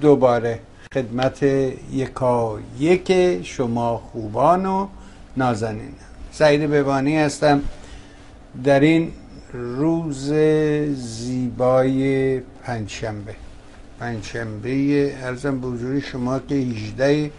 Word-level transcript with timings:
دوباره 0.00 0.58
خدمت 0.94 1.42
یکا 1.92 2.58
یک 2.78 3.12
شما 3.42 3.96
خوبان 3.96 4.66
و 4.66 4.86
نازنین. 5.36 5.94
سعید 6.32 6.70
ببانی 6.70 7.18
هستم. 7.18 7.62
در 8.64 8.80
این 8.80 9.12
روز 9.52 10.32
زیبای 10.94 12.40
پنجشنبه. 12.40 13.34
پنجشنبه 14.00 15.14
ارزم 15.22 15.60
به 15.60 16.00
شما 16.00 16.38
که 16.38 16.54
18 16.54 17.30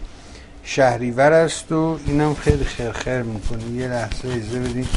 شهریور 0.64 1.32
است 1.32 1.72
و 1.72 1.98
اینم 2.06 2.34
خیلی 2.34 2.64
خیر 2.64 3.22
می‌کنه 3.22 3.64
یه 3.64 3.88
لحظه 3.88 4.28
ایزه 4.28 4.58
بدیم 4.58 4.88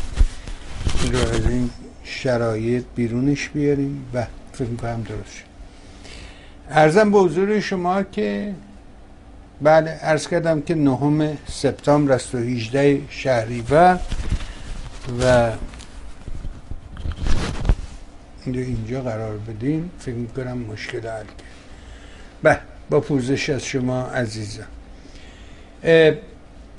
این 1.03 1.13
رو 1.13 1.19
از 1.19 1.45
این 1.49 1.69
شرایط 2.03 2.83
بیرونش 2.95 3.49
بیاریم. 3.49 4.05
و 4.13 4.25
فکر 4.53 4.67
می‌کنم 4.67 5.03
درست 5.03 5.31
شد. 5.35 5.54
ارزم 6.69 7.11
به 7.11 7.19
حضور 7.19 7.59
شما 7.59 8.03
که 8.03 8.53
بله 9.61 9.99
ارز 10.01 10.27
کردم 10.27 10.61
که 10.61 10.75
نهم 10.75 11.37
سپتامبر 11.47 12.13
است 12.13 12.35
و 12.35 12.37
18 12.37 13.01
شهریور 13.09 13.99
و 15.21 15.51
اینجا 18.45 19.01
قرار 19.01 19.37
بدیم 19.37 19.91
فکر 19.99 20.15
می‌کنم 20.15 20.57
مشکل 20.57 21.07
حل 21.07 21.25
بله 22.43 22.59
با 22.89 22.99
پوزش 22.99 23.49
از 23.49 23.65
شما 23.65 24.03
عزیزم. 24.03 24.67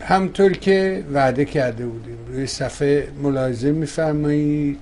همطور 0.00 0.53
که 0.53 1.05
وعده 1.12 1.44
کرده 1.44 1.86
بودیم 1.86 2.19
روی 2.28 2.47
صفحه 2.47 3.08
ملاحظه 3.22 3.72
میفرمایید 3.72 4.78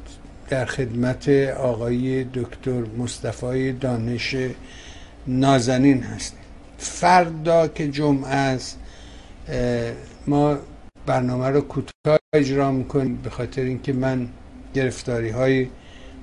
در 0.48 0.64
خدمت 0.64 1.28
آقای 1.58 2.24
دکتر 2.24 2.82
مصطفی 2.98 3.72
دانش 3.72 4.36
نازنین 5.26 6.02
هستیم. 6.02 6.38
فردا 6.78 7.68
که 7.68 7.88
جمعه 7.88 8.34
است 8.34 8.78
ما 10.26 10.56
برنامه 11.06 11.48
رو 11.48 11.60
کوتاه 11.60 12.18
اجرا 12.34 12.72
می‌کنیم 12.72 13.16
به 13.16 13.30
خاطر 13.30 13.62
اینکه 13.62 13.92
من 13.92 14.28
گرفتاری 14.74 15.30
های 15.30 15.68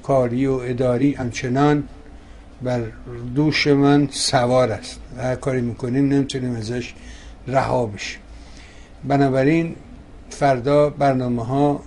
کاری 0.03 0.45
و 0.45 0.53
اداری 0.53 1.13
همچنان 1.13 1.83
بر 2.61 2.81
دوش 3.35 3.67
من 3.67 4.07
سوار 4.11 4.71
است 4.71 4.99
هر 5.17 5.35
کاری 5.35 5.61
می‌کنیم 5.61 6.09
نمی‌تونیم 6.09 6.55
ازش 6.55 6.93
رها 7.47 7.85
بشیم. 7.85 8.19
بنابراین 9.03 9.75
فردا 10.29 10.89
برنامه 10.89 11.45
ها 11.45 11.83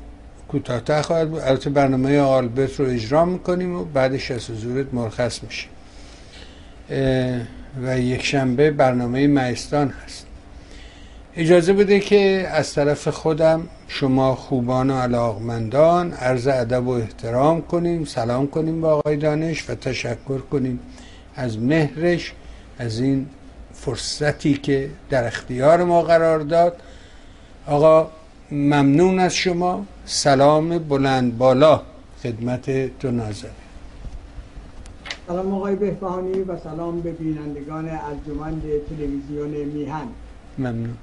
کوتاهتر 0.48 1.02
خواهد 1.02 1.30
بود. 1.30 1.40
البته 1.40 1.70
برنامه 1.70 2.20
آلبرت 2.20 2.80
رو 2.80 2.86
اجرا 2.86 3.24
می‌کنیم 3.24 3.74
و 3.76 3.84
بعدش 3.84 4.30
از 4.30 4.50
حضورت 4.50 4.94
مرخص 4.94 5.42
میشیم. 5.42 5.70
و 7.82 7.98
یک 7.98 8.24
شنبه 8.24 8.70
برنامه 8.70 9.26
مهستان 9.26 9.88
هست. 10.04 10.26
اجازه 11.36 11.72
بده 11.72 12.00
که 12.00 12.48
از 12.52 12.74
طرف 12.74 13.08
خودم 13.08 13.68
شما 13.88 14.34
خوبان 14.34 14.90
و 14.90 14.94
علاقمندان 14.94 16.12
عرض 16.12 16.46
ادب 16.46 16.86
و 16.86 16.90
احترام 16.90 17.62
کنیم 17.62 18.04
سلام 18.04 18.46
کنیم 18.46 18.80
با 18.80 18.92
آقای 18.92 19.16
دانش 19.16 19.70
و 19.70 19.74
تشکر 19.74 20.38
کنیم 20.38 20.80
از 21.36 21.58
مهرش 21.58 22.32
از 22.78 23.00
این 23.00 23.26
فرصتی 23.72 24.54
که 24.54 24.90
در 25.10 25.26
اختیار 25.26 25.84
ما 25.84 26.02
قرار 26.02 26.40
داد. 26.40 26.76
آقا 27.66 28.10
ممنون 28.50 29.18
از 29.18 29.34
شما. 29.34 29.86
سلام 30.04 30.78
بلند 30.78 31.38
بالا 31.38 31.82
خدمت 32.22 32.98
تو 32.98 33.10
نازنین. 33.10 33.63
سلام 35.26 35.54
آقای 35.54 35.76
بهبهانی 35.76 36.40
و 36.40 36.58
سلام 36.58 37.00
به 37.00 37.12
بینندگان 37.12 37.88
انجمن 37.88 38.62
تلویزیون 38.88 39.48
میهن. 39.48 40.06
ممنون. 40.58 40.96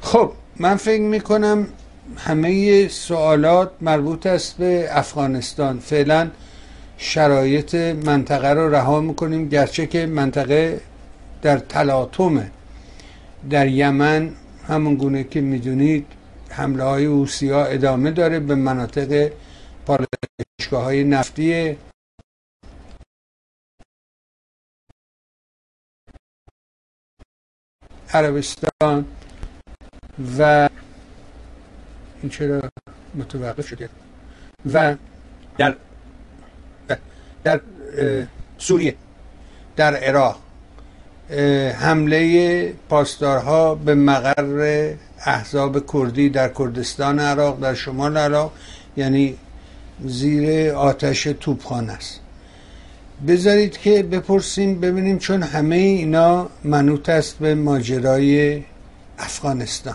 خب 0.00 0.32
من 0.56 0.76
فکر 0.76 1.02
می‌کنم 1.02 1.66
همه 2.16 2.88
سوالات 2.88 3.70
مربوط 3.80 4.26
است 4.26 4.56
به 4.56 4.88
افغانستان. 4.90 5.78
فعلا 5.78 6.30
شرایط 6.98 7.74
منطقه 7.74 8.48
رو 8.48 8.74
رها 8.74 9.00
می‌کنیم 9.00 9.48
گرچه 9.48 9.86
که 9.86 10.06
منطقه 10.06 10.80
در 11.42 11.58
تلاطمه 11.58 12.50
در 13.50 13.68
یمن 13.68 14.30
همون 14.68 14.94
گونه 14.94 15.24
که 15.24 15.40
می‌دونید 15.40 16.06
حمله 16.48 16.84
های 16.84 17.04
اوسی 17.04 17.50
ها 17.50 17.64
ادامه 17.64 18.10
داره 18.10 18.40
به 18.40 18.54
مناطق 18.54 19.30
پالایشگاه 19.86 20.84
های 20.84 21.04
نفتی 21.04 21.76
عربستان 28.14 29.04
و 30.38 30.68
این 32.22 32.30
چرا 32.30 32.60
متوقف 33.14 33.68
شده 33.68 33.88
و 34.72 34.96
در 35.58 35.76
در 37.44 37.60
سوریه 38.58 38.94
در 39.76 39.96
عراق 39.96 40.40
حمله 41.78 42.74
پاسدارها 42.88 43.74
به 43.74 43.94
مقر 43.94 44.94
احزاب 45.26 45.92
کردی 45.92 46.30
در 46.30 46.48
کردستان 46.48 47.18
عراق 47.18 47.60
در 47.60 47.74
شمال 47.74 48.16
عراق 48.16 48.52
یعنی 48.96 49.38
زیر 50.04 50.72
آتش 50.74 51.22
توپخان 51.22 51.90
است. 51.90 52.21
بذارید 53.28 53.78
که 53.78 54.02
بپرسیم 54.02 54.80
ببینیم 54.80 55.18
چون 55.18 55.42
همه 55.42 55.76
اینا 55.76 56.48
منوط 56.64 57.08
است 57.08 57.38
به 57.38 57.54
ماجرای 57.54 58.62
افغانستان. 59.18 59.94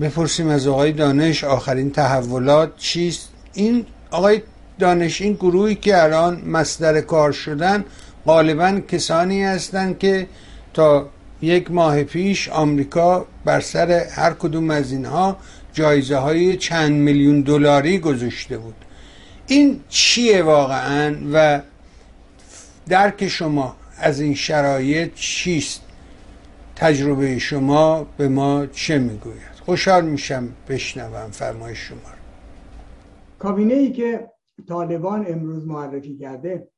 بپرسیم 0.00 0.48
از 0.48 0.66
آقای 0.66 0.92
دانش 0.92 1.44
آخرین 1.44 1.90
تحولات 1.90 2.76
چیست؟ 2.76 3.28
این 3.54 3.86
آقای 4.10 4.42
دانش 4.78 5.20
این 5.20 5.32
گروهی 5.32 5.74
که 5.74 6.02
الان 6.02 6.42
مصدر 6.46 7.00
کار 7.00 7.32
شدن 7.32 7.84
غالبا 8.26 8.80
کسانی 8.88 9.44
هستند 9.44 9.98
که 9.98 10.26
تا 10.74 11.08
یک 11.42 11.70
ماه 11.70 12.02
پیش 12.02 12.48
آمریکا 12.48 13.26
بر 13.44 13.60
سر 13.60 13.90
هر 13.90 14.32
کدوم 14.32 14.70
از 14.70 14.92
اینها 14.92 15.36
جایزه 15.72 16.16
های 16.16 16.56
چند 16.56 16.92
میلیون 16.92 17.40
دلاری 17.40 17.98
گذاشته 17.98 18.58
بود. 18.58 18.74
این 19.46 19.80
چیه 19.88 20.42
واقعا 20.42 21.16
و 21.32 21.60
درک 22.88 23.28
شما 23.28 23.76
از 23.98 24.20
این 24.20 24.34
شرایط 24.34 25.14
چیست؟ 25.14 25.82
تجربه 26.76 27.38
شما 27.38 28.06
به 28.16 28.28
ما 28.28 28.66
چه 28.66 28.98
می‌گوید؟ 28.98 29.50
خوشحال 29.64 30.04
میشم 30.04 30.48
بشنوم 30.68 31.30
فرمای 31.30 31.74
شما 31.74 31.98
کابینه 33.38 33.74
ای 33.74 33.92
که 33.92 34.30
طالبان 34.68 35.24
امروز 35.28 35.66
معرفی 35.66 36.16
کرده 36.16 36.68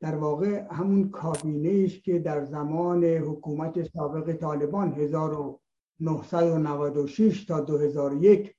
در 0.00 0.14
واقع 0.14 0.62
همون 0.70 1.10
کابینه 1.10 1.84
است 1.84 2.04
که 2.04 2.18
در 2.18 2.44
زمان 2.44 3.04
حکومت 3.04 3.82
سابق 3.82 4.32
طالبان 4.32 4.92
1996 4.92 7.44
تا 7.44 7.60
2001 7.60 8.54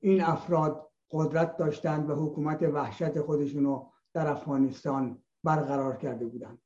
این 0.00 0.22
افراد 0.22 0.88
قدرت 1.10 1.56
داشتند 1.56 2.10
و 2.10 2.14
حکومت 2.14 2.62
وحشت 2.62 3.20
خودشون 3.20 3.64
رو 3.64 3.92
در 4.14 4.26
افغانستان 4.26 5.18
برقرار 5.44 5.96
کرده 5.96 6.26
بودند. 6.26 6.58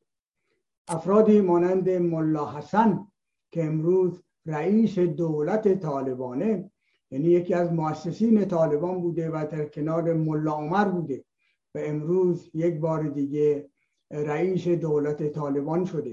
افرادی 0.88 1.40
مانند 1.40 1.90
ملا 1.90 2.52
حسن 2.52 3.06
که 3.50 3.64
امروز 3.64 4.22
رئیس 4.46 4.98
دولت 4.98 5.80
طالبانه 5.80 6.70
یعنی 7.10 7.28
یکی 7.28 7.54
از 7.54 7.72
مؤسسین 7.72 8.44
طالبان 8.44 9.00
بوده 9.00 9.30
و 9.30 9.46
در 9.50 9.64
کنار 9.64 10.14
ملا 10.14 10.52
عمر 10.52 10.84
بوده 10.84 11.24
و 11.74 11.78
امروز 11.78 12.50
یک 12.54 12.80
بار 12.80 13.02
دیگه 13.02 13.70
رئیس 14.10 14.68
دولت 14.68 15.32
طالبان 15.32 15.84
شده. 15.84 16.12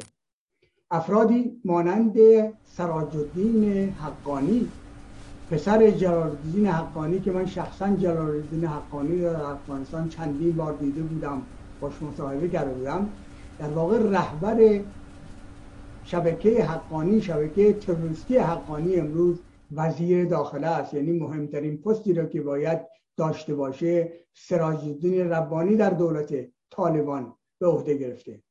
افرادی 0.91 1.61
مانند 1.65 2.17
سراج 2.65 3.17
الدین 3.17 3.89
حقانی 3.89 4.67
پسر 5.51 5.91
جلال 5.91 6.37
حقانی 6.65 7.19
که 7.19 7.31
من 7.31 7.45
شخصا 7.45 7.95
جلال 7.95 8.29
الدین 8.29 8.65
حقانی 8.65 9.21
در 9.21 9.41
افغانستان 9.41 10.09
چندین 10.09 10.51
بار 10.51 10.73
دیده 10.73 11.01
بودم. 11.01 11.41
باش 11.81 12.01
مصاحبه 12.01 12.49
کرده 12.49 12.73
بودم. 12.73 13.09
در 13.59 13.69
واقع 13.69 13.97
رهبر 13.97 14.79
شبکه 16.03 16.63
حقانی 16.63 17.21
شبکه 17.21 17.73
تروریستی 17.73 18.37
حقانی 18.37 18.95
امروز 18.95 19.39
وزیر 19.71 20.25
داخله 20.25 20.67
است. 20.67 20.93
یعنی 20.93 21.11
مهمترین 21.11 21.77
پستی 21.81 22.13
را 22.13 22.25
که 22.25 22.41
باید 22.41 22.79
داشته 23.17 23.55
باشه 23.55 24.13
سراج 24.33 24.85
الدین 24.85 25.29
ربانی 25.29 25.75
در 25.75 25.89
دولت 25.89 26.33
طالبان 26.69 27.33
به 27.59 27.67
عهده 27.67 27.97
گرفته. 27.97 28.43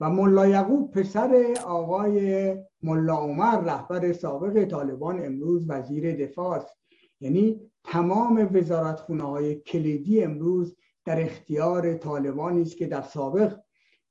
و 0.00 0.10
ملا 0.10 0.46
یعقوب 0.46 0.90
پسر 0.90 1.54
آقای 1.66 2.54
ملا 2.82 3.16
عمر 3.16 3.60
رهبر 3.60 4.12
سابق 4.12 4.64
طالبان 4.64 5.26
امروز 5.26 5.70
وزیر 5.70 6.16
دفاع 6.26 6.56
است. 6.56 6.76
یعنی 7.20 7.60
تمام 7.84 8.50
وزارتخونه 8.52 9.22
های 9.22 9.54
کلیدی 9.54 10.22
امروز 10.22 10.75
در 11.06 11.22
اختیار 11.22 11.94
طالبانی 11.94 12.62
است 12.62 12.76
که 12.76 12.86
در 12.86 13.02
سابق 13.02 13.56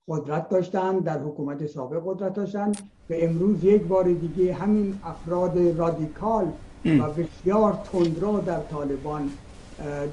قدرت 0.08 0.50
داشتند 0.50 1.04
در 1.04 1.20
حکومت 1.20 1.66
سابق 1.66 2.02
قدرت 2.06 2.34
داشتند 2.34 2.78
و 3.10 3.14
امروز 3.18 3.64
یک 3.64 3.82
بار 3.84 4.04
دیگه 4.04 4.54
همین 4.54 5.00
افراد 5.04 5.58
رادیکال 5.58 6.52
و 6.86 7.10
بسیار 7.10 7.80
تندرو 7.92 8.42
در 8.42 8.60
طالبان 8.60 9.30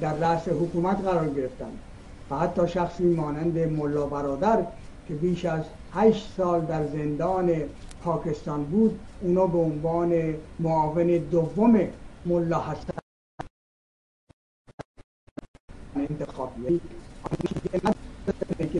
در 0.01 0.17
رأس 0.17 0.49
حکومت 0.49 1.01
قرار 1.01 1.29
گرفتند. 1.29 1.79
و 2.31 2.37
حتی 2.39 2.69
شخصی 2.69 3.05
مانند 3.05 3.59
ملا 3.59 4.07
برادر 4.07 4.67
که 5.09 5.15
بیش 5.15 5.45
از 5.45 5.65
هشت 5.93 6.35
سال 6.37 6.61
در 6.61 6.87
زندان 6.87 7.53
پاکستان 8.05 8.65
بود 8.65 9.01
اونا 9.21 9.47
به 9.47 9.59
عنوان 9.59 10.35
معاون 10.61 11.07
دوم 11.07 11.81
ملا 12.27 12.59
هستند 12.59 13.03
که 18.73 18.79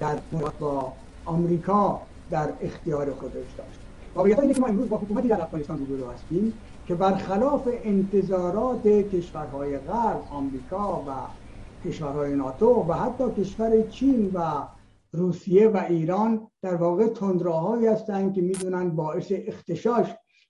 در 0.00 0.18
با 0.60 0.92
آمریکا 1.24 2.00
در 2.30 2.48
اختیار 2.60 3.14
خودش 3.14 3.34
داشت 3.34 3.80
واقعیت 4.14 4.38
اینه 4.38 4.54
که 4.54 4.60
ما 4.60 4.66
امروز 4.66 4.88
با 4.88 4.96
حکومتی 4.96 5.28
در 5.28 5.42
افغانستان 5.42 5.78
روبرو 5.78 6.10
هستیم 6.10 6.52
که 6.86 6.94
برخلاف 6.94 7.68
انتظارات 7.84 8.86
کشورهای 8.86 9.78
غرب 9.78 10.22
آمریکا 10.30 11.04
و 11.08 11.10
کشورهای 11.88 12.34
ناتو 12.34 12.86
و 12.88 12.92
حتی 12.92 13.24
کشور 13.42 13.82
چین 13.82 14.30
و 14.34 14.40
روسیه 15.12 15.68
و 15.68 15.84
ایران 15.88 16.46
در 16.62 16.74
واقع 16.74 17.08
تندراهایی 17.08 17.86
هستند 17.86 18.34
که 18.34 18.42
می‌دونن 18.42 18.90
باعث 18.90 19.32
اختشاش 19.32 20.06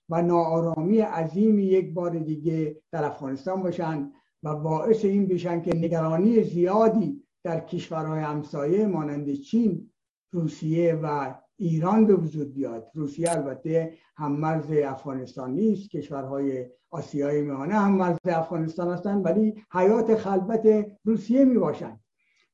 و 0.09 0.21
ناآرامی 0.21 0.99
عظیمی 0.99 1.63
یک 1.63 1.93
بار 1.93 2.19
دیگه 2.19 2.75
در 2.91 3.05
افغانستان 3.05 3.63
باشن 3.63 4.11
و 4.43 4.55
باعث 4.55 5.05
این 5.05 5.27
بشن 5.27 5.61
که 5.61 5.75
نگرانی 5.75 6.43
زیادی 6.43 7.23
در 7.43 7.59
کشورهای 7.59 8.19
همسایه 8.19 8.87
مانند 8.87 9.33
چین 9.33 9.91
روسیه 10.31 10.99
و 11.03 11.35
ایران 11.57 12.05
به 12.05 12.15
وجود 12.15 12.53
بیاد. 12.53 12.91
روسیه 12.93 13.31
البته 13.31 13.93
هم 14.15 14.31
مرز 14.31 14.71
افغانستان 14.71 15.53
نیست 15.53 15.89
کشورهای 15.89 16.65
آسیای 16.89 17.41
میانه 17.41 17.73
هم 17.73 17.91
مرز 17.95 18.17
افغانستان 18.25 18.93
هستند 18.93 19.25
ولی 19.25 19.63
حیات 19.71 20.15
خلبت 20.15 20.87
روسیه 21.03 21.45
می 21.45 21.57
باشند 21.57 21.99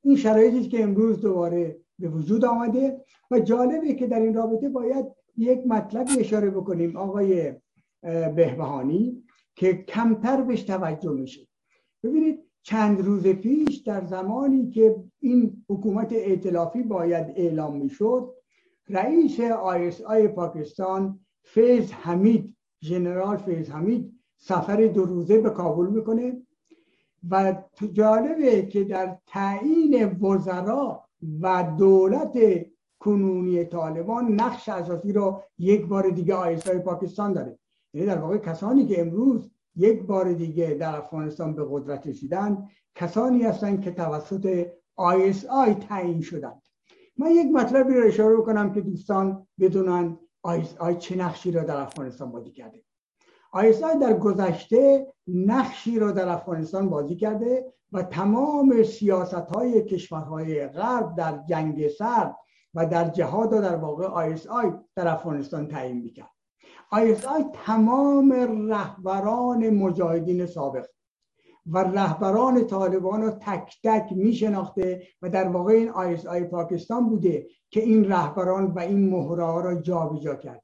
این 0.01 0.16
شرایطی 0.16 0.68
که 0.68 0.83
امروز 0.83 1.22
دوباره 1.22 1.80
به 2.00 2.10
وجود 2.10 2.45
آمده 2.45 3.06
و 3.31 3.40
جالبه 3.40 3.94
که 3.94 4.07
در 4.07 4.19
این 4.19 4.33
رابطه 4.33 4.69
باید 4.69 5.06
یک 5.38 5.60
مطلبی 5.68 6.19
اشاره 6.19 6.50
بکنیم 6.50 6.98
آقای 6.98 7.54
بهبهانی 8.36 9.24
که 9.56 9.74
کمتر 9.74 10.42
بهش 10.42 10.63
توجه 10.63 11.12
میشه. 11.12 11.46
ببینید 12.03 12.39
چند 12.63 13.01
روز 13.01 13.27
پیش 13.27 13.77
در 13.77 14.05
زمانی 14.05 14.69
که 14.69 14.95
این 15.19 15.65
حکومت 15.69 16.13
ائتلافی 16.13 16.83
باید 16.83 17.27
اعلام 17.35 17.77
می‌شد 17.77 18.33
رئیس 18.89 19.39
آی 20.05 20.27
پاکستان 20.27 21.19
فیض 21.44 21.91
حمید 21.91 22.55
ژنرال 22.83 23.38
فیض 23.38 23.69
حمید 23.69 24.13
سفر 24.38 24.88
دو 24.88 25.05
روزه 25.05 25.41
به 25.41 25.49
کابل 25.49 25.88
می‌کنه 25.88 26.41
و 27.29 27.63
جالبه 27.94 28.65
که 28.65 28.83
در 28.83 29.17
تعیین 29.27 30.05
وزرا 30.21 31.03
و 31.41 31.75
دولت 31.77 32.39
کنونی 32.99 33.65
طالبان 33.65 34.31
نقش 34.31 34.69
اساسی 34.69 35.13
رو 35.13 35.41
یک 35.59 35.85
بار 35.85 36.09
دیگه 36.09 36.33
آیسای 36.33 36.79
پاکستان 36.79 37.33
داره. 37.33 37.59
یعنی 37.94 38.07
در 38.07 38.17
واقع 38.17 38.38
کسانی 38.38 38.85
که 38.85 39.01
امروز 39.01 39.49
یک 39.77 40.03
بار 40.03 40.33
دیگه 40.33 40.77
در 40.79 40.95
افغانستان 40.95 41.56
به 41.56 41.65
قدرت 41.69 42.07
رسیدن 42.07 42.68
کسانی 42.95 43.44
هستند 43.44 43.81
که 43.81 43.91
توسط 43.91 44.68
آی 44.95 45.74
تعیین 45.74 46.21
شدند. 46.21 46.62
من 47.18 47.31
یک 47.31 47.47
مطلبی 47.53 47.94
رو 47.94 48.07
اشاره 48.07 48.38
کنم 48.38 48.74
که 48.74 48.81
دوستان 48.81 49.47
بدونن 49.59 50.19
آی 50.79 50.95
چه 51.00 51.15
نقشی 51.15 51.51
را 51.51 51.63
در 51.63 51.77
افغانستان 51.77 52.31
بازی 52.31 52.51
کرده. 52.51 52.83
آی 53.51 53.74
در 54.01 54.13
گذشته 54.13 55.07
نقشی 55.27 56.00
را 56.00 56.12
در 56.12 56.30
افغانستان 56.30 56.89
بازی 56.89 57.15
کرده 57.15 57.73
و 57.91 58.03
تمام 58.03 58.83
سیاست 58.83 59.33
های 59.33 59.85
کشورهای 59.85 60.68
غرب 60.68 61.15
در 61.15 61.44
جنگ 61.50 61.88
سرد 61.88 62.35
و 62.73 62.85
در 62.85 63.09
جهاد 63.09 63.53
و 63.53 63.62
در 63.62 63.75
واقع 63.75 64.06
آی 64.06 64.35
در 64.95 65.07
افغانستان 65.07 65.68
تعیین 65.68 65.97
می‌کرد. 65.97 66.37
آی 66.92 67.16
تمام 67.54 68.34
رهبران 68.72 69.69
مجاهدین 69.69 70.45
سابق 70.45 70.86
و 71.66 71.78
رهبران 71.78 72.68
طالبان 72.68 73.22
رو 73.22 73.30
تک 73.30 73.78
تک 73.84 74.12
می 74.12 74.34
شناخته 74.34 75.07
و 75.22 75.30
در 75.30 75.48
واقع 75.48 75.74
این 75.74 75.89
آی 76.28 76.44
پاکستان 76.44 77.10
بوده 77.10 77.48
که 77.69 77.84
این 77.84 78.12
رهبران 78.12 78.66
و 78.66 78.80
این 78.80 79.10
مهره 79.10 79.44
ها 79.44 79.62
را 79.62 79.81
جابجا 79.81 80.36
کرد. 80.36 80.63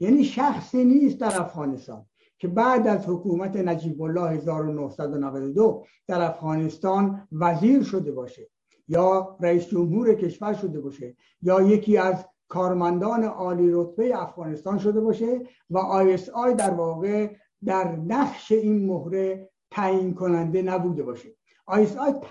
یعنی 0.00 0.24
شخصی 0.24 0.84
نیست 0.84 1.18
در 1.18 1.40
افغانستان 1.40 2.06
که 2.38 2.48
بعد 2.48 2.86
از 2.86 3.08
حکومت 3.08 3.56
نجیب 3.56 4.02
الله 4.02 4.30
1992 4.30 5.84
در 6.06 6.22
افغانستان 6.22 7.28
وزیر 7.32 7.82
شده 7.82 8.12
باشه 8.12 8.50
یا 8.88 9.36
رئیس 9.40 9.68
جمهور 9.68 10.14
کشور 10.14 10.54
شده 10.54 10.80
باشه 10.80 11.16
یا 11.42 11.62
یکی 11.62 11.96
از 11.96 12.26
کارمندان 12.50 13.24
عالی 13.24 13.70
رتبه 13.72 14.22
افغانستان 14.22 14.78
شده 14.78 15.00
باشه 15.00 15.40
و 15.70 15.78
آی 15.78 16.54
در 16.54 16.70
واقع 16.70 17.30
در 17.64 17.96
نقش 17.96 18.52
این 18.52 18.86
مهره 18.86 19.50
تعیین 19.70 20.14
کننده 20.14 20.62
نبوده 20.62 21.02
باشه. 21.02 21.28
آی 21.66 21.86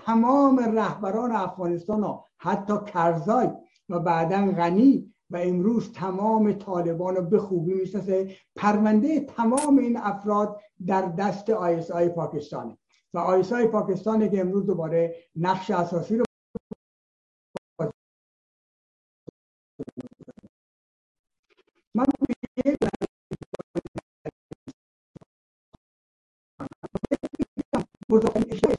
تمام 0.06 0.58
رهبران 0.58 1.32
افغانستان 1.32 2.02
ها 2.02 2.24
حتی 2.38 2.74
کرزای 2.86 3.48
و 3.88 3.98
بعدا 3.98 4.52
غنی 4.52 5.14
و 5.30 5.36
امروز 5.36 5.92
تمام 5.92 6.52
طالبان 6.52 7.16
رو 7.16 7.22
به 7.22 7.38
خوبی 7.38 7.74
می‌شناسه. 7.74 8.36
پرونده 8.56 9.20
تمام 9.20 9.78
این 9.78 9.96
افراد 9.96 10.60
در 10.86 11.02
دست 11.02 11.50
آی 11.50 12.08
پاکستانه. 12.08 12.78
و 13.14 13.18
آی 13.18 13.66
پاکستانه 13.66 14.28
که 14.28 14.40
امروز 14.40 14.66
دوباره 14.66 15.14
نقش 15.36 15.70
اساسی 15.70 16.16
رو 16.16 16.24
من 21.94 22.04
بزرگترین 28.10 28.70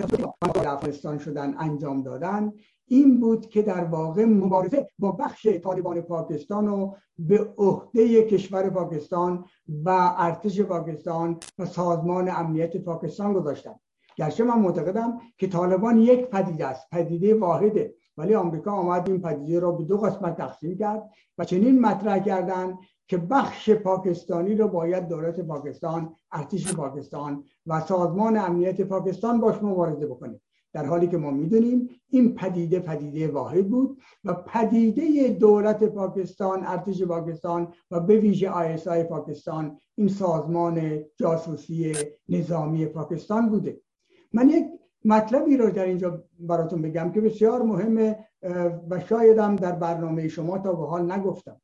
افغانستان 0.65 1.17
شدن 1.19 1.55
انجام 1.57 2.03
دادن. 2.03 2.53
این 2.87 3.19
بود 3.19 3.49
که 3.49 3.61
در 3.61 3.83
واقع 3.83 4.25
مبارزه 4.25 4.87
با 4.99 5.11
بخش 5.11 5.47
طالبان 5.47 6.01
پاکستان 6.01 6.67
و 6.67 6.93
به 7.17 7.53
عهده 7.57 8.23
کشور 8.23 8.69
پاکستان 8.69 9.45
و 9.85 10.15
ارتش 10.17 10.61
پاکستان 10.61 11.39
و 11.59 11.65
سازمان 11.65 12.29
امنیت 12.29 12.77
پاکستان 12.77 13.33
گذاشتن. 13.33 13.75
گرچه 14.15 14.43
من 14.43 14.59
معتقدم 14.59 15.19
که 15.37 15.47
طالبان 15.47 15.97
یک 15.97 16.25
پدیده 16.25 16.67
است 16.67 16.89
پدیده 16.91 17.35
واحده 17.35 17.95
ولی 18.17 18.35
آمریکا 18.35 18.71
آمد 18.71 19.09
این 19.09 19.21
پدیده 19.21 19.59
را 19.59 19.71
به 19.71 19.83
دو 19.83 19.97
قسمت 19.97 20.37
تقسیم 20.37 20.77
کرد 20.77 21.09
و 21.37 21.45
چنین 21.45 21.81
مطرح 21.81 22.19
کردن 22.19 22.77
که 23.11 23.17
بخش 23.17 23.69
پاکستانی 23.69 24.55
رو 24.55 24.67
باید 24.67 25.07
دولت 25.07 25.39
پاکستان 25.39 26.15
ارتش 26.31 26.73
پاکستان 26.73 27.43
و 27.65 27.81
سازمان 27.81 28.37
امنیت 28.37 28.81
پاکستان 28.81 29.39
باش 29.41 29.63
مبارزه 29.63 30.07
بکنه. 30.07 30.41
در 30.73 30.85
حالی 30.85 31.07
که 31.07 31.17
ما 31.17 31.31
می‌دونیم 31.31 31.89
این 32.09 32.35
پدیده 32.35 32.79
پدیده 32.79 33.27
واحد 33.27 33.69
بود 33.69 33.97
و 34.23 34.33
پدیده 34.33 35.29
دولت 35.29 35.83
پاکستان 35.83 36.63
ارتش 36.65 37.03
پاکستان 37.03 37.73
و 37.91 37.99
به 37.99 38.17
ویژه 38.17 38.49
آی 38.49 39.03
پاکستان 39.03 39.77
این 39.95 40.07
سازمان 40.07 41.03
جاسوسی 41.17 41.93
نظامی 42.29 42.85
پاکستان 42.85 43.49
بوده. 43.49 43.81
من 44.33 44.49
یک 44.49 44.65
مطلبی 45.05 45.57
رو 45.57 45.71
در 45.71 45.85
اینجا 45.85 46.23
براتون 46.39 46.81
بگم 46.81 47.11
که 47.11 47.21
بسیار 47.21 47.61
مهمه 47.61 48.27
و 48.89 48.99
شایدم 48.99 49.55
در 49.55 49.71
برنامه 49.71 50.27
شما 50.27 50.57
تا 50.57 50.73
به 50.73 50.85
حال 50.85 51.11
نگفتم. 51.11 51.61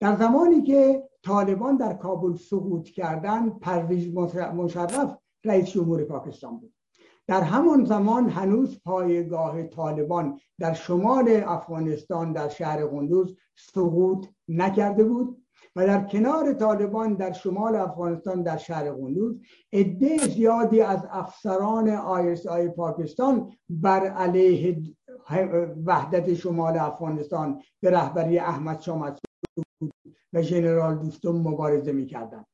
در 0.00 0.16
زمانی 0.16 0.62
که 0.62 1.08
طالبان 1.22 1.76
در 1.76 1.92
کابل 1.92 2.36
سقوط 2.36 2.88
کردن 2.88 3.50
پرویز 3.50 4.14
مشرف 4.54 5.16
رئیس 5.44 5.70
جمهور 5.70 6.04
پاکستان 6.04 6.58
بود. 6.58 6.74
در 7.26 7.40
همان 7.40 7.84
زمان 7.84 8.28
هنوز 8.28 8.80
پایگاه 8.84 9.62
طالبان 9.62 10.40
در 10.58 10.72
شمال 10.72 11.42
افغانستان 11.46 12.32
در 12.32 12.48
شهر 12.48 12.86
قندوز 12.86 13.36
سقوط 13.56 14.26
نکرده 14.48 15.04
بود 15.04 15.42
و 15.76 15.86
در 15.86 16.04
کنار 16.04 16.52
طالبان 16.52 17.14
در 17.14 17.32
شمال 17.32 17.76
افغانستان 17.76 18.42
در 18.42 18.56
شهر 18.56 18.92
قندوز 18.92 19.40
عده 19.72 20.16
زیادی 20.16 20.80
از 20.80 21.06
افسران 21.10 21.88
آی 21.88 22.68
پاکستان 22.76 23.52
بر 23.68 24.06
علیه 24.06 24.82
وحدت 25.86 26.34
شمال 26.34 26.78
افغانستان 26.78 27.62
به 27.80 27.90
رهبری 27.90 28.38
احمد 28.38 28.80
شاه 28.80 28.98
و 30.32 30.42
ژنرال 30.42 30.98
دوستم 30.98 31.30
مبارزه 31.30 31.92
می‌کردند. 31.92 32.46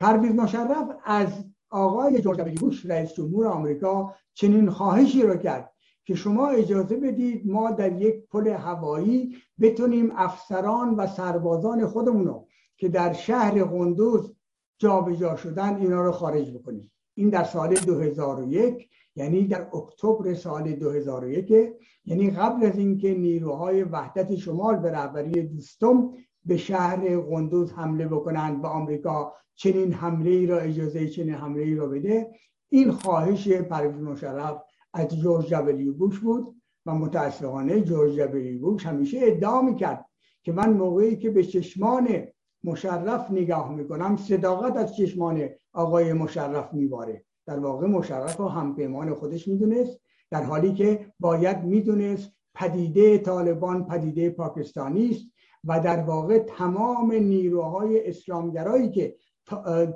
پرویز 0.00 0.34
مشرف 0.34 0.88
از 1.04 1.28
آقای 1.70 2.20
جورج 2.20 2.60
بوش 2.60 2.86
رئیس 2.86 3.12
جمهور 3.12 3.46
آمریکا 3.46 4.14
چنین 4.34 4.70
خواهشی 4.70 5.22
رو 5.22 5.36
کرد 5.36 5.72
که 6.04 6.14
شما 6.14 6.48
اجازه 6.48 6.96
بدید 6.96 7.50
ما 7.50 7.70
در 7.70 8.02
یک 8.02 8.26
پل 8.30 8.48
هوایی 8.48 9.36
بتونیم 9.60 10.12
افسران 10.16 10.94
و 10.94 11.06
سربازان 11.06 11.86
خودمون 11.86 12.44
که 12.76 12.88
در 12.88 13.12
شهر 13.12 13.64
قندوز 13.64 14.34
جابجا 14.78 15.36
شدن 15.36 15.76
اینا 15.76 16.04
رو 16.04 16.12
خارج 16.12 16.50
بکنیم. 16.50 16.92
این 17.14 17.28
در 17.28 17.44
سال 17.44 17.74
2001 17.74 18.88
یعنی 19.16 19.46
در 19.46 19.68
اکتبر 19.76 20.34
سال 20.34 20.72
2001 20.72 21.72
یعنی 22.04 22.30
قبل 22.30 22.66
از 22.66 22.78
اینکه 22.78 23.14
نیروهای 23.14 23.82
وحدت 23.82 24.36
شمال 24.36 24.76
به 24.76 24.90
رهبری 24.90 25.42
دوستم 25.42 26.12
به 26.44 26.56
شهر 26.56 27.20
قندوز 27.20 27.72
حمله 27.72 28.08
بکنند 28.08 28.64
و 28.64 28.66
آمریکا 28.66 29.32
چنین 29.54 29.92
حمله 29.92 30.30
ای 30.30 30.46
را 30.46 30.58
اجازه 30.58 31.08
چنین 31.08 31.34
حمله 31.34 31.62
ای 31.62 31.74
را 31.74 31.86
بده. 31.86 32.30
این 32.68 32.90
خواهش 32.90 33.48
پرویز 33.48 34.02
مشرف 34.02 34.62
از 34.94 35.08
جورج 35.08 35.46
جبلی 35.46 35.90
بوش 35.90 36.18
بود 36.18 36.54
و 36.86 36.94
متاسفانه 36.94 37.80
جورج 37.80 38.14
جبلی 38.14 38.58
بوش 38.58 38.86
همیشه 38.86 39.18
ادعا 39.22 39.62
می‌کرد 39.62 40.06
که 40.42 40.52
من 40.52 40.72
موقعی 40.72 41.16
که 41.16 41.30
به 41.30 41.44
چشمان 41.44 42.08
مشرف 42.64 43.30
نگاه 43.30 43.74
می‌کنم 43.74 44.16
صداقت 44.16 44.76
از 44.76 44.96
چشمان 44.96 45.48
آقای 45.72 46.12
مشرف 46.12 46.74
میباره. 46.74 47.24
در 47.46 47.58
واقع 47.58 47.86
مشرف 47.86 48.40
و 48.40 48.48
همپیمان 48.48 49.14
خودش 49.14 49.48
می‌دونست 49.48 50.00
در 50.30 50.42
حالی 50.42 50.72
که 50.72 51.12
باید 51.20 51.64
می‌دونست 51.64 52.32
پدیده 52.54 53.18
طالبان 53.18 53.86
پدیده 53.86 54.30
پاکستانی 54.30 55.10
است. 55.10 55.26
و 55.64 55.80
در 55.80 56.00
واقع 56.00 56.38
تمام 56.38 57.12
نیروهای 57.12 58.08
اسلامگرایی 58.08 58.90
که 58.90 59.16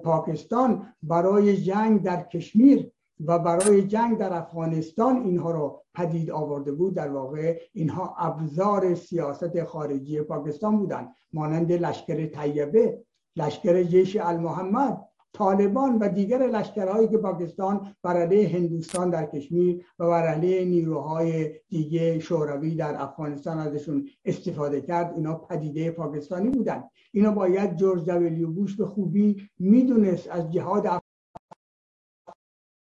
پاکستان 0.04 0.94
برای 1.02 1.56
جنگ 1.56 2.02
در 2.02 2.22
کشمیر 2.22 2.90
و 3.20 3.38
برای 3.38 3.82
جنگ 3.82 4.18
در 4.18 4.32
افغانستان 4.32 5.16
اینها 5.22 5.50
را 5.50 5.82
پدید 5.94 6.30
آورده 6.30 6.72
بود 6.72 6.94
در 6.94 7.10
واقع 7.10 7.60
اینها 7.72 8.14
ابزار 8.18 8.94
سیاست 8.94 9.64
خارجی 9.64 10.20
پاکستان 10.20 10.78
بودند 10.78 11.14
مانند 11.32 11.72
لشکر 11.72 12.26
طیبه 12.26 13.04
لشکر 13.36 13.82
جیش 13.82 14.16
المحمد 14.16 15.08
طالبان 15.34 15.98
و 15.98 16.08
دیگر 16.08 16.46
لشکرهایی 16.46 17.08
که 17.08 17.18
پاکستان 17.18 17.94
بر 18.02 18.34
هندوستان 18.34 19.10
در 19.10 19.26
کشمیر 19.26 19.84
و 19.98 20.08
بر 20.08 20.34
نیروهای 20.34 21.60
دیگه 21.68 22.18
شوروی 22.18 22.74
در 22.74 23.02
افغانستان 23.02 23.58
ازشون 23.58 24.08
استفاده 24.24 24.80
کرد 24.80 25.14
اینا 25.14 25.34
پدیده 25.34 25.90
پاکستانی 25.90 26.48
بودن. 26.48 26.84
اینا 27.12 27.30
باید 27.30 27.76
جورج 27.76 28.04
دبلیو 28.04 28.50
بوش 28.50 28.76
به 28.76 28.86
خوبی 28.86 29.48
می‌دونست 29.58 30.28
از 30.28 30.52
جهاد 30.52 31.00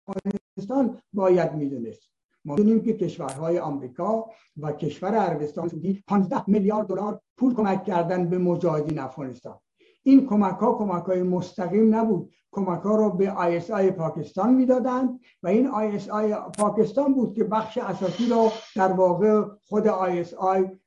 افغانستان 0.08 1.02
باید 1.12 1.54
می‌دونست. 1.54 2.10
ما 2.44 2.56
دونیم 2.56 2.82
که 2.82 2.92
کشورهای 2.92 3.58
آمریکا 3.58 4.26
و 4.56 4.72
کشور 4.72 5.14
عربستان 5.14 5.68
سعودی 5.68 6.04
15 6.08 6.44
میلیارد 6.46 6.86
دلار 6.86 7.20
پول 7.36 7.54
کمک 7.54 7.84
کردن 7.84 8.28
به 8.28 8.38
مجاهدین 8.38 8.98
افغانستان. 8.98 9.58
این 10.06 10.26
کمک 10.26 10.56
ها 10.56 10.72
کمک 10.72 11.04
های 11.04 11.22
مستقیم 11.22 11.94
نبود. 11.94 12.30
کمک 12.52 12.80
ها 12.80 12.96
رو 12.96 13.10
به 13.10 13.30
ISI 13.30 13.90
پاکستان 13.90 14.54
می‌دادند 14.54 15.20
و 15.42 15.48
این 15.48 15.66
ISI 15.66 16.34
پاکستان 16.58 17.14
بود 17.14 17.34
که 17.34 17.44
بخش 17.44 17.78
اساسی 17.78 18.26
رو 18.30 18.48
در 18.76 18.92
واقع 18.92 19.42
خود 19.68 19.86
آی 19.88 20.24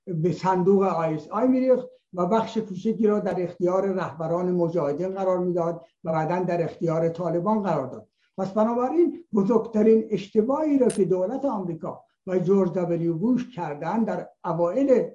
به 0.07 0.31
صندوق 0.31 0.83
آی 1.31 1.47
میریخت 1.47 1.87
و 2.13 2.25
بخش 2.25 2.57
کوچکی 2.57 3.07
را 3.07 3.19
در 3.19 3.43
اختیار 3.43 3.85
رهبران 3.85 4.51
مجاهدین 4.51 5.09
قرار 5.09 5.37
می‌داد 5.39 5.81
و 6.03 6.11
بعدا 6.11 6.39
در 6.39 6.63
اختیار 6.63 7.09
طالبان 7.09 7.61
قرار 7.61 7.87
داد. 7.87 8.07
پس 8.37 8.51
بنابراین 8.53 9.23
بزرگترین 9.33 10.07
اشتباهی 10.09 10.77
را 10.79 10.87
که 10.87 11.05
دولت 11.05 11.45
آمریکا 11.45 12.03
و 12.27 12.39
جورج 12.39 12.73
دبلیو 12.73 13.17
بوش 13.17 13.55
کردن 13.55 14.03
در 14.03 14.27
اوایل 14.45 15.09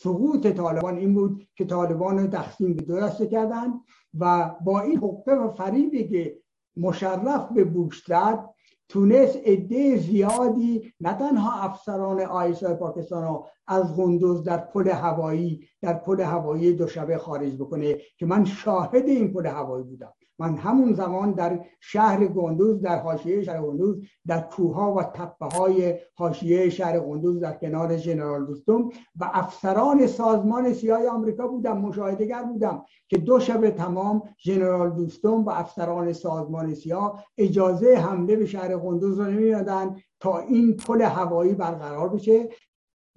سقوط 0.00 0.46
طالبان 0.46 0.96
این 0.96 1.14
بود 1.14 1.48
که 1.56 1.64
طالبان 1.64 2.18
رو 2.18 2.26
تقسیم 2.26 2.74
به 2.74 2.82
دو 2.82 3.00
دسته 3.00 3.26
کردن 3.26 3.72
و 4.18 4.54
با 4.64 4.80
این 4.80 4.96
حقه 4.98 5.32
و 5.32 5.50
فریبی 5.50 6.08
که 6.08 6.38
مشرف 6.76 7.52
به 7.52 7.64
بوش 7.64 8.04
زد 8.06 8.48
تونست 8.88 9.36
عده 9.36 9.96
زیادی 9.96 10.92
نه 11.00 11.14
تنها 11.14 11.62
افسران 11.62 12.20
آیسای 12.20 12.74
پاکستان 12.74 13.24
رو 13.24 13.46
از 13.66 13.96
غندوز 13.96 14.42
در 14.42 14.58
پل 14.58 14.88
هوایی 14.88 15.68
در 15.82 15.94
پل 15.94 16.20
هوایی 16.20 16.72
دوشبه 16.72 17.18
خارج 17.18 17.54
بکنه 17.54 17.96
که 18.16 18.26
من 18.26 18.44
شاهد 18.44 19.08
این 19.08 19.32
پل 19.32 19.46
هوایی 19.46 19.84
بودم. 19.84 20.12
من 20.38 20.56
همون 20.56 20.92
زمان 20.92 21.32
در 21.32 21.64
شهر 21.80 22.26
گندوز 22.26 22.80
در 22.80 22.98
حاشیه 22.98 23.42
شهر 23.42 23.62
گندوز 23.62 24.02
در 24.26 24.40
کوها 24.40 24.94
و 24.94 25.02
تپه 25.02 25.46
های 25.46 25.98
حاشیه 26.14 26.70
شهر 26.70 27.00
گندوز 27.00 27.40
در 27.40 27.52
کنار 27.52 27.96
ژنرال 27.96 28.46
دوستم 28.46 28.88
و 29.20 29.30
افسران 29.32 30.06
سازمان 30.06 30.72
سیاه 30.72 31.08
آمریکا 31.08 31.48
بودم 31.48 31.78
مشاهدهگر 31.78 32.42
بودم 32.42 32.84
که 33.08 33.18
دو 33.18 33.40
شب 33.40 33.70
تمام 33.70 34.22
ژنرال 34.44 34.90
دوستم 34.90 35.44
و 35.44 35.50
افسران 35.50 36.12
سازمان 36.12 36.74
سیاه 36.74 37.24
اجازه 37.38 37.94
حمله 37.94 38.36
به 38.36 38.46
شهر 38.46 38.76
قندوز 38.76 39.18
رو 39.18 39.26
نمی‌دادن 39.26 39.96
تا 40.20 40.38
این 40.38 40.76
پل 40.76 41.02
هوایی 41.02 41.54
برقرار 41.54 42.08
بشه 42.08 42.48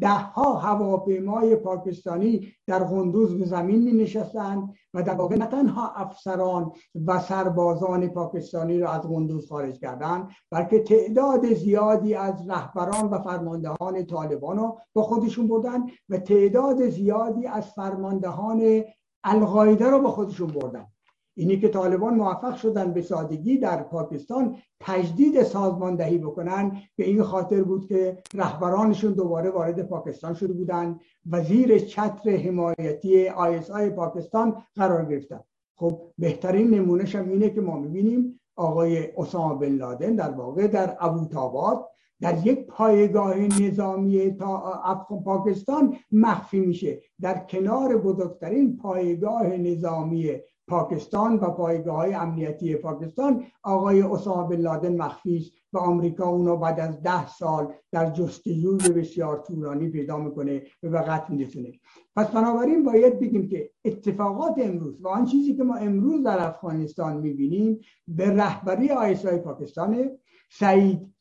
ده 0.01 0.10
ها 0.10 0.53
هواپیمای 0.53 1.55
پاکستانی 1.55 2.53
در 2.67 2.84
قندوز 2.84 3.39
به 3.39 3.46
زمین 3.46 3.81
می 3.81 3.91
نشستند 3.91 4.74
و 4.93 5.03
در 5.03 5.13
واقع 5.13 5.36
نه 5.36 5.46
تنها 5.46 5.91
افسران 5.96 6.72
و 7.08 7.20
سربازان 7.20 8.08
پاکستانی 8.08 8.79
را 8.79 8.91
از 8.91 9.01
قندوز 9.01 9.50
خارج 9.50 9.79
کردند 9.79 10.29
بلکه 10.51 10.79
تعداد 10.79 11.53
زیادی 11.53 12.15
از 12.15 12.50
رهبران 12.50 13.10
و 13.10 13.20
فرماندهان 13.20 14.05
طالبان 14.05 14.58
را 14.58 14.77
با 14.93 15.03
خودشون 15.03 15.48
بردن 15.48 15.86
و 16.10 16.17
تعداد 16.17 16.89
زیادی 16.89 17.48
از 17.48 17.65
فرماندهان 17.65 18.84
القاعده 19.24 19.89
را 19.89 20.00
با 20.00 20.12
خودشون 20.12 20.48
بردن 20.48 20.86
اینی 21.35 21.59
که 21.59 21.69
طالبان 21.69 22.13
موفق 22.13 22.55
شدن 22.55 22.93
به 22.93 23.01
سادگی 23.01 23.57
در 23.57 23.83
پاکستان 23.83 24.55
تجدید 24.79 25.43
سازماندهی 25.43 26.17
بکنن. 26.17 26.81
به 26.95 27.05
این 27.05 27.23
خاطر 27.23 27.63
بود 27.63 27.88
که 27.88 28.17
رهبرانشون 28.33 29.13
دوباره 29.13 29.50
وارد 29.50 29.81
پاکستان 29.81 30.33
شده 30.33 30.53
بودند 30.53 31.00
و 31.29 31.43
زیر 31.43 31.79
چتر 31.79 32.29
حمایتی 32.29 33.27
آی 33.29 33.89
پاکستان 33.89 34.63
قرار 34.75 35.05
گرفتن. 35.05 35.39
خب 35.75 36.01
بهترین 36.17 36.69
نمونهش 36.69 37.15
هم 37.15 37.29
اینه 37.29 37.50
که 37.50 37.61
ما 37.61 37.79
می‌بینیم 37.79 38.39
آقای 38.55 39.07
اسامه 39.17 39.59
بن 39.59 39.75
لادن 39.75 40.15
در 40.15 40.31
واقع 40.31 40.67
در 40.67 40.97
ابوتاباد 41.00 41.88
در 42.21 42.47
یک 42.47 42.67
پایگاه 42.67 43.38
نظامی 43.38 44.31
تا 44.31 45.07
پاکستان 45.25 45.97
مخفی 46.11 46.59
میشه. 46.59 47.01
در 47.21 47.45
کنار 47.50 47.97
بزرگترین 47.97 48.77
پایگاه 48.77 49.47
نظامی 49.47 50.31
پاکستان 50.68 51.36
و 51.36 51.50
پایگاه 51.50 51.96
های 51.96 52.13
امنیتی 52.13 52.75
پاکستان 52.75 53.44
آقای 53.63 54.01
اسامه 54.01 54.56
بن 54.56 54.62
لادن 54.62 54.98
مخفی 54.98 55.51
و 55.74 55.77
آمریکا 55.77 56.27
اونو 56.27 56.58
بعد 56.58 56.80
از 56.80 57.01
ده 57.01 57.27
سال 57.27 57.74
در 57.91 58.12
جستجوی 58.12 58.89
بسیار 58.89 59.44
طولانی 59.48 59.89
پیدا 59.89 60.18
می‌کنه 60.18 60.63
و 60.84 60.89
به 60.89 61.00
قتل 61.00 61.34
میرسونه. 61.34 61.72
پس 62.15 62.27
بنابراین 62.27 62.84
باید 62.84 63.20
بگیم 63.20 63.48
که 63.48 63.72
اتفاقات 63.86 64.53
امروز 64.58 65.01
و 65.01 65.08
آن 65.08 65.25
چیزی 65.25 65.56
که 65.56 65.63
ما 65.63 65.75
امروز 65.75 66.24
در 66.24 66.48
افغانستان 66.48 67.18
می‌بینیم 67.18 67.80
به 68.08 68.34
رهبری 68.34 68.89
آیسای 68.89 69.38
پاکستان 69.38 70.10
سعید 70.50 71.13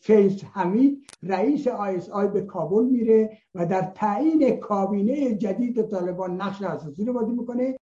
فیض 0.00 0.42
حمید 0.44 1.06
رئیس 1.22 1.66
آیس 1.66 2.10
آی 2.10 2.28
به 2.28 2.40
کابل 2.40 2.84
میره 2.84 3.38
و 3.54 3.66
در 3.66 3.82
تعیین 3.94 4.56
کابینه 4.56 5.34
جدید 5.34 5.82
طالبان 5.82 6.40
نقش 6.40 6.62
اساسی 6.62 7.04
رو 7.04 7.12
بازی 7.12 7.32
می‌کنه. 7.32 7.78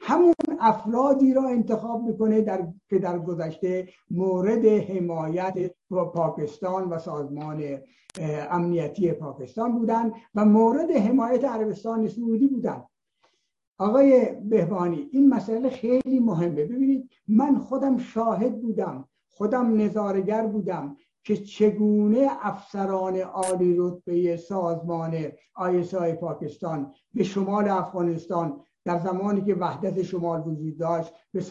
همون 0.00 0.34
افرادی 0.60 1.34
را 1.34 1.48
انتخاب 1.48 2.02
می‌کنه 2.02 2.40
در 2.40 2.66
که 2.88 2.98
در 2.98 3.18
گذشته 3.18 3.88
مورد 4.10 4.66
حمایت 4.66 5.70
پاکستان 6.14 6.88
و 6.88 6.98
سازمان 6.98 7.62
امنیتی 8.50 9.12
پاکستان 9.12 9.78
بودن 9.78 10.12
و 10.34 10.44
مورد 10.44 10.90
حمایت 10.90 11.44
عربستان 11.44 12.08
سعودی 12.08 12.46
بودن. 12.46 12.84
آقای 13.78 14.32
بهبانی 14.42 15.08
این 15.12 15.28
مسئله 15.28 15.70
خیلی 15.70 16.20
مهمه. 16.20 16.64
ببینید 16.64 17.10
من 17.28 17.58
خودم 17.58 17.98
شاهد 17.98 18.60
بودم 18.60 19.08
خودم 19.36 19.80
نظارگر 19.80 20.46
بودم 20.46 20.96
که 21.24 21.36
چگونه 21.36 22.28
افسران 22.40 23.16
عالی 23.16 23.76
رتبه 23.78 24.36
سازمان 24.36 25.32
آیسای 25.54 26.14
پاکستان 26.14 26.94
به 27.14 27.24
شمال 27.24 27.68
افغانستان 27.68 28.64
در 28.84 28.98
زمانی 28.98 29.44
که 29.44 29.54
وحدت 29.54 30.02
شمال 30.02 30.40
وجود 30.40 30.78
داشت 30.78 31.12
به 31.32 31.44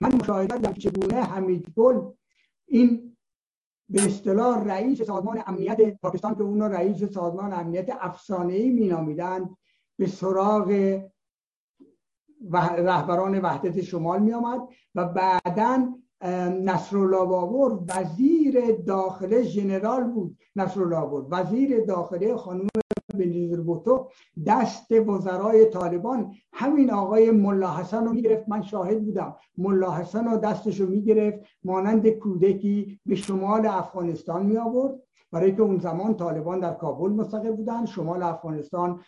من 0.00 0.14
مشاهده 0.14 0.48
کردم 0.48 0.72
چگونه 0.72 1.22
حمید 1.22 1.72
گل 1.76 2.10
این 2.66 3.16
به 3.88 4.06
اصطلاح 4.06 4.64
رئیس 4.64 5.02
سازمان 5.02 5.42
امنیت 5.46 6.00
پاکستان 6.00 6.34
که 6.34 6.42
اون 6.42 6.62
رئیس 6.62 7.04
سازمان 7.04 7.52
امنیت 7.52 7.88
افسانه 8.00 8.52
ای 8.52 8.70
مینامیدند 8.70 9.56
به 9.98 10.06
سراغ 10.06 11.00
رهبران 12.78 13.40
وحدت 13.40 13.80
شمال 13.80 14.22
می 14.22 14.32
آمد 14.32 14.60
و 14.94 15.04
بعدا 15.04 15.94
نصرالله 16.64 17.24
باور 17.24 17.78
وزیر 17.88 18.76
داخله 18.86 19.42
ژنرال 19.42 20.04
بود. 20.04 20.36
نصرالله 20.56 21.00
باور 21.00 21.26
وزیر 21.30 21.84
داخله 21.84 22.36
خانم 22.36 22.66
بنیزر 23.14 23.60
بوتو 23.60 24.08
دست 24.46 24.92
وزرای 24.92 25.64
طالبان. 25.64 26.32
همین 26.52 26.90
آقای 26.90 27.30
ملا 27.30 27.76
حسن 27.76 28.04
رو 28.04 28.12
می‌گرفت. 28.12 28.48
من 28.48 28.62
شاهد 28.62 29.04
بودم. 29.04 29.36
ملا 29.58 29.92
حسن 29.92 30.24
رو 30.24 30.36
دستش 30.36 30.80
رو 30.80 30.86
می‌گرفت. 30.86 31.38
مانند 31.64 32.08
کودکی 32.08 33.00
به 33.06 33.14
شمال 33.14 33.66
افغانستان 33.66 34.46
می 34.46 34.56
آورد 34.56 34.94
برای 35.32 35.56
که 35.56 35.62
اون 35.62 35.78
زمان 35.78 36.16
طالبان 36.16 36.60
در 36.60 36.74
کابل 36.74 37.10
مستقر 37.10 37.50
بودن 37.50 37.86
شمال 37.86 38.22
افغانستان 38.22 39.00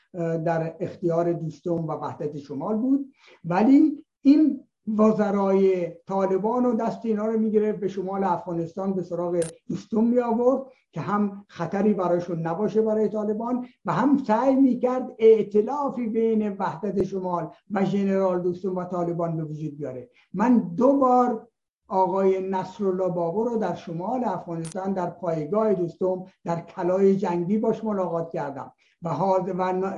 در 0.45 0.77
اختیار 0.81 1.33
دوستم 1.33 1.87
و 1.87 1.93
وحدت 1.93 2.39
شمال 2.39 2.77
بود. 2.77 3.13
ولی 3.45 4.05
این 4.23 4.61
وزرای 4.99 5.93
طالبان 6.07 6.67
و 6.67 6.75
دست 6.75 7.07
اینا 7.07 7.27
رو 7.27 7.39
می‌گرفت 7.39 7.81
به 7.81 7.89
شمال 7.89 8.25
افغانستان 8.25 8.93
به 8.93 9.03
سراغ 9.03 9.41
دوستم 9.69 10.05
می 10.05 10.19
آورد 10.19 10.63
که 10.93 11.01
هم 11.01 11.45
خطری 11.49 11.95
برایشون 11.95 12.47
نباشه 12.47 12.83
برای 12.83 13.09
طالبان 13.09 13.67
و 13.85 13.93
هم 13.93 14.19
سعی 14.19 14.55
می‌کرد 14.55 15.11
ائتلافی 15.19 16.07
بین 16.07 16.57
وحدت 16.59 17.03
شمال 17.03 17.51
و 17.71 17.85
ژنرال 17.85 18.43
دوستم 18.43 18.77
و 18.77 18.85
طالبان 18.85 19.37
به 19.37 19.45
وجود 19.45 19.77
بیاره. 19.77 20.09
من 20.35 20.59
دو 20.59 20.93
بار 20.93 21.49
آقای 21.89 22.51
نصرالله 22.51 23.09
بابو 23.09 23.45
رو 23.45 23.59
در 23.59 23.75
شمال 23.75 24.25
افغانستان 24.25 24.93
در 24.93 25.11
پایگاه 25.11 25.75
دوستم 25.75 26.25
در 26.45 26.61
کلای 26.61 27.17
جنگی 27.17 27.59
باش 27.59 27.85
ملاقات 27.85 28.31
کردم. 28.31 28.73
و 29.05 29.09
و 29.09 29.93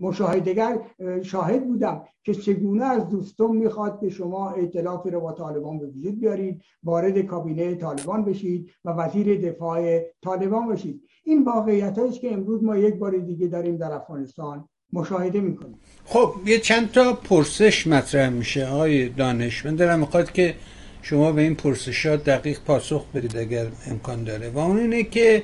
مشاهدگر 0.00 0.78
شاهد 1.22 1.66
بودم 1.66 2.04
که 2.24 2.34
چگونه 2.34 2.84
از 2.84 3.08
دوستم 3.08 3.50
می‌خواد 3.50 4.00
که 4.00 4.08
شما 4.08 4.50
اعتلافی 4.50 5.10
رو 5.10 5.20
با 5.20 5.32
طالبان 5.32 5.78
به 5.78 5.86
وجود 5.86 6.20
بیارید 6.20 6.62
وارد 6.82 7.18
کابینه 7.18 7.74
طالبان 7.74 8.24
بشید 8.24 8.70
و 8.84 8.90
وزیر 8.90 9.50
دفاع 9.50 10.00
طالبان 10.22 10.68
بشید. 10.68 11.02
این 11.24 11.44
واقعیت 11.44 11.98
است 11.98 12.20
که 12.20 12.32
امروز 12.32 12.64
ما 12.64 12.76
یک 12.76 12.94
بار 12.94 13.18
دیگه 13.18 13.46
داریم 13.46 13.76
در 13.76 13.92
افغانستان 13.92 14.68
مشاهده 14.92 15.40
می‌کنیم 15.40 15.78
خب 16.04 16.34
یه 16.46 16.58
چند 16.58 16.90
تا 16.92 17.12
پرسش 17.12 17.86
مطرح 17.86 18.28
میشه 18.28 18.66
آقای 18.66 19.08
دانش. 19.08 19.66
من 19.66 19.76
دارم 19.76 20.00
می‌خواد 20.00 20.32
که 20.32 20.54
شما 21.02 21.32
به 21.32 21.42
این 21.42 21.54
پرسشات 21.54 22.24
دقیق 22.24 22.60
پاسخ 22.60 23.06
بدید 23.14 23.36
اگر 23.36 23.66
امکان 23.86 24.24
داره. 24.24 24.50
و 24.50 24.58
اون 24.58 24.78
اینه 24.78 25.02
که 25.02 25.42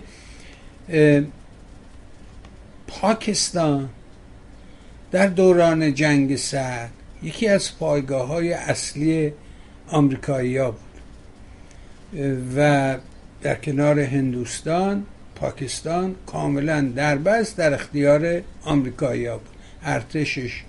پاکستان 2.86 3.88
در 5.10 5.26
دوران 5.26 5.94
جنگ 5.94 6.36
سرد 6.36 6.90
یکی 7.22 7.48
از 7.48 7.78
پایگاه 7.78 8.28
های 8.28 8.52
اصلی 8.52 9.32
آمریکایی 9.88 10.56
ها 10.56 10.70
بود 10.70 10.80
و 12.56 12.96
در 13.42 13.54
کنار 13.54 14.00
هندوستان 14.00 15.06
پاکستان 15.34 16.14
کاملا 16.26 16.80
دربست 16.96 17.56
در 17.56 17.74
اختیار 17.74 18.42
آمریکایی 18.64 19.26
ها 19.26 19.38
بود 19.38 19.48
ارتشش 19.82 20.62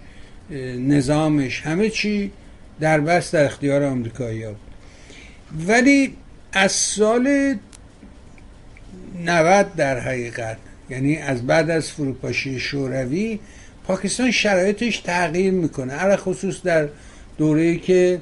نظامش 0.77 1.61
همه 1.61 1.89
چی 1.89 2.31
دربست 2.79 3.33
در 3.33 3.45
اختیار 3.45 3.83
آمریکایی 3.83 4.43
ها 4.43 4.51
بود 4.51 4.59
ولی 5.67 6.13
از 6.53 6.71
سال 6.71 7.55
90 9.25 9.75
در 9.75 9.99
حقیقت 9.99 10.57
یعنی 10.89 11.17
از 11.17 11.47
بعد 11.47 11.69
از 11.69 11.91
فروپاشی 11.91 12.59
شوروی 12.59 13.39
پاکستان 13.87 14.31
شرایطش 14.31 14.97
تغییر 14.97 15.53
می‌کنه. 15.53 15.93
علا 15.93 16.17
خصوص 16.17 16.61
در 16.61 16.87
دوره 17.37 17.77
که 17.77 18.21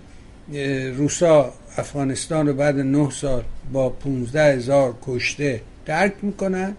روسا 0.97 1.53
افغانستان 1.77 2.47
رو 2.47 2.53
بعد 2.53 2.79
نه 2.79 3.09
سال 3.11 3.43
با 3.73 3.89
15 3.89 4.53
هزار 4.53 4.95
کشته 5.05 5.61
درک 5.85 6.13
می‌کنن 6.21 6.73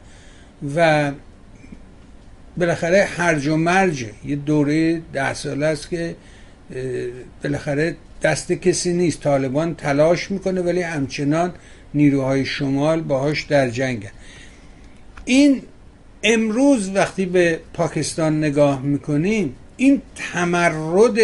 و 0.77 1.13
بالاخره 2.57 3.09
هرج 3.17 3.47
و 3.47 3.57
مرج 3.57 4.07
یه 4.25 4.37
دوره 4.37 5.01
ده 5.13 5.35
ساله 5.35 5.67
است 5.67 5.91
که 5.91 6.17
بالاخره 7.43 7.97
دست 8.23 8.53
کسی 8.53 8.93
نیست. 8.93 9.21
طالبان 9.21 9.75
تلاش 9.75 10.31
می‌کنه 10.31 10.61
ولی 10.61 10.83
همچنان 10.83 11.53
نیروهای 11.95 12.45
شمال 12.45 13.01
باهاش 13.01 13.43
در 13.43 13.71
جنگن 13.71 14.11
این 15.25 15.63
امروز 16.23 16.91
وقتی 16.95 17.27
به 17.27 17.61
پاکستان 17.75 18.39
نگاه 18.39 18.83
می‌کنیم 18.83 19.55
این 19.77 20.03
تمرد 20.33 21.19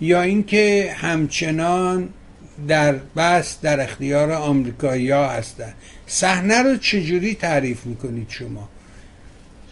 یا 0.00 0.22
اینکه 0.22 0.94
همچنان 0.96 2.08
در 2.68 2.92
بس 3.16 3.60
در 3.60 3.80
اختیار 3.80 4.32
آمریکایی 4.32 5.10
ها 5.10 5.28
هستن. 5.28 5.72
صحنه 6.12 6.62
رو 6.62 6.76
چجوری 6.76 7.34
تعریف 7.34 7.86
می‌کنید 7.86 8.28
شما؟ 8.28 8.68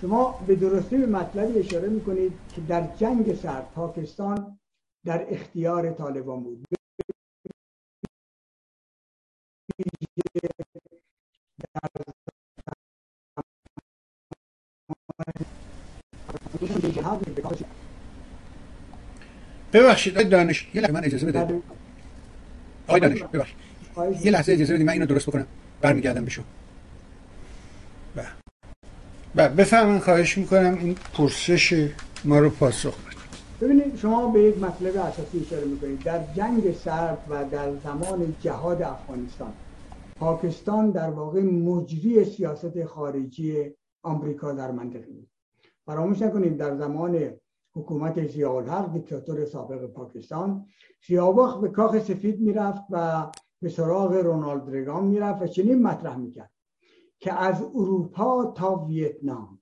شما 0.00 0.44
به 0.46 0.56
درستی 0.56 0.96
به 0.96 1.06
مطلبی 1.06 1.58
اشاره 1.58 1.88
می‌کنید 1.88 2.32
که 2.54 2.60
در 2.60 2.88
جنگ 2.96 3.34
سرد 3.34 3.72
پاکستان 3.74 4.58
در 5.06 5.26
اختیار 5.30 5.92
طالبان 5.92 6.42
بود. 6.42 6.64
ببخشید 19.72 20.14
آقای 20.14 20.28
دانش 20.28 20.68
یه 20.74 20.80
لحظه 20.80 20.92
من 20.92 21.04
اجازه 21.04 21.26
بده. 21.26 21.44
بله. 21.44 21.62
آقای 22.86 23.00
دانش 23.00 23.22
ببخشید. 23.22 23.56
یه 24.24 24.30
لحظه 24.30 24.52
اجازه 24.52 24.74
بدید 24.74 24.86
من 24.86 24.92
اینو 24.92 25.06
درست 25.06 25.26
بکنم. 25.26 25.46
برمیگردم 25.80 26.24
به 26.24 26.30
شما. 26.30 26.44
بله. 28.14 28.26
بله 29.34 29.48
بفهمن 29.48 29.98
خواهش 29.98 30.38
می‌کنم 30.38 30.78
این 30.80 30.96
پرسش 31.14 31.90
ما 32.24 32.38
رو 32.38 32.50
پاسخ 32.50 32.98
بدید. 32.98 33.20
ببینید 33.60 33.96
شما 33.96 34.28
به 34.28 34.42
یک 34.42 34.58
مطلب 34.58 34.96
اساسی 34.96 35.40
اشاره 35.40 35.64
می‌کنید. 35.64 36.02
در 36.02 36.24
جنگ 36.36 36.74
سرد 36.74 37.18
و 37.30 37.44
در 37.44 37.76
زمان 37.76 38.36
جهاد 38.40 38.82
افغانستان 38.82 39.52
پاکستان 40.16 40.90
در 40.90 41.10
واقع 41.10 41.42
مجری 41.42 42.24
سیاست 42.24 42.84
خارجی 42.84 43.70
آمریکا 44.02 44.52
در 44.52 44.70
منطقه 44.70 45.06
بود. 45.06 45.30
فراموش 45.86 46.22
نکنید 46.22 46.56
در 46.56 46.76
زمان 46.76 47.30
حکومت 47.74 48.26
زیالحق 48.26 48.92
دیکتاتور 48.92 49.44
سابق 49.44 49.86
پاکستان 49.86 50.66
سیاوخ 51.06 51.60
به 51.60 51.68
کاخ 51.68 51.98
سفید 51.98 52.40
می‌رفت 52.40 52.82
و 52.90 53.26
به 53.62 53.68
سراغ 53.68 54.12
رونالد 54.12 54.70
ریگان 54.70 55.04
می‌رفت 55.04 55.42
و 55.42 55.46
چنین 55.46 55.82
مطرح 55.82 56.16
می‌کرد 56.16 56.50
که 57.18 57.32
از 57.32 57.62
اروپا 57.62 58.52
تا 58.56 58.74
ویتنام 58.74 59.58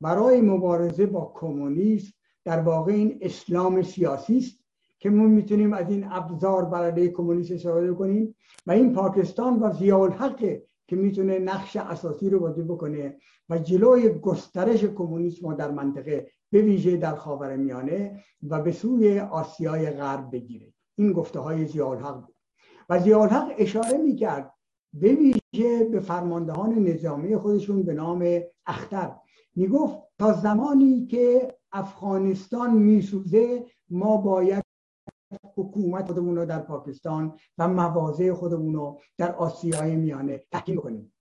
برای 0.00 0.40
مبارزه 0.40 1.06
با 1.06 1.32
کمونیسم 1.34 2.12
در 2.44 2.60
واقع 2.60 2.92
این 2.92 3.18
اسلام 3.20 3.82
سیاسی 3.82 4.38
است 4.38 4.58
که 4.98 5.10
ما 5.10 5.24
می‌تونیم 5.24 5.72
از 5.72 5.90
این 5.90 6.06
ابزار 6.10 6.64
برای 6.64 7.08
کمونیسم 7.08 7.54
استفاده 7.54 7.94
کنیم 7.94 8.34
و 8.66 8.72
این 8.72 8.92
پاکستان 8.92 9.58
و 9.62 9.72
زیالحقه 9.72 10.62
که 10.86 10.96
می‌تونه 10.96 11.38
نقش 11.38 11.76
اساسی 11.76 12.30
رو 12.30 12.40
بازی 12.40 12.62
بکنه 12.62 13.16
و 13.48 13.58
جلوی 13.58 14.08
گسترش 14.08 14.84
کمونیسم 14.84 15.54
در 15.54 15.70
منطقه 15.70 16.30
به 16.50 16.62
ویژه 16.62 16.96
در 16.96 17.14
خاور 17.14 17.56
میانه 17.56 18.24
و 18.48 18.60
به 18.60 18.72
سوی 18.72 19.20
آسیای 19.20 19.90
غرب 19.90 20.30
بگیره. 20.32 20.72
این 20.96 21.12
گفته 21.12 21.40
های 21.40 21.66
زیالحق 21.66 22.20
بود. 22.20 22.31
و 22.92 22.98
زیالحق 22.98 23.54
اشاره 23.58 23.98
می‌کرد 23.98 24.54
به 24.92 25.14
ویژه 25.14 25.84
به 25.84 26.00
فرماندهان 26.00 26.74
نظامی 26.74 27.36
خودشون 27.36 27.82
به 27.82 27.94
نام 27.94 28.40
اختر. 28.66 29.12
می‌گفت 29.54 29.98
تا 30.18 30.32
زمانی 30.32 31.06
که 31.06 31.54
افغانستان 31.72 32.74
میسوزه 32.74 33.66
ما 33.90 34.16
باید 34.16 34.64
حکومت 35.56 36.06
خودمون 36.06 36.36
رو 36.36 36.46
در 36.46 36.58
پاکستان 36.58 37.34
و 37.58 37.68
مواضع 37.68 38.32
خودمون 38.32 38.74
رو 38.74 39.00
در 39.18 39.34
آسیای 39.34 39.96
میانه 39.96 40.44
تحکیم 40.50 40.76
کنیم. 40.76 41.12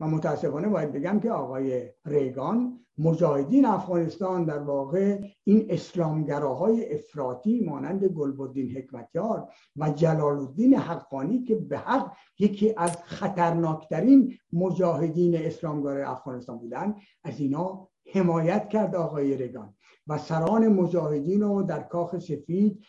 و 0.00 0.06
متاسفانه 0.06 0.68
باید 0.68 0.92
بگم 0.92 1.20
که 1.20 1.30
آقای 1.30 1.90
ریگان 2.04 2.86
مجاهدین 3.00 3.64
افغانستان 3.64 4.44
در 4.44 4.58
واقع 4.58 5.18
این 5.44 5.66
اسلامگراهای 5.68 6.94
افراطی 6.94 7.60
مانند 7.60 8.04
گلبدین 8.04 8.76
حکمتیار 8.76 9.48
و 9.76 9.90
جلال 9.90 10.38
الدین 10.38 10.74
حقانی 10.74 11.42
که 11.42 11.54
به 11.54 11.78
حق 11.78 12.12
یکی 12.38 12.74
از 12.76 12.96
خطرناکترین 13.04 14.38
مجاهدین 14.52 15.36
اسلامگرای 15.36 16.02
افغانستان 16.02 16.58
بودند 16.58 16.96
از 17.24 17.40
اینا 17.40 17.88
حمایت 18.14 18.68
کرد 18.68 18.94
آقای 18.96 19.36
ریگان 19.36 19.74
و 20.06 20.18
سران 20.18 20.68
مجاهدین 20.68 21.40
رو 21.40 21.62
در 21.62 21.82
کاخ 21.82 22.18
سفید 22.18 22.84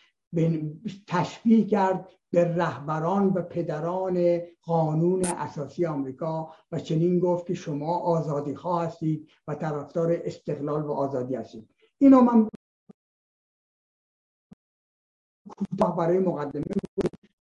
تشبیه 1.06 1.64
کرد 1.64 2.08
به 2.32 2.44
رهبران 2.44 3.26
و 3.26 3.42
پدران 3.42 4.40
قانون 4.62 5.24
اساسی 5.24 5.86
آمریکا 5.86 6.52
و 6.72 6.78
چنین 6.78 7.18
گفت 7.18 7.46
که 7.46 7.54
شما 7.54 7.98
آزادی 7.98 8.54
خواه 8.54 8.84
هستید 8.84 9.28
و 9.48 9.54
طرفدار 9.54 10.12
استقلال 10.24 10.82
و 10.82 10.92
آزادی 10.92 11.34
هستید. 11.34 11.68
اینو 11.98 12.20
من 12.20 12.48
کوتاه 15.56 15.96
برای 15.96 16.18
مقدمه 16.18 16.64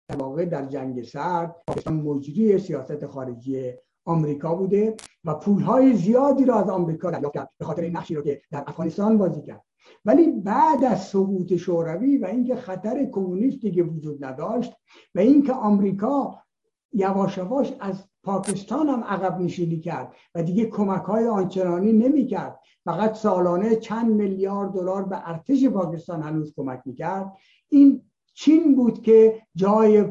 در 0.08 0.17
واقع 0.17 0.45
در 0.45 0.65
جنگ 0.65 1.04
سرد 1.04 1.56
پاکستان 1.67 1.93
مجری 1.93 2.60
سیاست 2.60 3.06
خارجی 3.06 3.73
آمریکا 4.06 4.56
بوده 4.56 4.95
و 5.23 5.36
پولهای 5.36 5.93
زیادی 5.93 6.45
را 6.45 6.56
از 6.56 6.69
آمریکا 6.69 7.12
دریافت 7.12 7.34
کرد 7.34 7.49
به 7.58 7.65
خاطر 7.65 7.82
این 7.82 7.97
نقشی 7.97 8.15
رو 8.15 8.21
که 8.21 8.41
در 8.52 8.63
افغانستان 8.67 9.17
بازی 9.17 9.41
کرد. 9.41 9.68
ولی 10.05 10.31
بعد 10.31 10.83
از 10.83 11.07
سقوط 11.07 11.55
شوروی 11.55 12.17
و 12.17 12.25
اینکه 12.25 12.55
خطر 12.55 13.05
کمونیستی 13.11 13.71
که 13.71 13.83
وجود 13.83 14.25
نداشت 14.25 14.73
و 15.15 15.19
اینکه 15.19 15.53
آمریکا 15.53 16.43
یواش 16.93 17.37
یواش 17.37 17.73
از 17.79 18.03
پاکستان 18.23 18.89
هم 18.89 19.03
عقب 19.03 19.41
نشینی 19.41 19.79
کرد 19.79 20.13
و 20.35 20.43
دیگه 20.43 20.65
کمک 20.65 21.01
های 21.03 21.27
آنچنانی 21.27 21.93
نمی 21.93 22.27
کرد 22.27 22.59
فقط 22.83 23.15
سالانه 23.15 23.75
چند 23.75 24.11
میلیارد 24.11 24.71
دلار 24.71 25.03
به 25.03 25.29
ارتش 25.29 25.65
پاکستان 25.65 26.21
هنوز 26.21 26.53
کمک 26.55 26.81
می 26.85 26.93
کرد 26.93 27.33
این 27.69 28.01
چین 28.33 28.75
بود 28.75 29.01
که 29.01 29.41
جای 29.55 30.05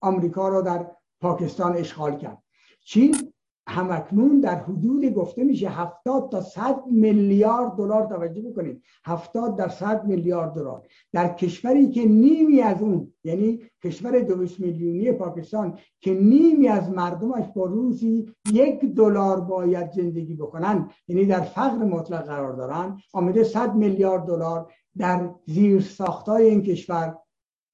آمریکا 0.00 0.48
را 0.48 0.60
در 0.60 0.90
پاکستان 1.20 1.76
اشغال 1.76 2.18
کرد. 2.18 2.42
چین 2.84 3.33
همکنون 3.68 4.40
در 4.40 4.54
حدود 4.54 5.04
گفته 5.04 5.44
میشه 5.44 5.68
70 5.68 6.30
تا 6.30 6.40
100 6.40 6.86
میلیارد 6.86 7.76
دلار 7.76 8.06
توجه 8.06 8.42
بکنید. 8.42 8.82
70 9.04 9.56
در 9.56 9.68
100 9.68 10.04
میلیارد 10.04 10.54
دلار. 10.54 10.86
در 11.12 11.34
کشوری 11.34 11.90
که 11.90 12.04
نیمی 12.04 12.60
از 12.60 12.82
اون 12.82 13.12
یعنی 13.24 13.60
کشور 13.84 14.20
200 14.20 14.60
میلیونی 14.60 15.12
پاکستان 15.12 15.78
که 16.00 16.14
نیمی 16.14 16.68
از 16.68 16.90
مردمش 16.90 17.44
با 17.54 17.64
روزی 17.64 18.28
یک 18.52 18.84
دلار 18.84 19.40
باید 19.40 19.92
زندگی 19.92 20.34
بکنن 20.34 20.90
یعنی 21.08 21.26
در 21.26 21.40
فقر 21.40 21.84
مطلق 21.84 22.26
قرار 22.26 22.52
دارن 22.52 22.98
آمده 23.12 23.44
100 23.44 23.74
میلیارد 23.74 24.26
دلار 24.26 24.72
در 24.96 25.30
زیر 25.46 25.80
ساختای 25.80 26.44
این 26.44 26.62
کشور 26.62 27.18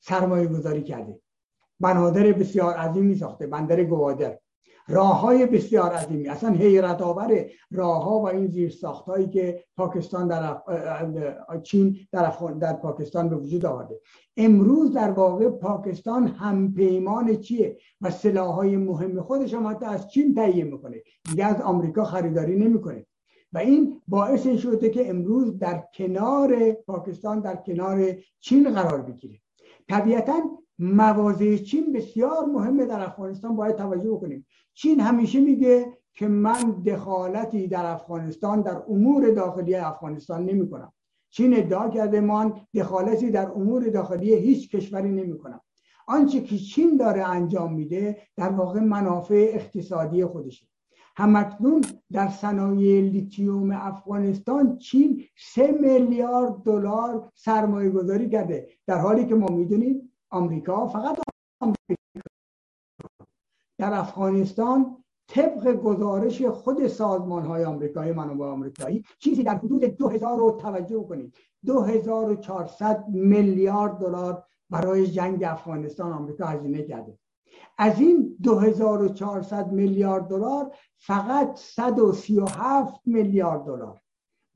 سرمایه 0.01 0.47
گذاری 0.47 0.83
کرده. 0.83 1.21
بنادر 1.81 2.33
بسیار 2.33 2.75
عظیمی 2.75 3.15
ساخته 3.15 3.47
بندر 3.47 3.85
گوادر. 3.85 4.39
راه 4.91 5.21
های 5.21 5.47
بسیار 5.47 5.93
عظیمی. 5.93 6.29
اصلا 6.29 6.51
حیرت 6.51 7.03
آور 7.03 7.47
راه 7.71 8.05
ها 8.05 8.21
و 8.21 8.29
این 8.29 8.47
زیر 8.47 8.71
ساخت 8.71 9.31
که 9.31 9.65
پاکستان 9.77 10.29
در 10.29 10.63
چین 11.63 11.97
در, 12.13 12.33
در 12.61 12.73
پاکستان 12.73 13.29
به 13.29 13.37
وجود 13.37 13.67
آورده. 13.67 14.01
امروز 14.37 14.93
در 14.93 15.11
واقع 15.11 15.49
پاکستان 15.49 16.27
هم 16.27 16.75
پیمان 16.75 17.37
چیه 17.37 17.79
و 18.01 18.11
سلاح 18.11 18.55
های 18.55 18.77
مهم 18.77 19.21
خودش 19.21 19.55
هم 19.55 19.67
حتی 19.67 19.87
از 19.87 20.11
چین 20.11 20.35
تهیه 20.35 20.65
می‌کنه. 20.65 21.03
دیگه 21.31 21.45
از 21.45 21.61
آمریکا 21.61 22.05
خریداری 22.05 22.57
نمی‌کنه. 22.57 23.07
و 23.53 23.59
این 23.59 24.01
باعث 24.09 24.49
شده 24.49 24.91
که 24.91 25.11
امروز 25.11 25.59
در 25.59 25.85
کنار 25.95 26.73
پاکستان 26.73 27.41
در 27.41 27.57
کنار 27.57 28.17
چین 28.41 28.75
قرار 28.75 29.03
بگیره. 29.03 29.41
طبیعتا 29.89 30.41
مواضع 30.81 31.57
چین 31.57 31.93
بسیار 31.93 32.45
مهمه 32.47 32.87
در 32.87 33.01
افغانستان 33.01 33.57
باید 33.57 33.77
توجه 33.77 34.21
کنیم 34.21 34.47
چین 34.75 35.01
همیشه 35.01 35.41
میگه 35.41 35.87
که 36.13 36.29
من 36.29 36.83
دخالتی 36.87 37.69
در 37.69 37.87
افغانستان 37.87 38.63
در 38.63 38.83
امور 38.89 39.31
داخلی 39.31 39.75
افغانستان 39.75 40.45
نمی 40.45 40.71
کنم 40.71 40.93
چین 41.31 41.57
ادعا 41.57 41.89
کرده 41.89 42.21
من 42.21 42.53
دخالتی 42.75 43.31
در 43.31 43.51
امور 43.51 43.89
داخلی 43.89 44.35
هیچ 44.35 44.71
کشوری 44.71 45.09
نمی 45.09 45.39
کنم 45.39 45.61
آنچه 46.07 46.41
که 46.41 46.59
چین 46.59 46.97
داره 46.97 47.29
انجام 47.29 47.75
میده 47.75 48.19
در 48.37 48.49
واقع 48.49 48.81
منافع 48.81 49.51
اقتصادی 49.55 50.25
خودشه. 50.25 50.67
همکنون 51.17 51.85
در 52.13 52.29
صنایع 52.29 53.01
لیتیوم 53.01 53.71
افغانستان 53.71 54.79
چین 54.79 55.23
سه 55.55 55.73
میلیارد 55.81 56.63
دلار 56.65 57.31
سرمایه 57.35 57.91
گذاری 57.91 58.29
کرده 58.29 58.69
در 58.87 58.99
حالی 58.99 59.27
که 59.27 59.35
ما 59.35 59.47
می‌دونیم 59.47 60.10
آمریکا 60.31 60.87
فقط 60.87 61.19
آمریکا. 61.61 62.21
در 63.79 63.95
افغانستان 63.95 65.05
طبق 65.29 65.73
گزارش 65.73 66.43
خود 66.43 66.89
سازمان 66.89 67.45
های 67.45 67.65
آمریکایی 67.65 68.13
منابع 68.13 68.47
آمریکایی 68.47 69.05
چیزی 69.19 69.43
در 69.43 69.55
حدود 69.55 69.85
2000 69.85 70.39
رو 70.39 70.59
توجه 70.61 71.03
کنید. 71.03 71.35
2400 71.67 73.09
میلیارد 73.09 73.99
دلار 73.99 74.45
برای 74.71 75.07
جنگ 75.07 75.45
افغانستان 75.45 76.13
آمریکا 76.13 76.47
هزینه 76.47 76.83
کرده. 76.83 77.19
از 77.79 78.01
این 78.01 78.37
2400 78.43 79.73
میلیارد 79.73 80.29
دلار 80.29 80.75
فقط 80.97 81.57
137 81.57 83.01
میلیارد 83.07 83.65
دلار 83.65 84.01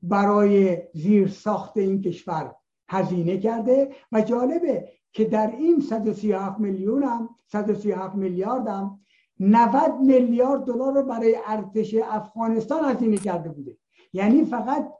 برای 0.01 0.81
زیر 0.93 1.27
ساخت 1.27 1.77
این 1.77 2.01
کشور 2.01 2.55
هزینه 2.89 3.37
کرده. 3.39 3.95
و 4.11 4.21
جالبه 4.21 4.91
که 5.15 5.25
در 5.25 5.55
این 5.57 5.79
137 5.79 6.59
میلیون 6.59 7.03
هم 7.03 7.29
137 7.47 8.15
میلیارد 8.15 8.67
هم 8.67 8.99
90 9.39 10.01
میلیارد 10.01 10.65
دلار 10.65 10.93
رو 10.93 11.03
برای 11.03 11.35
ارتش 11.45 11.95
افغانستان 12.03 12.95
هزینه 12.95 13.17
کرده 13.17 13.49
بوده. 13.49 13.77
یعنی 14.13 14.45
فقط 14.45 14.91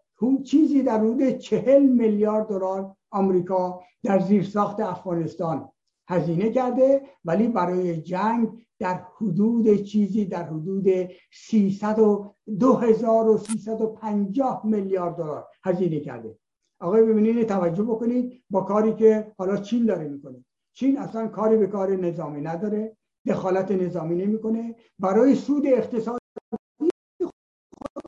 چیزی 0.43 0.83
در 0.83 0.99
حدود 0.99 1.29
40 1.29 1.83
میلیارد 1.83 2.47
دلار 2.47 2.95
آمریکا 3.11 3.81
در 4.03 4.19
زیر 4.19 4.43
ساخت 4.43 4.79
افغانستان 4.79 5.69
هزینه 6.09 6.49
کرده 6.49 7.01
ولی 7.25 7.47
برای 7.47 8.01
جنگ 8.01 8.49
در 8.79 9.01
حدود 9.17 9.75
چیزی 9.75 10.25
در 10.25 10.43
حدود 10.43 10.87
300 11.33 11.99
و 11.99 12.33
2350 12.59 14.65
میلیارد 14.65 15.15
دلار 15.15 15.47
هزینه 15.63 15.99
کرده. 15.99 16.37
آقای 16.85 17.03
ببینید 17.03 17.47
توجه 17.47 17.83
بکنید 17.83 18.43
با 18.49 18.61
کاری 18.61 18.95
که 18.95 19.33
حالا 19.37 19.57
چین 19.57 19.85
داره 19.85 20.07
می‌کنه. 20.07 20.45
چین 20.73 20.97
اصلا 20.97 21.27
کاری 21.27 21.57
به 21.57 21.67
کار 21.67 21.95
نظامی 21.95 22.41
نداره 22.41 22.97
دخالت 23.27 23.71
نظامی 23.71 24.15
نمی‌کنه. 24.15 24.75
برای 24.99 25.35
سود 25.35 25.67
اقتصادی 25.67 26.19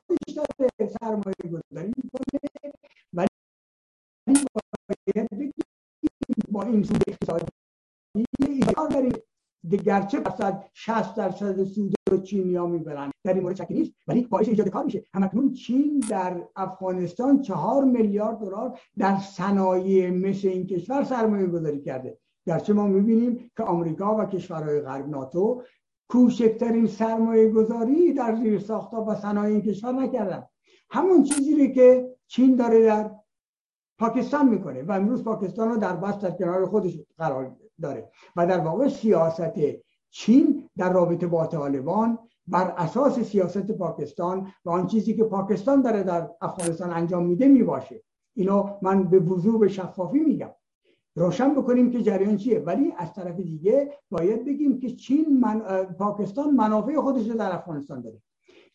خودش 0.06 0.34
داره 0.36 0.92
سرمایه 1.00 1.34
گذاری 1.44 1.92
می‌کنه. 1.96 2.50
ولی 3.12 3.28
با 6.52 6.62
این 6.62 6.82
سود 6.82 7.02
اقتصادی 7.08 7.46
ایجار 8.48 8.88
داریم. 8.88 9.12
گرچه 9.84 10.20
درصد 10.20 10.70
60 10.72 11.14
درصد 11.16 11.64
سود 11.64 11.94
رو 12.08 12.18
چینیا 12.18 12.66
می‌برن. 12.66 13.10
در 13.24 13.34
این 13.34 13.42
مورد 13.42 13.56
شکی 13.56 13.74
نیست 13.74 13.92
ولی 14.06 14.22
باعث 14.22 14.48
ایجاد 14.48 14.68
کار 14.68 14.84
میشه. 14.84 15.04
همکنون 15.14 15.52
چین 15.52 16.04
در 16.10 16.42
افغانستان 16.56 17.40
چهار 17.40 17.84
میلیارد 17.84 18.38
دلار 18.38 18.78
در 18.98 19.18
صنایع 19.18 20.10
مثل 20.10 20.48
این 20.48 20.66
کشور 20.66 21.04
سرمایه 21.04 21.46
گذاری 21.46 21.80
کرده. 21.80 22.18
گرچه 22.46 22.72
ما 22.72 22.86
می‌بینیم 22.86 23.50
که 23.56 23.62
آمریکا 23.62 24.16
و 24.16 24.24
کشورهای 24.24 24.80
غرب 24.80 25.08
ناتو 25.08 25.62
کوچکترین 26.08 26.86
سرمایه 26.86 27.50
گذاری 27.50 28.12
در 28.12 28.36
زیر 28.36 28.58
ساختا 28.58 29.04
و 29.04 29.14
صنایع 29.14 29.52
این 29.52 29.62
کشور 29.62 29.92
نکردن. 29.92 30.44
همون 30.90 31.22
چیزی 31.22 31.72
که 31.72 32.16
چین 32.26 32.56
داره 32.56 32.82
در 32.82 33.10
پاکستان 33.98 34.48
می‌کنه 34.48 34.82
و 34.82 34.92
امروز 34.92 35.24
پاکستان 35.24 35.68
رو 35.68 35.76
در 35.76 35.96
بست 35.96 36.20
در 36.20 36.30
کنار 36.30 36.66
خودش 36.66 36.98
قرار 37.18 37.56
داره 37.82 38.10
و 38.36 38.46
در 38.46 38.58
واقع 38.58 38.88
سیاست 38.88 39.58
چین 40.10 40.68
در 40.76 40.92
رابطه 40.92 41.26
با 41.26 41.46
طالبان 41.46 42.18
بر 42.46 42.74
اساس 42.76 43.20
سیاست 43.20 43.72
پاکستان 43.72 44.52
و 44.64 44.70
آن 44.70 44.86
چیزی 44.86 45.14
که 45.14 45.24
پاکستان 45.24 45.82
داره 45.82 46.02
در 46.02 46.30
افغانستان 46.40 46.90
انجام 46.90 47.26
میده 47.26 47.48
می‌باشه. 47.48 48.02
اینو 48.34 48.70
من 48.82 49.04
به 49.04 49.18
وضوع 49.18 49.60
به 49.60 49.68
شفافی 49.68 50.18
میگم. 50.18 50.50
روشن 51.14 51.54
بکنیم 51.54 51.90
که 51.90 52.02
جریان 52.02 52.36
چیه. 52.36 52.60
ولی 52.60 52.92
از 52.96 53.12
طرف 53.12 53.36
دیگه 53.40 53.92
باید 54.10 54.44
بگیم 54.44 54.78
که 54.78 54.90
چین 54.90 55.40
من، 55.40 55.60
پاکستان 55.84 56.50
منافع 56.50 57.00
خودش 57.00 57.26
در 57.26 57.54
افغانستان 57.54 58.00
داره. 58.00 58.22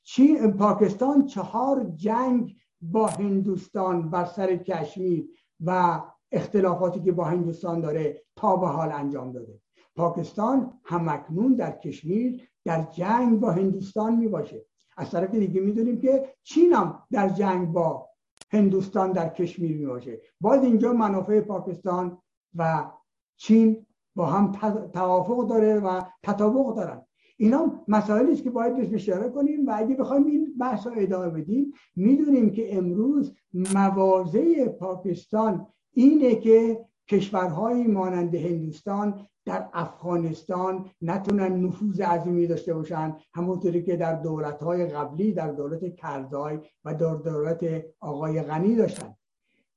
چین 0.04 0.52
پاکستان 0.52 1.26
چهار 1.26 1.84
جنگ 1.84 2.56
با 2.82 3.08
هندوستان 3.08 4.10
بر 4.10 4.26
سر 4.26 4.56
کشمیر 4.56 5.26
و 5.65 6.02
اختلافاتی 6.32 7.00
که 7.02 7.12
با 7.12 7.24
هندوستان 7.24 7.82
داره 7.82 8.24
تا 8.36 8.56
به 8.56 8.67
حال 8.67 8.91
انجام 8.91 9.32
داده. 9.32 9.62
پاکستان 9.95 10.73
همکنون 10.84 11.53
در 11.53 11.71
کشمیر 11.71 12.49
در 12.65 12.84
جنگ 12.84 13.39
با 13.39 13.51
هندوستان 13.51 14.15
می 14.15 14.27
باشه 14.27 14.65
از 14.97 15.12
طرف 15.12 15.36
دیگه 15.36 15.62
می‌دونیم 15.62 16.01
که 16.01 16.34
چین 16.43 16.73
هم 16.73 17.03
در 17.12 17.29
جنگ 17.29 17.71
با 17.71 18.10
هندوستان 18.51 19.12
در 19.12 19.29
کشمیر 19.29 19.77
می 19.77 19.86
باشه 19.86 20.21
باز 20.41 20.63
اینجا 20.63 20.93
منافع 20.93 21.41
پاکستان 21.41 22.17
و 22.56 22.91
چین 23.38 23.86
با 24.15 24.25
هم 24.25 24.51
توافق 24.93 25.47
داره 25.47 25.79
و 25.79 26.01
تطابق 26.23 26.75
دارن. 26.75 27.01
اینا 27.38 27.84
مسائلی 27.88 28.32
است 28.32 28.43
که 28.43 28.49
باید 28.49 28.77
بهش 28.77 28.93
اشاره 28.93 29.29
کنیم 29.29 29.65
و 29.67 29.73
اگه 29.75 29.95
بخوایم 29.95 30.25
این 30.25 30.58
بحث 30.60 30.88
رو 30.88 30.93
ادامه 30.95 31.29
بدیم 31.29 31.73
می‌دونیم 31.95 32.51
که 32.51 32.77
امروز 32.77 33.36
مواضع 33.53 34.67
پاکستان 34.67 35.67
اینه 35.93 36.36
که 36.36 36.86
کشورهایی 37.08 37.88
مانند 37.88 38.36
هندوستان 38.36 39.27
در 39.45 39.69
افغانستان 39.73 40.91
نتونن 41.01 41.65
نفوذ 41.65 42.01
عظیمی 42.01 42.47
داشته 42.47 42.73
باشن 42.73 43.17
همونطوری 43.34 43.84
که 43.84 43.97
در 43.97 44.13
دولتهای 44.13 44.86
قبلی 44.86 45.34
در 45.34 45.51
دولت 45.51 45.95
کرزای 45.95 46.60
و 46.86 46.93
در 46.93 47.15
دولت 47.15 47.86
آقای 47.99 48.41
غنی 48.41 48.75
داشتن. 48.75 49.15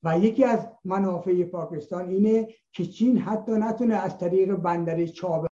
و 0.02 0.18
یکی 0.18 0.44
از 0.44 0.68
منافع 0.84 1.44
پاکستان 1.44 2.08
اینه 2.08 2.48
که 2.72 2.86
چین 2.86 3.18
حتی 3.18 3.52
نتونه 3.52 3.94
از 3.94 4.18
طریق 4.18 4.54
بندر 4.54 5.06
چابه 5.06 5.48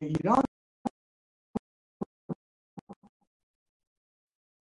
ایران 0.00 0.42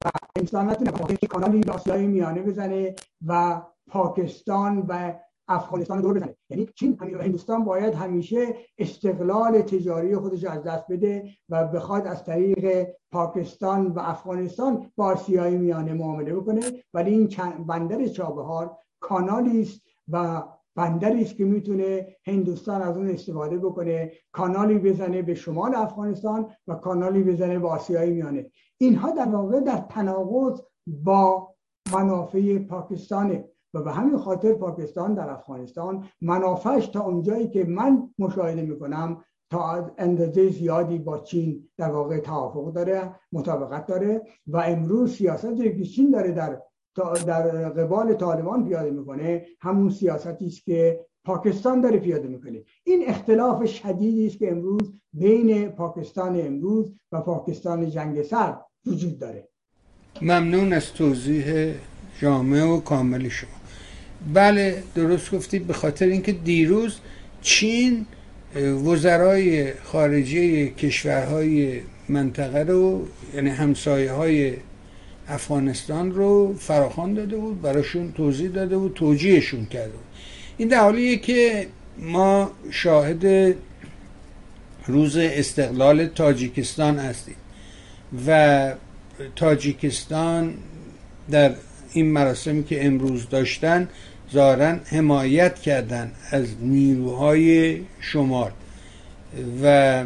و 0.06 0.10
انسان 0.36 0.70
نتونه 0.70 1.18
کانالی 1.18 1.70
آسیای 1.70 2.08
میانه 2.08 2.42
بزنه 2.42 2.96
و 3.26 3.62
پاکستان 3.88 4.86
و 4.88 5.20
افغانستان 5.50 6.02
دور 6.02 6.14
بزنه. 6.14 6.36
یعنی 6.50 6.70
چین 6.76 6.98
هندوستان 7.02 7.64
باید 7.66 7.94
همیشه 7.94 8.56
استقلال 8.78 9.62
تجاری 9.62 10.16
خودش 10.16 10.44
از 10.44 10.64
دست 10.64 10.86
بده 10.90 11.30
و 11.50 11.68
بخواد 11.68 12.08
از 12.08 12.24
طریق 12.24 12.88
پاکستان 13.12 13.88
و 13.88 14.00
افغانستان 14.00 14.92
با 14.96 15.06
آسیای 15.06 15.58
میانه 15.58 15.94
معامله 15.94 16.36
بکنه. 16.36 16.62
ولی 16.94 17.12
این 17.12 17.28
بندر 17.68 18.08
چابهار 18.08 18.78
کانالی 19.00 19.62
است 19.62 19.82
و 20.08 20.44
بندری 20.76 21.22
است 21.22 21.36
که 21.36 21.46
می‌تونه 21.46 22.16
هندوستان 22.26 22.82
از 22.82 22.98
اون 22.98 23.10
استفاده 23.10 23.58
بکنه 23.58 24.12
کانالی 24.32 24.80
بزنه 24.80 25.22
به 25.22 25.36
شمال 25.36 25.76
افغانستان 25.76 26.52
و 26.68 26.76
کانالی 26.76 27.24
بزنه 27.24 27.60
به 27.60 27.68
آسیای 27.68 28.12
میانه. 28.12 28.52
اینها 28.78 29.12
در 29.12 29.30
واقع 29.30 29.60
در 29.60 29.78
تناقض 29.78 30.62
با 30.88 31.56
منافع 31.94 32.58
پاکستانه. 32.58 33.50
و 33.74 33.82
به 33.82 33.92
همین 33.92 34.18
خاطر 34.18 34.54
پاکستان 34.54 35.14
در 35.14 35.30
افغانستان 35.30 36.08
منافعش 36.22 36.88
تا 36.88 37.02
اونجایی 37.02 37.48
که 37.48 37.64
من 37.64 38.10
مشاهده 38.20 38.62
می‌کنم 38.62 39.24
تا 39.52 39.92
اندازه 39.98 40.50
زیادی 40.50 40.98
با 40.98 41.20
چین 41.20 41.70
در 41.78 41.90
واقع 41.90 42.20
توافق 42.20 42.74
داره 42.74 43.16
مطابقت 43.32 43.86
داره 43.86 44.22
و 44.48 44.58
امروز 44.58 45.16
سیاست 45.16 45.58
که 45.58 45.84
چین 45.84 46.12
داره 46.12 46.32
در 46.32 46.62
در 47.28 47.70
قبال 47.70 48.14
طالبان 48.14 48.68
پیاده 48.68 48.92
می‌کنه 48.92 49.46
همون 49.60 49.90
سیاستی 49.90 50.48
است 50.48 50.64
که 50.64 51.06
پاکستان 51.26 51.82
داره 51.82 52.00
پیاده 52.00 52.28
می‌کنه. 52.28 52.64
این 52.84 53.04
اختلاف 53.08 53.66
شدیدی 53.66 54.28
است 54.28 54.38
که 54.40 54.52
امروز 54.52 54.94
بین 55.14 55.70
پاکستان 55.70 56.42
امروز 56.42 56.94
و 57.12 57.22
پاکستان 57.22 57.90
جنگ 57.90 58.22
سر 58.22 58.58
وجود 58.86 59.20
داره. 59.20 59.50
ممنون 60.22 60.74
از 60.74 60.94
توضیح 60.94 61.74
جامع 62.20 62.64
و 62.64 62.80
کامل 62.80 63.30
شما. 63.30 63.59
بله 64.34 64.84
درست 64.96 65.32
گفتید 65.32 65.68
به 65.68 65.74
خاطر 65.74 66.06
اینکه 66.06 66.32
دیروز 66.32 66.98
چین 67.42 68.06
وزرای 68.86 69.74
خارجه 69.84 70.68
کشورهای 70.70 71.82
منطقه 72.10 72.60
رو 72.60 73.08
یعنی 73.36 73.50
همسایه 73.50 74.12
های 74.12 74.54
افغانستان 75.28 76.12
رو 76.12 76.56
فراخوان 76.60 77.14
داده 77.14 77.38
بود 77.38 77.62
براشون 77.62 78.12
توضیح 78.12 78.50
داده 78.50 78.78
بود 78.78 78.94
توجیهشون 78.94 79.66
کرده 79.66 79.92
بود. 79.92 80.06
این 80.58 80.68
در 80.68 80.80
حالیه 80.80 81.18
که 81.18 81.68
ما 81.98 82.52
شاهد 82.72 83.56
روز 84.88 85.18
استقلال 85.18 86.06
تاجیکستان 86.06 87.00
هستیم 87.00 87.36
و 88.28 88.74
تاجیکستان 89.36 90.54
در 91.32 91.56
این 91.94 92.12
مراسمی 92.12 92.64
که 92.64 92.86
امروز 92.86 93.30
داشتن 93.30 93.90
ظاهرا 94.34 94.76
حمایت 94.86 95.60
کردن 95.60 96.12
از 96.32 96.46
نیروهای 96.62 97.78
شمال. 98.00 98.52
و 99.64 100.04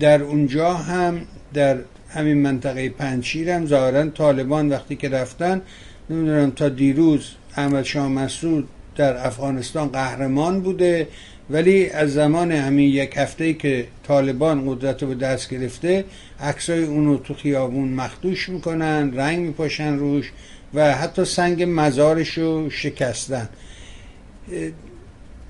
در 0.00 0.22
اونجا 0.22 0.74
هم 0.74 1.20
در 1.54 1.78
همین 2.08 2.42
منطقه 2.42 2.88
پنچیر 2.88 3.50
هم 3.50 3.66
ظاهرا 3.66 4.10
طالبان 4.10 4.68
وقتی 4.68 4.96
که 4.96 5.08
رفتن 5.08 5.62
نمی‌دونم 6.10 6.50
تا 6.50 6.68
دیروز 6.68 7.30
احمد 7.56 7.84
شاه 7.84 8.08
مسعود 8.08 8.68
در 8.96 9.26
افغانستان 9.26 9.88
قهرمان 9.88 10.60
بوده 10.60 11.08
ولی 11.50 11.90
از 11.90 12.12
زمان 12.12 12.52
همین 12.52 12.88
یک 12.88 13.16
هفته 13.16 13.52
که 13.52 13.86
طالبان 14.02 14.64
قدرت 14.66 15.02
رو 15.02 15.08
به 15.08 15.14
دست 15.14 15.50
گرفته 15.50 16.04
عکسای 16.40 16.84
اونو 16.84 17.16
تو 17.16 17.34
خیابون 17.34 17.88
مخدوش 17.88 18.48
می‌کنن 18.48 19.16
رنگ 19.16 19.38
میپاشن 19.38 19.98
روش. 19.98 20.32
و 20.76 20.94
حتی 20.94 21.24
سنگ 21.24 21.64
مزارش 21.68 22.38
رو 22.38 22.70
شکستن. 22.70 23.48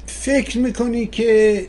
فکر 0.06 0.58
می‌کنی 0.58 1.06
که 1.06 1.66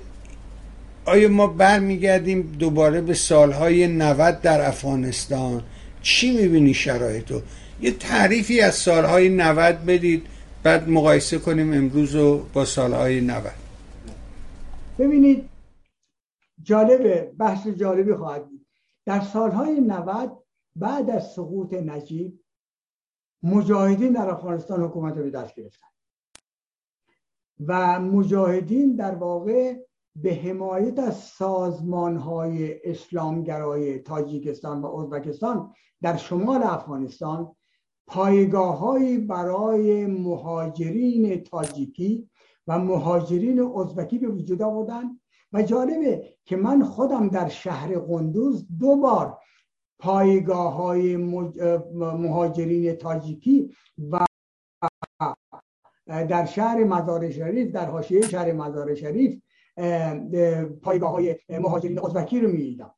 آیا 1.05 1.29
ما 1.29 1.47
برمیگردیم 1.47 2.41
دوباره 2.59 3.01
به 3.01 3.13
سالهای 3.13 3.87
90 3.87 4.41
در 4.41 4.67
افغانستان؟ 4.67 5.63
چی 6.01 6.37
می‌بینی 6.37 6.73
شرایطو 6.73 7.41
یه 7.81 7.91
تعریفی 7.91 8.61
از 8.61 8.75
سالهای 8.75 9.29
90 9.29 9.85
بدید 9.85 10.25
بعد 10.63 10.89
مقایسه 10.89 11.37
کنیم 11.37 11.73
امروز 11.73 12.15
رو 12.15 12.45
با 12.53 12.65
سالهای 12.65 13.21
90 13.21 13.51
ببینید 14.99 15.49
جالبه 16.63 17.31
بحث 17.39 17.67
جالبی 17.67 18.13
خواهد 18.13 18.49
بود. 18.49 18.65
در 19.05 19.21
سالهای 19.21 19.81
90 19.81 20.31
بعد 20.75 21.09
از 21.09 21.31
سقوط 21.35 21.73
نجیب 21.73 22.39
مجاهدین 23.43 24.13
در 24.13 24.29
افغانستان 24.29 24.83
حکومت 24.83 25.17
رو 25.17 25.23
به 25.23 25.29
دست 25.29 25.55
گرفتن. 25.55 25.87
و 27.67 27.99
مجاهدین 27.99 28.95
در 28.95 29.15
واقع 29.15 29.75
به 30.15 30.33
حمایت 30.33 30.99
از 30.99 31.17
سازمان 31.17 32.17
های 32.17 32.89
اسلامگرای 32.89 33.99
تاجیکستان 33.99 34.81
و 34.81 34.95
ازبکستان 34.95 35.73
در 36.01 36.17
شمال 36.17 36.63
افغانستان 36.63 37.55
پایگاه 38.07 39.17
برای 39.17 40.05
مهاجرین 40.05 41.43
تاجیکی 41.43 42.29
و 42.67 42.79
مهاجرین 42.79 43.59
ازبکی 43.59 44.17
به 44.17 44.27
وجود 44.27 44.61
آوردن. 44.61 45.19
و 45.53 45.63
جالبه 45.63 46.37
که 46.45 46.55
من 46.55 46.83
خودم 46.83 47.29
در 47.29 47.49
شهر 47.49 47.99
قندوز 47.99 48.67
دو 48.79 48.95
بار 48.95 49.39
پایگاه 49.99 50.73
های 50.73 51.17
مهاجرین 51.93 52.93
تاجیکی 52.93 53.75
و 54.11 54.25
در 56.07 56.45
شهر 56.45 56.83
مزار 56.83 57.29
شریف 57.29 57.71
در 57.71 57.85
حاشیه 57.85 58.21
شهر 58.21 58.51
مزار 58.51 58.95
شریف 58.95 59.41
پایگاه 60.81 61.11
های 61.11 61.35
مهاجرین 61.49 61.99
ازبکی 61.99 62.39
رو 62.39 62.51
می‌دیدم. 62.51 62.93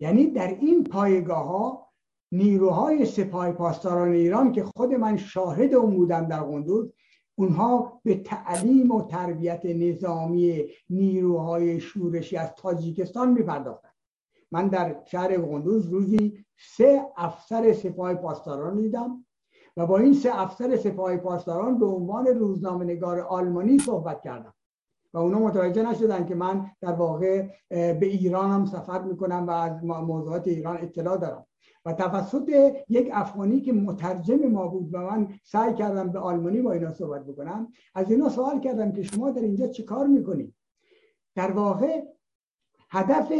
یعنی 0.00 0.26
در 0.26 0.48
این 0.48 0.84
پایگاه 0.84 1.46
ها 1.46 1.92
نیروهای 2.32 3.06
سپاه 3.06 3.52
پاسداران 3.52 4.12
ایران 4.12 4.52
که 4.52 4.64
خود 4.64 4.92
من 4.92 5.16
شاهد 5.16 5.74
اون 5.74 5.96
بودم 5.96 6.28
در 6.28 6.40
قندوز 6.40 6.92
اونها 7.34 8.00
به 8.04 8.14
تعلیم 8.14 8.90
و 8.90 9.06
تربیت 9.06 9.66
نظامی 9.66 10.64
نیروهای 10.90 11.80
شورشی 11.80 12.36
از 12.36 12.54
تاجیکستان 12.56 13.32
میپرداختن. 13.32 13.91
من 14.52 14.68
در 14.68 14.96
شهر 15.04 15.38
قندوز 15.38 15.86
روزی 15.86 16.44
سه 16.76 17.02
افسر 17.16 17.72
سپاه 17.72 18.14
پاسداران 18.14 18.80
دیدم 18.80 19.24
و 19.76 19.86
با 19.86 19.98
این 19.98 20.14
سه 20.14 20.40
افسر 20.40 20.76
سپاه 20.76 21.16
پاسداران 21.16 21.78
به 21.78 21.86
عنوان 21.86 22.26
روزنامه 22.26 22.84
نگار 22.84 23.20
آلمانی 23.20 23.78
صحبت 23.78 24.20
کردم. 24.20 24.54
و 25.14 25.18
اونا 25.18 25.38
متوجه 25.38 25.90
نشدن 25.90 26.26
که 26.26 26.34
من 26.34 26.70
در 26.80 26.92
واقع 26.92 27.48
به 27.68 28.06
ایران 28.06 28.50
هم 28.50 28.64
سفر 28.64 29.02
می‌کنم 29.02 29.46
و 29.46 29.50
از 29.50 29.84
موضوعات 29.84 30.48
ایران 30.48 30.76
اطلاع 30.76 31.16
دارم. 31.16 31.46
و 31.84 31.92
توسط 31.92 32.74
یک 32.88 33.10
افغانی 33.12 33.60
که 33.60 33.72
مترجم 33.72 34.48
ما 34.48 34.68
بود 34.68 34.94
و 34.94 34.98
من 34.98 35.28
سعی 35.44 35.74
کردم 35.74 36.08
به 36.12 36.18
آلمانی 36.18 36.62
با 36.62 36.72
اینا 36.72 36.92
صحبت 36.92 37.26
بکنم 37.26 37.68
از 37.94 38.10
اینا 38.10 38.28
سوال 38.28 38.60
کردم 38.60 38.92
که 38.92 39.02
شما 39.02 39.30
در 39.30 39.42
اینجا 39.42 39.66
چه 39.66 39.82
کار 39.82 40.06
می‌کنید؟ 40.06 40.54
در 41.34 41.50
واقع 41.50 42.02
هدف 42.90 43.32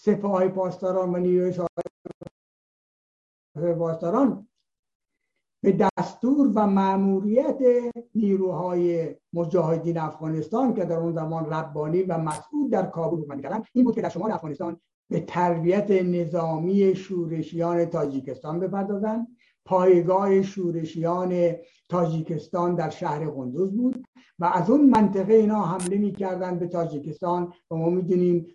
سپاه 0.00 0.48
پاسداران 0.48 1.14
و 1.14 1.18
نیروی 1.18 1.52
پاسداران 3.78 4.48
به 5.62 5.72
دستور 5.72 6.52
و 6.54 6.66
مأموریت 6.66 7.58
نیروهای 8.14 9.16
مجاهدین 9.32 9.98
افغانستان 9.98 10.74
که 10.74 10.84
در 10.84 10.96
اون 10.96 11.12
زمان 11.12 11.50
ربانی 11.50 12.02
و 12.02 12.18
مسعود 12.18 12.72
در 12.72 12.86
کابل 12.86 13.22
حکومت 13.22 13.42
کردن 13.42 13.62
این 13.72 13.84
بود 13.84 13.94
که 13.94 14.00
در 14.00 14.08
شمال 14.08 14.32
افغانستان 14.32 14.80
به 15.10 15.20
تربیت 15.20 15.90
نظامی 15.90 16.96
شورشیان 16.96 17.84
تاجیکستان 17.84 18.60
بپردازند. 18.60 19.26
پایگاه 19.68 20.42
شورشیان 20.42 21.52
تاجیکستان 21.88 22.74
در 22.74 22.90
شهر 22.90 23.30
قندوز 23.30 23.76
بود 23.76 24.04
و 24.38 24.44
از 24.44 24.70
اون 24.70 24.90
منطقه 24.90 25.34
اینا 25.34 25.64
حمله 25.64 25.98
می‌کردن 25.98 26.58
به 26.58 26.66
تاجیکستان 26.66 27.52
و 27.70 27.76
ما 27.76 27.90
می‌دونیم 27.90 28.46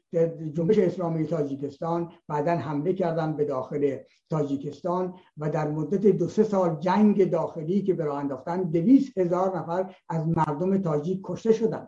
جنبش 0.53 0.79
اسلامی 0.79 1.25
تاجیکستان 1.25 2.11
بعدا 2.27 2.51
حمله 2.51 2.93
کردن 2.93 3.35
به 3.35 3.45
داخل 3.45 3.97
تاجیکستان 4.29 5.13
و 5.37 5.49
در 5.49 5.67
مدت 5.67 6.07
دو 6.07 6.27
سه 6.27 6.43
سال 6.43 6.79
جنگ 6.79 7.29
داخلی 7.29 7.81
که 7.81 7.93
به 7.93 8.03
راه 8.03 8.17
انداختن 8.17 8.63
دویست 8.63 9.17
هزار 9.17 9.57
نفر 9.57 9.95
از 10.09 10.27
مردم 10.27 10.77
تاجیک 10.77 11.19
کشته 11.23 11.53
شدن 11.53 11.87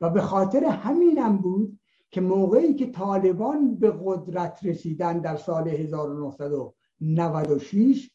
و 0.00 0.10
به 0.10 0.20
خاطر 0.20 0.64
همینم 0.64 1.36
بود 1.36 1.78
که 2.10 2.20
موقعی 2.20 2.74
که 2.74 2.86
طالبان 2.86 3.74
به 3.74 3.94
قدرت 4.04 4.58
رسیدن 4.62 5.18
در 5.18 5.36
سال 5.36 5.68
1996 5.68 8.13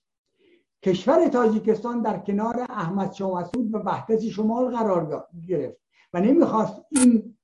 کشور 0.83 1.27
تاجیکستان 1.27 2.01
در 2.01 2.19
کنار 2.19 2.65
احمد 2.69 3.13
شاه 3.13 3.41
مسعود 3.41 3.75
و 3.75 3.77
وحدت 3.77 4.21
شمال 4.21 4.77
قرار 4.77 5.27
گرفت 5.47 5.77
و 6.13 6.21
نمی‌خواست 6.21 6.81
این 6.89 7.35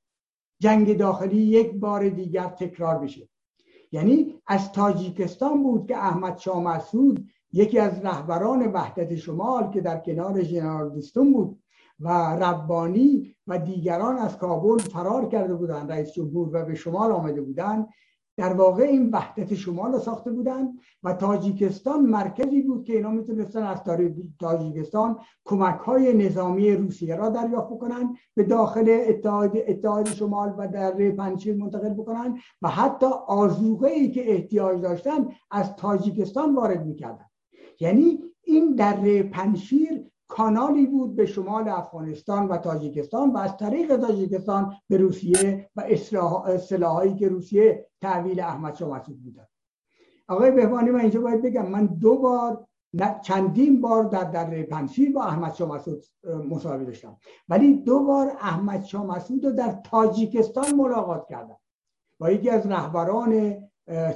جنگ 0.60 0.98
داخلی 0.98 1.38
یک 1.38 1.74
بار 1.74 2.10
دیگر 2.10 2.48
تکرار 2.48 3.00
بشه. 3.00 3.30
یعنی 3.91 4.41
از 4.48 4.71
تاجیکستان 4.71 5.63
بود 5.63 5.88
که 5.88 5.98
احمد 5.98 6.38
شاه 6.38 6.63
مسعود 6.63 7.28
یکی 7.54 7.80
از 7.80 8.06
رهبران 8.06 8.71
وحدت 8.71 9.15
شمال 9.15 9.71
که 9.71 9.82
در 9.82 9.98
کنار 10.00 10.43
ژنرال 10.43 10.89
دوستون 10.89 11.34
بود 11.34 11.63
و 12.00 12.10
ربانی 12.36 13.36
و 13.48 13.60
دیگران 13.60 14.17
از 14.17 14.38
کابل 14.38 14.78
فرار 14.78 15.30
کرده 15.30 15.56
بودند 15.56 15.91
رئیس 15.91 16.12
جمهور 16.12 16.50
و 16.54 16.65
به 16.65 16.76
شمال 16.76 17.12
آمده 17.12 17.41
بودند. 17.41 17.88
در 18.38 18.54
واقع 18.54 18.84
این 18.84 19.10
وحدت 19.13 19.54
شمال 19.54 19.91
رو 19.91 20.00
ساخته 20.00 20.32
بودند 20.32 20.80
و 21.04 21.13
تاجیکستان 21.13 22.06
مرکزی 22.06 22.62
بود 22.62 22.84
که 22.84 22.93
اینا 22.93 23.10
می‌تونستن 23.10 23.63
از 23.63 23.84
تاجیکستان 24.39 25.19
کمک 25.45 25.80
های 25.80 26.13
نظامی 26.13 26.71
روسیه 26.71 27.15
را 27.15 27.30
دریافت 27.30 27.67
بکنن 27.67 28.15
به 28.36 28.43
داخل 28.43 29.04
اتحاد, 29.08 29.58
اتحاد 29.67 30.08
شمال 30.08 30.56
و 30.58 30.67
در 30.67 31.12
پنجشیر 31.12 31.56
منتقل 31.56 31.89
بکنن 31.89 32.38
و 32.62 32.69
حتی 32.69 33.08
آزوغه 33.28 33.89
ای 33.89 34.12
که 34.12 34.32
احتیاج 34.32 34.82
داشتن 34.82 35.28
از 35.52 35.76
تاجیکستان 35.76 36.56
وارد 36.56 36.86
می‌کردن. 36.86 37.26
یعنی 37.80 38.19
این 38.43 38.76
در 38.76 39.24
پنشیر 39.24 40.06
کانالی 40.28 40.86
بود 40.86 41.16
به 41.16 41.26
شمال 41.26 41.70
افغانستان 41.70 42.48
و 42.48 42.58
تاجیکستان 42.58 43.32
و 43.32 43.38
از 43.38 43.58
طریق 43.58 43.98
تاجیکستان 43.98 44.74
به 44.90 44.98
روسیه 44.98 45.70
و 45.76 45.96
سلاحایی 46.58 47.16
که 47.16 47.30
روسیه 47.30 47.88
تحویل 48.02 48.40
احمد 48.40 48.76
شاه 48.76 49.00
مسعود 49.00 49.20
آقای 50.28 50.52
بهبانی 50.52 50.92
من 50.92 51.00
اینجا 51.00 51.22
باید 51.22 51.42
بگم 51.42 51.66
من 51.66 51.86
دو 51.86 52.18
بار 52.18 52.68
چندین 53.24 53.82
بار 53.82 54.04
در 54.04 54.24
در 54.24 54.64
پنشیر 54.64 55.14
با 55.14 55.24
احمد 55.24 55.54
شاه 55.54 55.76
مسعود 55.76 56.04
مصاحبه 56.50 56.86
داشتم. 56.86 57.18
ولی 57.50 57.74
دو 57.74 58.04
بار 58.04 58.28
احمد 58.28 58.84
شاه 58.84 59.06
مسعود 59.06 59.46
رو 59.46 59.52
در 59.52 59.72
تاجیکستان 59.72 60.76
ملاقات 60.76 61.28
کردم. 61.28 61.58
با 62.20 62.32
یکی 62.32 62.50
از 62.50 62.68
رهبران 62.68 63.58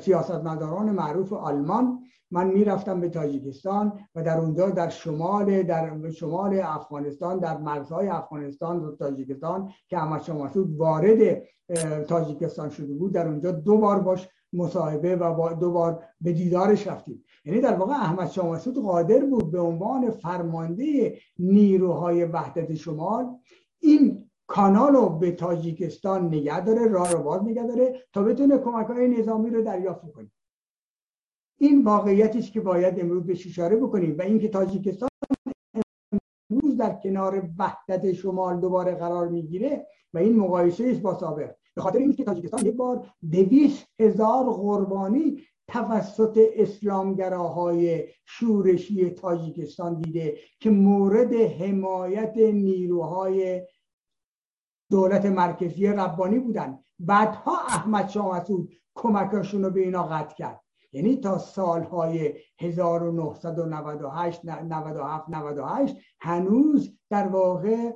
سیاستمداران 0.02 0.89
معروف 0.89 1.34
آلمان 1.34 1.98
من 2.32 2.48
می‌رفتم 2.48 3.02
به 3.02 3.10
تاجیکستان 3.10 4.00
و 4.15 4.24
در 4.24 4.38
اونجا 4.38 4.70
در 4.70 4.89
شمال 4.89 5.63
در 5.63 6.12
شمال 6.12 6.60
افغانستان 6.60 7.39
در 7.39 7.58
مرزهای 7.58 8.08
افغانستان 8.08 8.80
و 8.80 8.96
تاجیکستان 8.96 9.72
که 9.88 9.98
احمد 9.98 10.22
شاه 10.22 10.38
مسعود 10.38 10.78
وارد 10.78 11.44
تاجیکستان 12.08 12.70
شده 12.70 12.94
بود 12.94 13.13
در 13.13 13.28
اونجا 13.28 13.52
دو 13.52 13.78
بار 13.78 14.00
باش 14.00 14.28
مصاحبه 14.54 15.15
و 15.15 15.56
دو 15.60 15.72
بار 15.72 16.04
به 16.22 16.34
دیدارش 16.34 16.88
رفتیم. 16.88 17.24
یعنی 17.46 17.62
در 17.62 17.76
واقع 17.76 17.94
احمد 17.94 18.30
شاه 18.30 18.50
مسعود 18.50 18.78
قادر 18.78 19.26
بود 19.26 19.52
به 19.52 19.60
عنوان 19.60 20.12
فرمانده 20.12 21.18
نیروهای 21.39 22.26
وحدت 22.26 22.74
شمال 22.74 23.26
این 23.80 24.30
کانال 24.48 24.94
رو 24.94 25.10
به 25.10 25.32
تاجیکستان 25.32 26.26
نگه 26.26 26.65
داره 26.65 26.88
راه 26.88 27.12
رو 27.12 27.24
باز 27.24 27.44
نگه 27.44 27.63
داره 27.63 27.94
تا 28.13 28.24
بتونه 28.24 28.58
کمک 28.58 28.88
های 28.88 29.08
نظامی 29.08 29.50
رو 29.50 29.63
دریافت 29.63 30.12
کنه 30.12 30.32
این 31.62 31.84
واقعیتی 31.84 32.39
است 32.39 32.52
که 32.52 32.62
باید 32.62 33.00
امروز 33.00 33.24
به 33.24 33.34
اشاره 33.34 33.76
بکنیم 33.76 34.15
و 34.17 34.22
اینکه 34.22 34.50
تاجیکستان 34.50 35.10
امروز 36.52 36.78
در 36.78 37.00
کنار 37.04 37.50
وحدت 37.58 38.13
شمال 38.13 38.60
دوباره 38.60 38.95
قرار 38.95 39.28
می‌گیره 39.28 39.88
و 40.13 40.17
این 40.17 40.36
مقایسه 40.36 40.89
است 40.91 41.02
با 41.02 41.19
سابق. 41.19 41.56
به 41.76 41.82
خاطر 41.82 42.00
اینکه 42.00 42.24
تاجیکستان 42.24 42.65
یک 42.65 42.76
بار 42.76 43.08
دویست 43.32 43.88
هزار 44.00 44.54
قربانی 44.54 45.41
توسط 45.67 46.39
اسلامگراهای 46.54 48.08
شورشی 48.26 49.10
تاجیکستان 49.10 50.02
دیده 50.02 50.38
که 50.60 50.69
مورد 50.69 51.34
حمایت 51.34 52.38
نیروهای 52.38 53.67
دولت 54.91 55.26
مرکزی 55.26 55.88
ربانی 55.88 56.39
بودن 56.39 56.80
بعدها 57.00 57.58
احمد 57.58 58.10
شاه 58.10 58.38
مسعود 58.38 58.74
کمکشون 58.95 59.63
رو 59.63 59.69
به 59.69 59.82
اینا 59.82 60.04
قطع 60.04 60.36
کرد. 60.36 60.62
یعنی 60.91 61.17
تا 61.17 61.38
سالهای 61.38 62.34
1998 62.60 64.45
97 64.45 65.30
98 65.30 65.95
هنوز 66.19 66.97
در 67.10 67.28
واقع 67.28 67.91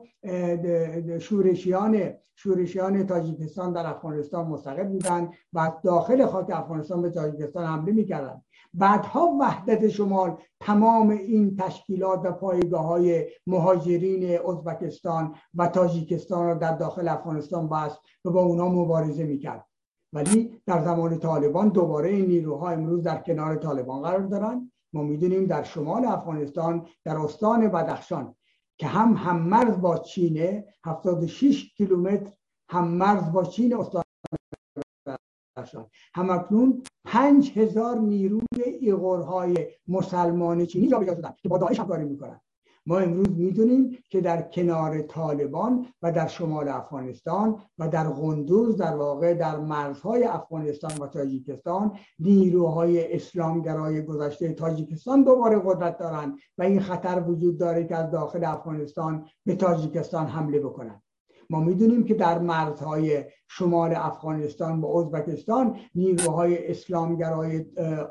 شورشیان 1.19 2.13
شورشیان 2.35 3.05
تاجیکستان 3.05 3.73
در 3.73 3.85
افغانستان 3.85 4.47
مستقل 4.47 4.83
بودند 4.83 5.33
و 5.53 5.71
داخل 5.83 6.25
خاک 6.25 6.49
افغانستان 6.49 7.01
به 7.01 7.09
تاجیکستان 7.09 7.65
حمله 7.65 7.91
می‌کردند. 7.91 8.45
بعدها 8.73 9.37
وحدت 9.39 9.87
شمال 9.87 10.37
تمام 10.59 11.09
این 11.09 11.55
تشکیلات 11.55 12.21
و 12.23 12.31
پایگاه 12.31 12.85
های 12.85 13.25
مهاجرین 13.47 14.39
ازبکستان 14.49 15.35
و 15.55 15.67
تاجیکستان 15.67 16.45
را 16.45 16.53
در 16.53 16.75
داخل 16.75 17.07
افغانستان 17.07 17.69
بست 17.69 17.99
و 18.25 18.31
با 18.31 18.41
اونا 18.41 18.69
مبارزه 18.69 19.23
می‌کرد. 19.23 19.65
ولی 20.13 20.61
در 20.65 20.83
زمان 20.83 21.19
طالبان 21.19 21.69
دوباره 21.69 22.09
این 22.09 22.25
نیروها 22.25 22.69
امروز 22.69 23.03
در 23.03 23.21
کنار 23.21 23.55
طالبان 23.55 24.01
قرار 24.01 24.19
دارند 24.19 24.71
ما 24.93 25.03
می‌دونیم 25.03 25.45
در 25.45 25.63
شمال 25.63 26.05
افغانستان 26.05 26.87
در 27.03 27.17
استان 27.17 27.67
بدخشان 27.67 28.35
که 28.77 28.87
هم 28.87 29.13
هم 29.13 29.39
مرز 29.39 29.81
با 29.81 29.97
چینه 29.97 30.65
76 30.85 31.73
کیلومتر 31.77 32.31
هم 32.69 32.87
مرز 32.87 33.31
با 33.31 33.43
چین 33.43 33.75
استان 33.75 34.03
بدخشان. 35.57 35.89
همکنون 36.15 36.83
پنج 37.05 37.57
هزار 37.57 37.99
نیروی 37.99 38.63
ایغورهای 38.79 39.67
مسلمان 39.87 40.65
چینی 40.65 40.87
جابجا 40.87 41.15
شدن 41.15 41.33
که 41.41 41.49
با 41.49 41.57
داعش 41.57 41.79
همکاری 41.79 42.05
می‌کنن. 42.05 42.41
ما 42.85 42.99
امروز 42.99 43.37
می‌دونیم 43.37 43.97
که 44.09 44.21
در 44.21 44.41
کنار 44.41 45.01
طالبان 45.01 45.85
و 46.01 46.11
در 46.11 46.27
شمال 46.27 46.67
افغانستان 46.67 47.59
و 47.77 47.89
در 47.89 48.09
قندوز 48.09 48.77
در 48.77 48.95
واقع 48.95 49.33
در 49.33 49.59
مرزهای 49.59 50.23
افغانستان 50.23 50.91
و 50.97 51.07
تاجیکستان 51.07 51.97
نیروهای 52.19 53.15
اسلامگرای 53.15 54.05
گذشته 54.05 54.53
تاجیکستان 54.53 55.23
دوباره 55.23 55.61
قدرت 55.65 55.97
دارند 55.97 56.37
و 56.57 56.63
این 56.63 56.79
خطر 56.79 57.23
وجود 57.27 57.57
داره 57.57 57.87
که 57.87 57.95
از 57.95 58.11
داخل 58.11 58.43
افغانستان 58.43 59.25
به 59.45 59.55
تاجیکستان 59.55 60.27
حمله 60.27 60.59
بکنند. 60.59 61.02
ما 61.53 61.59
می‌دونیم 61.59 62.03
که 62.03 62.13
در 62.13 62.39
مرزهای 62.39 63.23
شمال 63.47 63.93
افغانستان 63.95 64.81
با 64.81 65.01
ازبکستان 65.01 65.75
نیروهای 65.95 66.71
اسلامگرای 66.71 67.65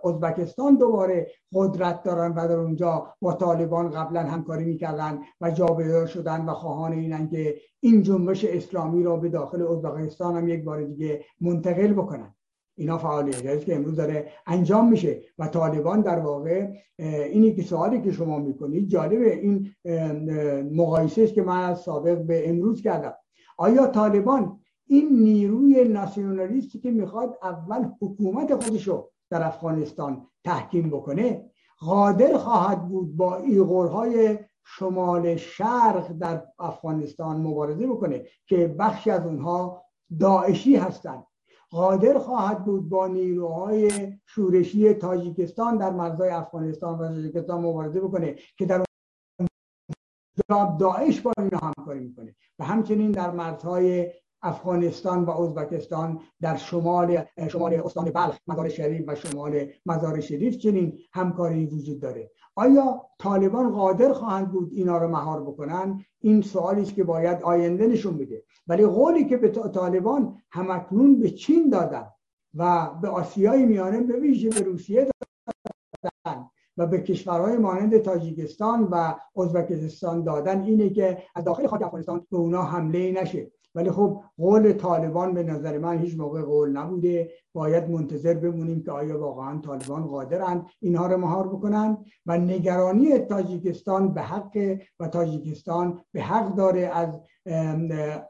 ازبکستان 0.04 0.76
دوباره 0.76 1.26
قدرت 1.52 2.02
دارن 2.02 2.32
و 2.32 2.48
در 2.48 2.56
اونجا 2.56 3.14
با 3.20 3.32
طالبان 3.32 3.90
قبلا 3.90 4.20
همکاری 4.20 4.64
می‌کردن 4.64 5.18
و 5.40 5.50
جابجا 5.50 6.06
شدن 6.06 6.44
و 6.44 6.52
خواهان 6.52 6.92
اینن 6.92 7.28
که 7.28 7.56
این 7.80 8.02
جنبش 8.02 8.44
اسلامی 8.44 9.02
را 9.02 9.16
به 9.16 9.28
داخل 9.28 9.62
ازبکستان 9.62 10.36
هم 10.36 10.48
یک 10.48 10.64
بار 10.64 10.82
دیگه 10.82 11.24
منتقل 11.40 11.92
بکنن. 11.92 12.34
اینا 12.76 12.98
فعالیتی 12.98 13.64
که 13.64 13.76
امروز 13.76 13.96
داره 13.96 14.28
انجام 14.46 14.88
میشه 14.88 15.20
و 15.38 15.46
طالبان 15.46 16.00
در 16.00 16.18
واقع 16.18 16.68
اینی 16.98 17.54
که 17.54 17.62
سوالی 17.62 18.00
که 18.00 18.12
شما 18.12 18.38
می‌کنید 18.38 18.88
جالبه. 18.88 19.34
این 19.34 19.70
مقایسه 20.72 21.22
است 21.22 21.34
که 21.34 21.42
من 21.42 21.60
از 21.70 21.80
سابق 21.80 22.18
به 22.18 22.50
امروز 22.50 22.82
کردم. 22.82 23.14
آیا 23.58 23.86
طالبان 23.86 24.60
این 24.86 25.08
نیروی 25.12 25.84
ناسیونالیستی 25.84 26.78
که 26.78 26.90
می‌خواد 26.90 27.38
اول 27.42 27.88
حکومت 28.00 28.64
خودشو 28.64 29.08
در 29.30 29.46
افغانستان 29.46 30.26
تحکیم 30.44 30.90
بکنه 30.90 31.50
قادر 31.78 32.38
خواهد 32.38 32.88
بود 32.88 33.16
با 33.16 33.36
ایغورهای 33.36 34.38
شمال 34.64 35.36
شرق 35.36 36.12
در 36.12 36.42
افغانستان 36.58 37.36
مبارزه 37.36 37.86
بکنه 37.86 38.24
که 38.46 38.76
بخشی 38.78 39.10
از 39.10 39.26
اونها 39.26 39.84
داعشی 40.20 40.76
هستند؟ 40.76 41.24
قادر 41.70 42.18
خواهد 42.18 42.64
بود 42.64 42.88
با 42.88 43.06
نیروهای 43.06 44.12
شورشی 44.26 44.94
تاجیکستان 44.94 45.76
در 45.76 45.90
مرزهای 45.90 46.30
افغانستان 46.30 46.98
و 46.98 47.08
تاجیکستان 47.08 47.60
مبارزه 47.60 48.00
بکنه 48.00 48.36
که 48.56 48.66
در 48.66 48.84
داعش 50.78 51.20
با 51.20 51.32
اینا 51.38 51.58
همکاری 51.58 52.00
می‌کنه. 52.00 52.34
و 52.58 52.64
همچنین 52.64 53.10
در 53.10 53.30
مرزهای 53.30 54.12
افغانستان 54.42 55.24
و 55.24 55.30
ازبکستان 55.30 56.20
در 56.40 56.56
شمال 56.56 57.24
شمال 57.48 57.74
استان 57.74 58.04
بلخ 58.04 58.38
مزار 58.46 58.68
شریف 58.68 59.04
و 59.06 59.14
شمال 59.14 59.66
مزار 59.86 60.20
شریف 60.20 60.56
چنین 60.56 60.98
همکاری 61.12 61.66
وجود 61.66 62.00
داره. 62.00 62.30
آیا 62.54 63.02
طالبان 63.18 63.72
قادر 63.72 64.12
خواهند 64.12 64.52
بود 64.52 64.72
اینا 64.72 64.98
رو 64.98 65.08
مهار 65.08 65.42
بکنن؟ 65.42 66.04
این 66.20 66.42
سوالی 66.42 66.82
است 66.82 66.94
که 66.94 67.04
باید 67.04 67.42
آینده 67.42 67.86
نشون 67.86 68.18
بده. 68.18 68.42
ولی 68.66 68.86
قولی 68.86 69.24
که 69.24 69.36
به 69.36 69.48
طالبان 69.48 70.38
همکنون 70.50 71.20
به 71.20 71.30
چین 71.30 71.70
دادن 71.70 72.06
و 72.54 72.90
به 73.02 73.08
آسیای 73.08 73.66
میانه 73.66 74.00
به 74.00 74.20
ویژه 74.20 74.48
به 74.48 74.60
روسیه 74.60 75.08
و 76.76 76.86
به 76.86 77.00
کشورهای 77.00 77.56
مانند 77.56 77.98
تاجیکستان 77.98 78.88
و 78.90 79.14
ازبکستان 79.36 80.24
دادن 80.24 80.62
اینه 80.62 80.90
که 80.90 81.18
از 81.34 81.44
داخل 81.44 81.66
خاک 81.66 81.82
افغانستان 81.82 82.26
به 82.30 82.36
اونا 82.36 82.62
حمله 82.62 83.12
نشه. 83.12 83.50
ولی 83.74 83.90
خب 83.90 84.20
قول 84.38 84.72
طالبان 84.72 85.34
به 85.34 85.42
نظر 85.42 85.78
من 85.78 85.98
هیچ 85.98 86.18
موقع 86.18 86.42
قول 86.42 86.76
نبوده. 86.76 87.30
باید 87.54 87.90
منتظر 87.90 88.34
بمونیم 88.34 88.82
که 88.82 88.92
آیا 88.92 89.20
واقعا 89.20 89.60
طالبان 89.60 90.06
قادرند 90.06 90.66
اینها 90.80 91.06
رو 91.06 91.16
مهار 91.16 91.48
بکنن. 91.48 91.98
و 92.26 92.38
نگرانی 92.38 93.18
تاجیکستان 93.18 94.14
به 94.14 94.20
حق 94.22 94.78
و 95.00 95.08
تاجیکستان 95.08 96.00
به 96.12 96.22
حق 96.22 96.54
داره 96.54 96.80
از 96.80 97.20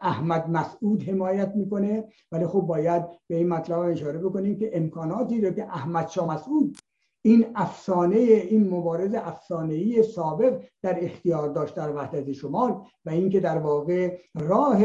احمد 0.00 0.50
مسعود 0.50 1.02
حمایت 1.02 1.52
می‌کنه. 1.56 2.04
ولی 2.32 2.46
خب 2.46 2.60
باید 2.60 3.02
به 3.28 3.36
این 3.36 3.48
مطلب 3.48 3.78
اشاره 3.78 4.18
بکنیم 4.18 4.58
که 4.58 4.70
امکاناتی 4.72 5.40
رو 5.40 5.50
که 5.50 5.64
احمد 5.64 6.08
شاه 6.08 6.34
مسعود 6.34 6.76
این 7.22 7.46
افسانه 7.54 8.16
این 8.16 8.70
مبارز 8.70 9.14
افسانه‌ای 9.14 10.02
سابق 10.02 10.62
در 10.82 11.04
اختیار 11.04 11.48
داشت 11.48 11.74
در 11.74 11.96
وحدت 11.96 12.32
شمال 12.32 12.80
و 13.04 13.10
اینکه 13.10 13.40
در 13.40 13.58
واقع 13.58 14.18
راه 14.34 14.82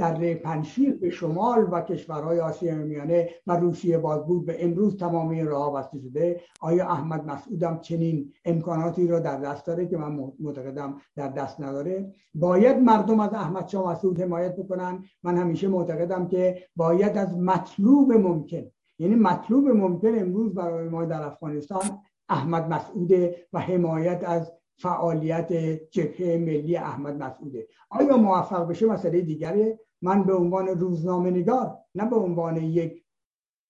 در 0.00 0.34
پنشیر 0.34 0.96
به 0.96 1.10
شمال 1.10 1.68
و 1.72 1.80
کشورهای 1.80 2.40
آسیا 2.40 2.74
میانه 2.74 3.30
و 3.46 3.56
روسیه 3.56 3.98
باز 3.98 4.26
بود. 4.26 4.46
به 4.46 4.64
امروز 4.64 4.96
تمام 4.96 5.28
این 5.28 5.46
راه 5.46 5.74
بسته 5.74 5.98
شده. 5.98 6.40
آیا 6.60 6.88
احمد 6.88 7.24
مسعودم 7.24 7.78
چنین 7.78 8.32
امکاناتی 8.44 9.06
را 9.06 9.18
در 9.18 9.40
دست 9.40 9.66
داره 9.66 9.86
که 9.86 9.96
من 9.96 10.32
معتقدم 10.40 11.00
در 11.16 11.28
دست 11.28 11.60
نداره؟ 11.60 12.12
باید 12.34 12.76
مردم 12.76 13.20
از 13.20 13.34
احمد 13.34 13.68
شاه 13.68 13.92
مسعود 13.92 14.20
حمایت 14.20 14.56
بکنن. 14.56 15.04
من 15.22 15.36
همیشه 15.36 15.68
معتقدم 15.68 16.28
که 16.28 16.62
باید 16.76 17.18
از 17.18 17.38
مطلوب 17.38 18.12
ممکن 18.12 18.70
یعنی 19.00 19.14
مطلوب 19.14 19.68
ممکن 19.68 20.18
امروز 20.18 20.54
برای 20.54 20.88
ما 20.88 21.04
در 21.04 21.22
افغانستان 21.22 21.82
احمد 22.28 22.68
مسعوده 22.68 23.46
و 23.52 23.60
حمایت 23.60 24.24
از 24.24 24.52
فعالیت 24.78 25.52
جبهه 25.90 26.38
ملی 26.38 26.76
احمد 26.76 27.22
مسعوده 27.22 27.66
آیا 27.90 28.16
موفق 28.16 28.68
بشه 28.68 28.86
مسئله 28.86 29.20
دیگره 29.20 29.78
من 30.02 30.22
به 30.24 30.34
عنوان 30.34 30.68
روزنامه 30.68 31.30
نگار 31.30 31.78
نه 31.94 32.10
به 32.10 32.16
عنوان 32.16 32.56
یک 32.56 33.04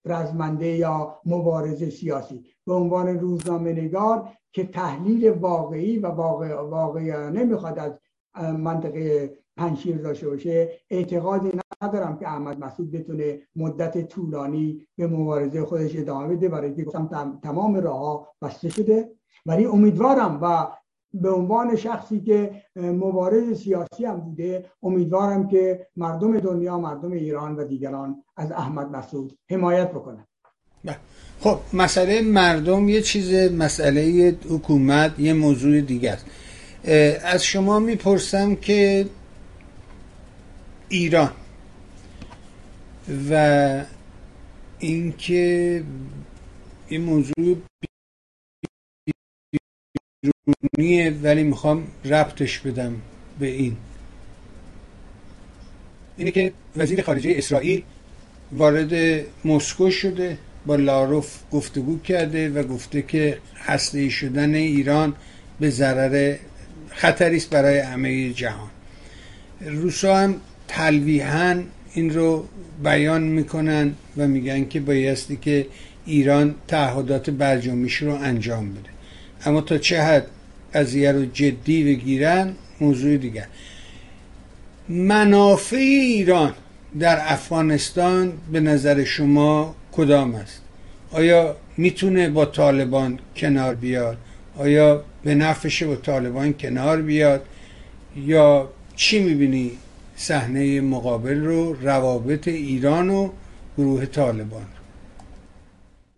رزمنده 0.05 0.67
یا 0.67 1.21
مبارز 1.27 1.85
سیاسی. 1.85 2.45
به 2.67 2.75
عنوان 2.75 3.09
روزنامه 3.09 3.73
نگار 3.73 4.29
که 4.53 4.65
تحلیل 4.65 5.31
واقعی 5.31 5.99
و 5.99 6.07
واقع 6.07 6.61
واقعیانه 6.61 7.45
می‌خواد 7.45 7.79
از 7.79 7.93
منطقه 8.59 9.39
پنشیر 9.57 9.97
داشته 9.97 10.29
باشه. 10.29 10.71
اعتقادی 10.91 11.51
ندارم 11.83 12.19
که 12.19 12.29
احمد 12.29 12.59
مسعود 12.59 12.91
بتونه 12.91 13.39
مدت 13.57 14.09
طولانی 14.09 14.87
به 14.97 15.07
مبارزه 15.07 15.65
خودش 15.65 15.97
ادامه 15.97 16.37
بده. 16.37 16.49
برای 16.49 16.75
که 16.75 16.85
گفتم 16.85 17.41
تمام 17.43 17.77
راه 17.77 18.29
بسته 18.43 18.69
شده. 18.69 19.11
ولی 19.47 19.65
امیدوارم 19.65 20.39
و 20.43 20.67
به 21.15 21.31
عنوان 21.31 21.77
شخصی 21.77 22.21
که 22.21 22.63
مبارز 22.77 23.63
سیاسی 23.63 24.05
هم 24.05 24.21
بوده 24.21 24.65
امیدوارم 24.83 25.49
که 25.49 25.87
مردم 25.97 26.41
دنیا 26.41 26.79
مردم 26.79 27.13
ایران 27.13 27.57
و 27.57 27.65
دیگران 27.65 28.23
از 28.37 28.53
احمد 28.53 28.91
مسعود 28.91 29.39
حمایت 29.51 29.91
بکنن. 29.91 30.27
بله. 30.85 30.97
خب 31.41 31.59
مسئله 31.73 32.23
مردم 32.23 32.89
یه 32.89 33.03
چیز 33.03 33.53
مسئله 33.53 34.35
حکومت 34.49 35.19
یه 35.19 35.33
موضوع 35.33 35.83
است 36.03 36.27
از 37.25 37.45
شما 37.45 37.79
می‌پرسم 37.79 38.55
که 38.55 39.07
ایران 40.91 41.33
و 43.31 43.85
اینکه 44.79 45.85
این 46.89 47.01
موضوع 47.01 47.59
بیرونیه 50.77 51.11
ولی 51.11 51.43
می‌خوام 51.43 51.87
ربطش 52.05 52.59
بدم 52.59 52.97
به 53.39 53.47
این. 53.47 53.77
اینه 56.17 56.31
که 56.31 56.53
وزیر 56.77 57.03
خارجه 57.03 57.35
اسرائیل 57.37 57.83
وارد 58.53 59.25
مسکو 59.45 59.91
شده 59.91 60.39
با 60.67 60.77
لاروف 60.77 61.39
گفتگو 61.51 61.99
کرده 61.99 62.51
و 62.51 62.63
گفته 62.63 63.03
که 63.03 63.39
هسته 63.57 64.09
شدن 64.09 64.55
ایران 64.55 65.17
به 65.61 65.71
ضرر 65.71 66.37
خطری 66.91 67.37
است 67.37 67.51
برای 67.51 67.79
همه 67.79 68.33
جهان. 68.33 68.71
روسا 69.61 70.17
هم 70.17 70.41
تلویحا 70.71 71.63
این 71.95 72.15
رو 72.15 72.45
بیان 72.85 73.23
می‌کنن 73.23 73.95
و 74.17 74.29
میگن 74.29 74.69
که 74.69 74.81
بایستی 74.81 75.37
که 75.37 75.67
ایران 76.07 76.55
تعهدات 76.69 77.31
برجامیش 77.31 77.97
رو 77.97 78.15
انجام 78.15 78.71
بده. 78.71 78.91
اما 79.45 79.61
تا 79.61 79.79
چه 79.79 80.03
حد 80.03 80.27
قضیه 80.75 81.13
رو 81.13 81.25
جدی 81.25 81.85
بگیرن 81.85 82.55
موضوع 82.81 83.17
دیگر. 83.17 83.47
منافع 84.89 85.77
ایران 85.77 86.55
در 87.01 87.19
افغانستان 87.21 88.33
به 88.53 88.61
نظر 88.61 89.05
شما 89.05 89.75
کدام 89.93 90.35
است؟ 90.35 90.63
آیا 91.13 91.57
می‌تونه 91.77 92.29
با 92.29 92.45
طالبان 92.45 93.19
کنار 93.37 93.75
بیاد؟ 93.75 94.17
آیا 94.59 95.05
به 95.23 95.35
نفعش 95.35 95.83
با 95.83 95.97
طالبان 95.97 96.53
کنار 96.53 97.03
بیاد؟ 97.03 97.43
یا 98.17 98.69
چی 98.97 99.23
می‌بینی 99.23 99.71
صحنه 100.21 100.81
مقابل 100.81 101.45
رو 101.45 101.73
روابط 101.73 102.49
ایران 102.49 103.11
و 103.11 103.31
گروه 103.79 104.07
طالبان. 104.07 104.67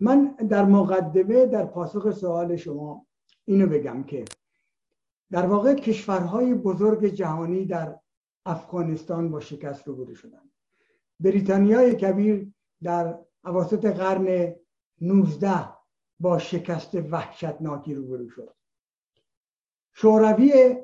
من 0.01 0.35
در 0.49 0.65
مقدمه 0.65 1.47
در 1.47 1.67
پاسخ 1.67 2.11
سوال 2.11 2.57
شما 2.57 3.07
اینو 3.45 3.67
بگم 3.67 4.03
که 4.03 4.25
در 5.31 5.47
واقع 5.47 5.75
کشورهای 5.75 6.55
بزرگ 6.55 7.07
جهانی 7.07 7.65
در 7.65 7.99
افغانستان 8.47 9.31
با 9.31 9.41
شکست 9.41 9.89
روبرو 9.89 10.15
شدن 10.15 10.51
بریتانیای 11.21 11.95
کبیر 11.95 12.53
در 12.83 13.19
اواسط 13.45 13.85
قرن 13.85 14.55
19 15.01 15.69
با 16.21 16.39
شکست 16.39 16.95
وحشتناکی 16.95 17.95
روبرو 17.95 18.29
شد. 18.29 18.55
شوروی 19.93 20.77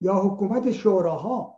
یا 0.00 0.14
حکومت 0.14 0.72
شوراها 0.72 1.55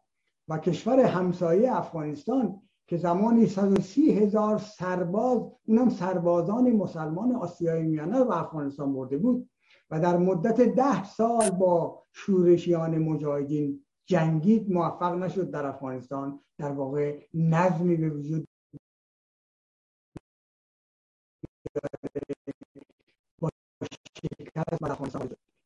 و 0.49 0.59
کشور 0.59 1.01
همسایه 1.01 1.77
افغانستان 1.77 2.63
که 2.87 2.97
زمانی 2.97 3.47
130 3.47 4.13
هزار 4.13 4.59
سرباز 4.59 5.43
اونم 5.67 5.89
سربازان 5.89 6.73
مسلمان 6.73 7.35
آسیای 7.35 7.83
میانه 7.83 8.19
رو 8.19 8.33
افغانستان 8.33 8.95
برده 8.95 9.19
بود 9.19 9.51
و 9.91 10.01
در 10.01 10.17
مدت 10.17 10.61
ده 10.61 11.05
سال 11.05 11.51
با 11.51 12.03
شورشیان 12.13 12.99
مجاهدین 12.99 13.85
جنگید 14.07 14.73
موفق 14.73 15.15
نشد 15.15 15.51
در 15.51 15.67
افغانستان. 15.67 16.41
در 16.59 16.73
واقع 16.73 17.21
نظمی 17.35 17.97
به 17.97 18.11
وجود 18.11 18.49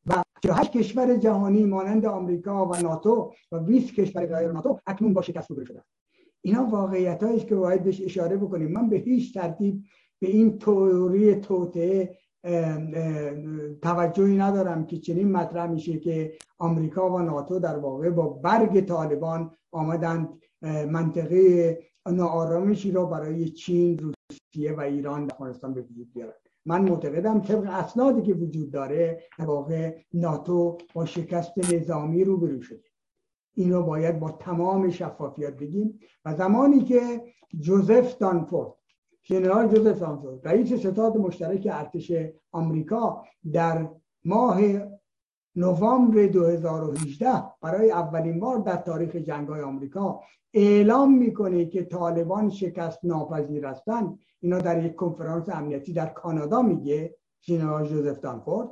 و 0.05 0.23
48 0.43 0.71
کشور 0.71 1.15
جهانی 1.15 1.65
مانند 1.65 2.05
آمریکا 2.05 2.65
و 2.65 2.75
ناتو 2.75 3.33
و 3.51 3.59
20 3.59 3.93
کشور 3.93 4.25
غیر 4.25 4.51
ناتو 4.51 4.79
اکنون 4.87 5.13
با 5.13 5.21
شکست 5.21 5.49
روبرو 5.49 5.65
شدن. 5.65 5.81
اینا 6.41 6.65
واقعیت 6.65 7.23
است 7.23 7.47
که 7.47 7.55
باید 7.55 7.83
بهش 7.83 8.01
اشاره 8.01 8.37
بکنیم. 8.37 8.71
من 8.71 8.89
به 8.89 8.97
هیچ 8.97 9.33
ترتیب 9.33 9.83
به 10.19 10.27
این 10.27 10.59
توری 10.59 11.35
توته 11.35 12.17
توجهی 13.81 14.37
ندارم 14.37 14.85
که 14.85 14.97
چنین 14.97 15.31
مطرح 15.31 15.71
میشه 15.71 15.99
که 15.99 16.33
آمریکا 16.57 17.09
و 17.09 17.19
ناتو 17.19 17.59
در 17.59 17.77
واقع 17.77 18.09
با 18.09 18.29
برگ 18.29 18.85
طالبان 18.85 19.51
آمدند 19.71 20.29
منطقه 20.89 21.79
ناآرامشی 22.11 22.91
را 22.91 23.05
برای 23.05 23.49
چین 23.49 23.99
روسیه 23.99 24.73
و 24.73 24.79
ایران 24.79 25.25
در 25.25 25.33
افغانستان 25.33 25.73
به 25.73 25.81
وجود 25.81 26.13
بیارن. 26.13 26.33
من 26.65 26.89
معتقدم 26.89 27.41
طبق 27.41 27.69
اسنادی 27.69 28.21
که 28.21 28.33
وجود 28.33 28.71
داره 28.71 29.23
در 29.39 29.45
واقع 29.45 29.97
ناتو 30.13 30.77
با 30.93 31.05
شکست 31.05 31.73
نظامی 31.73 32.23
رو 32.23 32.61
شده. 32.61 32.83
این 33.53 33.73
رو 33.73 33.83
باید 33.83 34.19
با 34.19 34.31
تمام 34.31 34.89
شفافیت 34.89 35.57
بگیم. 35.57 35.99
و 36.25 36.35
زمانی 36.35 36.83
که 36.83 37.21
جوزف 37.59 38.17
دانفورد 38.17 38.73
ژنرال 39.23 39.67
جوزف 39.67 39.99
دانفورد 39.99 40.47
رئیس 40.47 40.73
ستاد 40.73 41.17
مشترک 41.17 41.67
ارتش 41.71 42.11
آمریکا 42.51 43.23
در 43.53 43.89
ماه 44.25 44.59
نوامبر 45.55 46.25
2018 46.25 47.43
برای 47.61 47.91
اولین 47.91 48.39
بار 48.39 48.57
در 48.57 48.75
تاریخ 48.75 49.15
جنگ 49.15 49.47
های 49.47 49.61
آمریکا 49.61 50.21
اعلام 50.53 51.17
می‌کنه 51.17 51.65
که 51.65 51.83
طالبان 51.83 52.49
شکست 52.49 52.99
ناپذیر 53.03 53.65
هستند. 53.65 54.19
اینا 54.39 54.59
در 54.59 54.85
یک 54.85 54.95
کنفرانس 54.95 55.49
امنیتی 55.49 55.93
در 55.93 56.05
کانادا 56.05 56.61
میگه 56.61 57.15
جنرال 57.41 57.87
جوزف 57.87 58.19
دانفورد. 58.19 58.69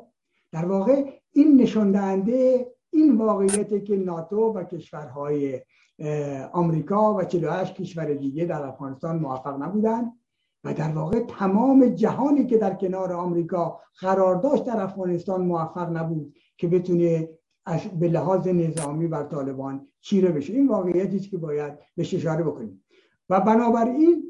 در 0.51 0.65
واقع 0.65 1.05
این 1.31 1.61
نشان 1.61 1.91
دهنده 1.91 2.67
این 2.89 3.17
واقعیت 3.17 3.85
که 3.85 3.95
ناتو 3.95 4.53
و 4.53 4.63
کشورهای 4.63 5.61
آمریکا 6.51 7.13
و 7.13 7.23
48 7.23 7.73
کشور 7.73 8.13
دیگه 8.13 8.45
در 8.45 8.65
افغانستان 8.65 9.19
موفق 9.19 9.61
نبودند 9.61 10.13
و 10.63 10.73
در 10.73 10.91
واقع 10.91 11.19
تمام 11.19 11.85
جهانی 11.85 12.45
که 12.45 12.57
در 12.57 12.73
کنار 12.73 13.13
آمریکا 13.13 13.79
قرار 13.99 14.35
داشت 14.35 14.65
در 14.65 14.81
افغانستان 14.81 15.41
موفق 15.41 15.89
نبود. 15.97 16.33
که 16.61 16.67
بتونه 16.67 17.29
به 17.99 18.07
لحاظ 18.07 18.47
نظامی 18.47 19.07
بر 19.07 19.23
طالبان 19.23 19.87
چیره 20.01 20.31
بشه. 20.31 20.53
این 20.53 20.67
واقعیتی 20.67 21.19
که 21.19 21.37
باید 21.37 21.73
بهش 21.95 22.13
اشاره 22.13 22.43
بکنیم. 22.43 22.83
و 23.29 23.41
بنابراین 23.41 24.23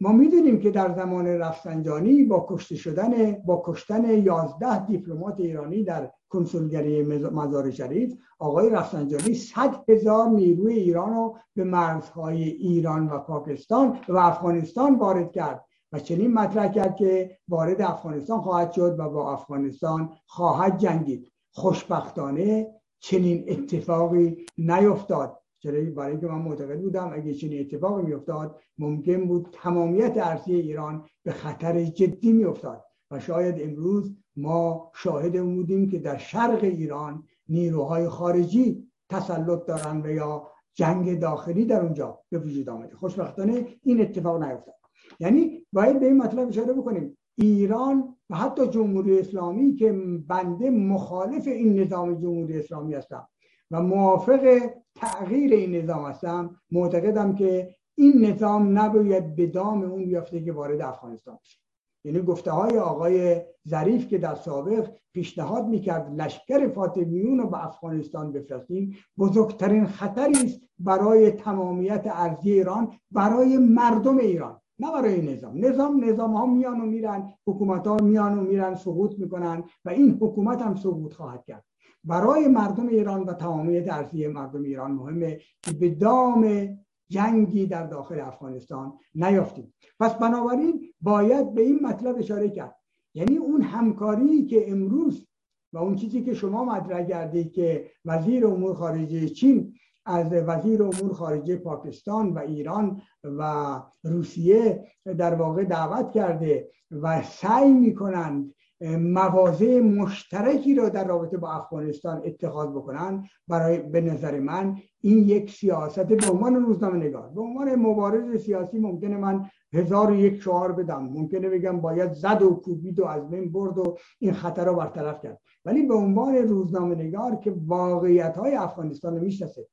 ما 0.00 0.12
می‌دونیم 0.12 0.60
که 0.60 0.70
در 0.70 0.94
زمان 0.94 1.26
رفسنجانی 1.26 2.24
با 2.24 2.46
کشته 2.48 2.76
شدن 2.76 3.32
با 3.32 3.62
کشتن 3.66 4.18
11 4.18 4.86
دیپلمات 4.86 5.40
ایرانی 5.40 5.84
در 5.84 6.10
کنسولگری 6.28 7.02
مزار 7.02 7.70
شریف 7.70 8.14
آقای 8.38 8.70
رفسنجانی 8.70 9.34
100 9.34 9.84
هزار 9.88 10.28
نیروی 10.28 10.74
ایران 10.74 11.14
رو 11.14 11.36
به 11.54 11.64
مرزهای 11.64 12.42
ایران 12.42 13.08
و 13.08 13.18
پاکستان 13.18 13.98
و 14.08 14.16
افغانستان 14.16 14.94
وارد 14.94 15.32
کرد 15.32 15.64
و 15.92 15.98
چنین 15.98 16.34
مطرح 16.34 16.72
کرد 16.72 16.96
که 16.96 17.38
وارد 17.48 17.82
افغانستان 17.82 18.40
خواهد 18.40 18.72
شد 18.72 18.96
و 18.98 19.08
با 19.08 19.32
افغانستان 19.32 20.10
خواهد 20.26 20.78
جنگید. 20.78 21.33
خوشبختانه 21.54 22.66
چنین 23.00 23.44
اتفاقی 23.48 24.46
نیفتاد. 24.58 25.40
چرا؟ 25.58 25.90
برای 25.90 26.10
اینکه 26.10 26.26
من 26.26 26.38
معتقد 26.38 26.80
بودم 26.80 27.10
اگه 27.12 27.34
چنین 27.34 27.60
اتفاقی 27.60 28.02
میافتاد 28.02 28.60
ممکن 28.78 29.26
بود 29.26 29.48
تمامیت 29.52 30.12
ارضی 30.16 30.54
ایران 30.54 31.06
به 31.22 31.32
خطر 31.32 31.84
جدی 31.84 32.32
میافتاد. 32.32 32.84
و 33.10 33.20
شاید 33.20 33.54
امروز 33.58 34.16
ما 34.36 34.90
شاهد 34.94 35.42
بودیم 35.42 35.90
که 35.90 35.98
در 35.98 36.16
شرق 36.16 36.64
ایران 36.64 37.24
نیروهای 37.48 38.08
خارجی 38.08 38.88
تسلط 39.08 39.66
دارن 39.66 40.02
و 40.02 40.10
یا 40.10 40.48
جنگ 40.74 41.20
داخلی 41.20 41.64
در 41.64 41.80
اونجا 41.80 42.20
به 42.30 42.38
وجود 42.38 42.68
آمده. 42.68 42.96
خوشبختانه 42.96 43.66
این 43.82 44.00
اتفاق 44.00 44.42
نیفتاد. 44.42 44.74
یعنی 45.20 45.66
باید 45.72 46.00
به 46.00 46.06
این 46.06 46.16
مطلب 46.16 46.48
اشاره 46.48 46.72
بکنیم. 46.72 47.18
ایران 47.34 48.13
و 48.30 48.36
حتی 48.36 48.68
جمهوری 48.68 49.18
اسلامی 49.18 49.74
که 49.76 49.92
بنده 50.28 50.70
مخالف 50.70 51.46
این 51.46 51.80
نظام 51.80 52.14
جمهوری 52.14 52.58
اسلامی 52.58 52.94
هستم 52.94 53.28
و 53.70 53.82
موافق 53.82 54.70
تغییر 54.94 55.52
این 55.52 55.76
نظام 55.76 56.04
هستم 56.04 56.56
معتقدم 56.70 57.34
که 57.34 57.74
این 57.94 58.24
نظام 58.24 58.78
نباید 58.78 59.36
به 59.36 59.46
دام 59.46 59.82
اون 59.82 60.04
بیافته 60.04 60.44
که 60.44 60.52
وارد 60.52 60.80
افغانستان 60.80 61.38
بشه. 61.42 61.58
یعنی 62.04 62.22
گفته 62.22 62.50
های 62.50 62.78
آقای 62.78 63.42
ظریف 63.68 64.08
که 64.08 64.18
در 64.18 64.34
سابق 64.34 64.90
پیشنهاد 65.12 65.66
می‌کرد 65.66 66.20
لشکر 66.20 66.68
فاطمیون 66.68 67.38
رو 67.38 67.48
به 67.48 67.66
افغانستان 67.66 68.32
بفرستیم 68.32 68.96
بزرگترین 69.18 69.86
خطری 69.86 70.44
است 70.44 70.60
برای 70.78 71.30
تمامیت 71.30 72.06
ارضی 72.06 72.52
ایران 72.52 72.92
برای 73.10 73.58
مردم 73.58 74.18
ایران. 74.18 74.60
نه 74.78 74.92
برای 74.92 75.34
نظام. 75.34 75.64
نظام 75.64 76.04
نظام 76.04 76.32
ها 76.32 76.46
میان 76.46 76.80
و 76.80 76.86
میرن 76.86 77.32
حکومت 77.46 77.86
ها 77.86 77.96
میان 77.96 78.38
و 78.38 78.42
میرن 78.42 78.74
سقوط 78.74 79.18
می‌کنن 79.18 79.64
و 79.84 79.90
این 79.90 80.18
حکومت 80.20 80.62
هم 80.62 80.74
سقوط 80.74 81.12
خواهد 81.12 81.44
کرد. 81.44 81.64
برای 82.04 82.48
مردم 82.48 82.88
ایران 82.88 83.22
و 83.22 83.32
تمامیت 83.32 83.92
ارضی 83.92 84.26
مردم 84.26 84.62
ایران 84.62 84.90
مهمه 84.90 85.40
که 85.62 85.72
به 85.72 85.90
دام 85.90 86.68
جنگی 87.08 87.66
در 87.66 87.86
داخل 87.86 88.20
افغانستان 88.20 88.92
نیافتیم. 89.14 89.74
پس 90.00 90.14
بنابراین 90.14 90.80
باید 91.00 91.54
به 91.54 91.62
این 91.62 91.78
مطلب 91.82 92.18
اشاره 92.18 92.48
کرد. 92.48 92.76
یعنی 93.14 93.36
اون 93.36 93.62
همکاری 93.62 94.46
که 94.46 94.70
امروز 94.70 95.26
و 95.72 95.78
اون 95.78 95.94
چیزی 95.94 96.22
که 96.22 96.34
شما 96.34 96.64
مطرح 96.64 97.04
کردید 97.04 97.52
که 97.52 97.90
وزیر 98.04 98.46
امور 98.46 98.74
خارجه 98.74 99.28
چین 99.28 99.74
از 100.06 100.32
وزیر 100.32 100.82
امور 100.82 101.12
خارجه 101.12 101.56
پاکستان 101.56 102.32
و 102.32 102.38
ایران 102.38 103.02
و 103.24 103.82
روسیه 104.04 104.84
در 105.18 105.34
واقع 105.34 105.64
دعوت 105.64 106.12
کرده 106.12 106.70
و 106.90 107.22
سعی 107.22 107.72
می‌کنند 107.72 108.54
مواضع 108.98 109.80
مشترکی 109.80 110.74
را 110.74 110.88
در 110.88 111.06
رابطه 111.06 111.36
با 111.36 111.52
افغانستان 111.52 112.22
اتخاذ 112.24 112.68
بکنن 112.68 113.24
برای 113.48 113.78
به 113.78 114.00
نظر 114.00 114.40
من 114.40 114.76
این 115.00 115.18
یک 115.18 115.50
سیاست 115.50 116.06
به 116.06 116.30
عنوان 116.30 116.54
روزنامه 116.54 116.96
نگار 116.96 117.28
به 117.28 117.40
عنوان 117.40 117.74
مبارز 117.74 118.42
سیاسی 118.42 118.78
ممکنه 118.78 119.16
من 119.16 119.46
هزار 119.72 120.10
و 120.10 120.14
یک 120.14 120.42
شعار 120.42 120.72
بدم. 120.72 121.02
ممکنه 121.02 121.48
بگم 121.48 121.80
باید 121.80 122.12
زد 122.12 122.42
و 122.42 122.54
کوبید 122.54 123.00
و 123.00 123.04
از 123.04 123.30
بین 123.30 123.52
برد 123.52 123.78
و 123.78 123.96
این 124.18 124.32
خطر 124.32 124.64
رو 124.64 124.74
برطرف 124.74 125.22
کرد. 125.22 125.40
ولی 125.64 125.82
به 125.82 125.94
عنوان 125.94 126.34
روزنامه 126.34 126.94
نگار 126.94 127.36
که 127.36 127.54
واقعیت 127.66 128.36
های 128.36 128.54
افغانستان 128.54 129.16
رو 129.16 129.22
می‌شناسه 129.22 129.66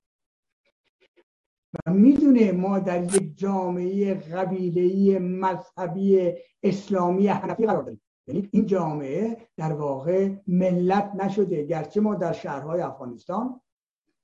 و 1.74 1.94
می‌دونه 1.94 2.52
ما 2.52 2.80
در 2.80 3.04
یک 3.04 3.38
جامعه 3.38 4.14
قبیلهی 4.14 5.20
مذهبی 5.20 6.34
اسلامی 6.64 7.28
حنفی 7.28 7.66
قرار 7.66 7.84
داریم. 7.84 8.02
یعنی 8.28 8.50
این 8.52 8.66
جامعه 8.66 9.38
در 9.58 9.74
واقع 9.74 10.30
ملت 10.48 11.12
نشده 11.16 11.66
گرچه 11.66 12.02
ما 12.02 12.16
در 12.16 12.34
شهرهای 12.34 12.82
افغانستان 12.82 13.62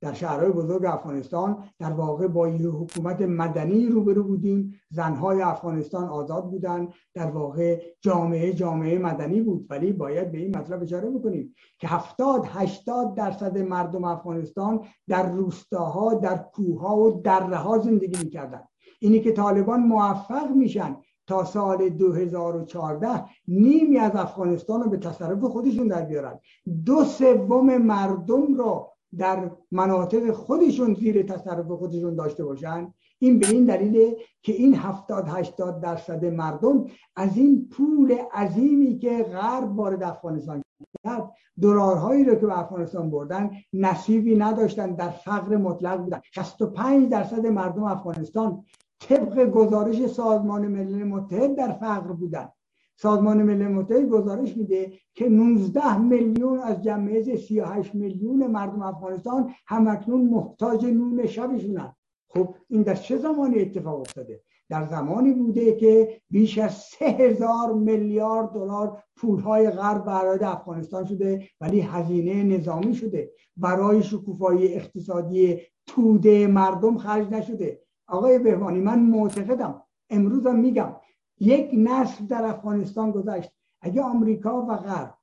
در 0.02 0.14
شهرهای 0.14 0.52
بزرگ 0.52 0.86
افغانستان 0.86 1.64
در 1.80 1.92
واقع 1.92 2.28
با 2.28 2.48
یه 2.48 2.70
حکومت 2.70 3.22
مدنی 3.22 3.86
روبرو 3.86 4.24
بودیم. 4.24 4.80
زنهای 4.90 5.42
افغانستان 5.42 6.08
آزاد 6.10 6.50
بودن. 6.50 6.88
در 7.14 7.32
واقع 7.32 7.82
جامعه 8.02 8.54
جامعه 8.54 9.00
مدنی 9.00 9.42
بود 9.42 9.66
ولی 9.70 9.92
باید 9.92 10.32
به 10.32 10.38
این 10.38 10.58
مطلب 10.58 10.84
اشاره 10.84 11.10
بکنیم 11.10 11.56
که 11.80 11.88
هفتاد 11.88 12.46
هشتاد 12.46 13.16
درصد 13.16 13.58
مردم 13.58 14.04
افغانستان 14.04 14.80
در 15.08 15.32
روستاها 15.32 16.14
در 16.14 16.38
کوهها 16.38 16.98
و 16.98 17.22
دره 17.22 17.82
زندگی 17.82 18.24
می‌کردن. 18.24 18.62
اینی 19.00 19.20
که 19.20 19.32
طالبان 19.32 19.80
موفق 19.80 20.52
میشن 20.56 20.98
تا 21.28 21.46
سال 21.46 21.90
2014 21.90 23.26
نیمی 23.48 23.98
از 23.98 24.12
افغانستان 24.16 24.84
رو 24.84 24.90
به 24.90 24.98
تصرف 24.98 25.44
خودشون 25.44 25.88
در 25.88 26.02
بیارن. 26.06 26.40
دو 26.86 27.04
سوم 27.04 27.78
مردم 27.78 28.54
رو 28.54 28.97
در 29.18 29.52
مناطق 29.72 30.32
خودشون 30.32 30.94
زیر 30.94 31.24
تصرف 31.24 31.68
خودشون 31.68 32.16
داشته 32.16 32.46
باشن. 32.46 32.94
این 33.20 33.40
به 33.40 33.48
این 33.50 33.66
دلیله 33.66 34.18
که 34.42 34.54
این 34.54 34.76
هفتاد 34.76 35.28
هشتاد 35.28 35.82
درصد 35.82 36.26
مردم 36.26 36.86
از 37.16 37.38
این 37.38 37.70
پول 37.70 38.18
عظیمی 38.34 39.00
که 39.00 39.24
غرب 39.24 39.80
وارد 39.80 40.04
افغانستان 40.04 40.64
کرد 41.04 41.32
دلارهایی 41.62 42.24
رو 42.24 42.36
که 42.36 42.46
به 42.46 42.60
افغانستان 42.60 43.10
بردن 43.10 43.52
نصیبی 43.74 44.36
نداشتن 44.36 44.96
در 44.96 45.10
فقر 45.10 45.58
مطلق 45.58 45.98
بودن. 45.98 46.22
65 46.32 47.10
درصد 47.10 47.48
مردم 47.48 47.84
افغانستان 47.84 48.64
طبق 49.00 49.46
گزارش 49.46 50.08
سازمان 50.08 50.68
ملل 50.68 51.04
متحد 51.04 51.56
در 51.56 51.72
فقر 51.72 52.12
بودن. 52.12 52.50
سازمان 53.00 53.44
ملل 53.44 53.68
متحد 53.68 54.10
گزارش 54.10 54.58
میده 54.58 54.92
که 55.14 55.30
19 55.30 55.98
میلیون 55.98 56.60
از 56.60 56.84
جمعیت 56.84 57.36
38 57.36 57.96
میلیون 57.96 58.48
مردم 58.48 58.82
افغانستان 58.82 59.54
همکنون 59.68 60.22
محتاج 60.22 60.86
نون 60.86 61.26
شبشونن 61.26 61.96
خب 62.30 62.56
این 62.70 62.82
در 62.82 62.96
چه 62.96 63.18
زمانی 63.18 63.60
اتفاق 63.60 64.00
افتاده؟ 64.00 64.42
در 64.70 64.86
زمانی 64.86 65.34
بوده 65.34 65.76
که 65.76 66.22
بیش 66.30 66.58
از 66.58 66.74
سه 66.74 67.06
هزار 67.06 67.74
میلیارد 67.74 68.50
دلار 68.50 69.04
پولهای 69.16 69.70
غرب 69.70 70.06
برای 70.06 70.40
افغانستان 70.44 71.06
شده 71.06 71.48
ولی 71.62 71.80
هزینه 71.82 72.44
نظامی 72.44 72.96
شده. 72.96 73.32
برای 73.58 74.04
شکوفایی 74.04 74.74
اقتصادی 74.74 75.60
توده 75.86 76.48
مردم 76.48 76.98
خرج 76.98 77.28
نشده. 77.32 77.82
آقای 78.08 78.40
بهوانی 78.40 78.80
من 78.80 79.00
معتقدم 79.00 79.82
امروزم 80.10 80.56
میگم 80.56 80.96
یک 81.40 81.72
نسل 81.74 82.26
در 82.26 82.46
افغانستان 82.46 83.12
گذشت. 83.12 83.52
اگه 83.82 84.02
آمریکا 84.02 84.62
و 84.62 84.76
غرب 84.76 85.18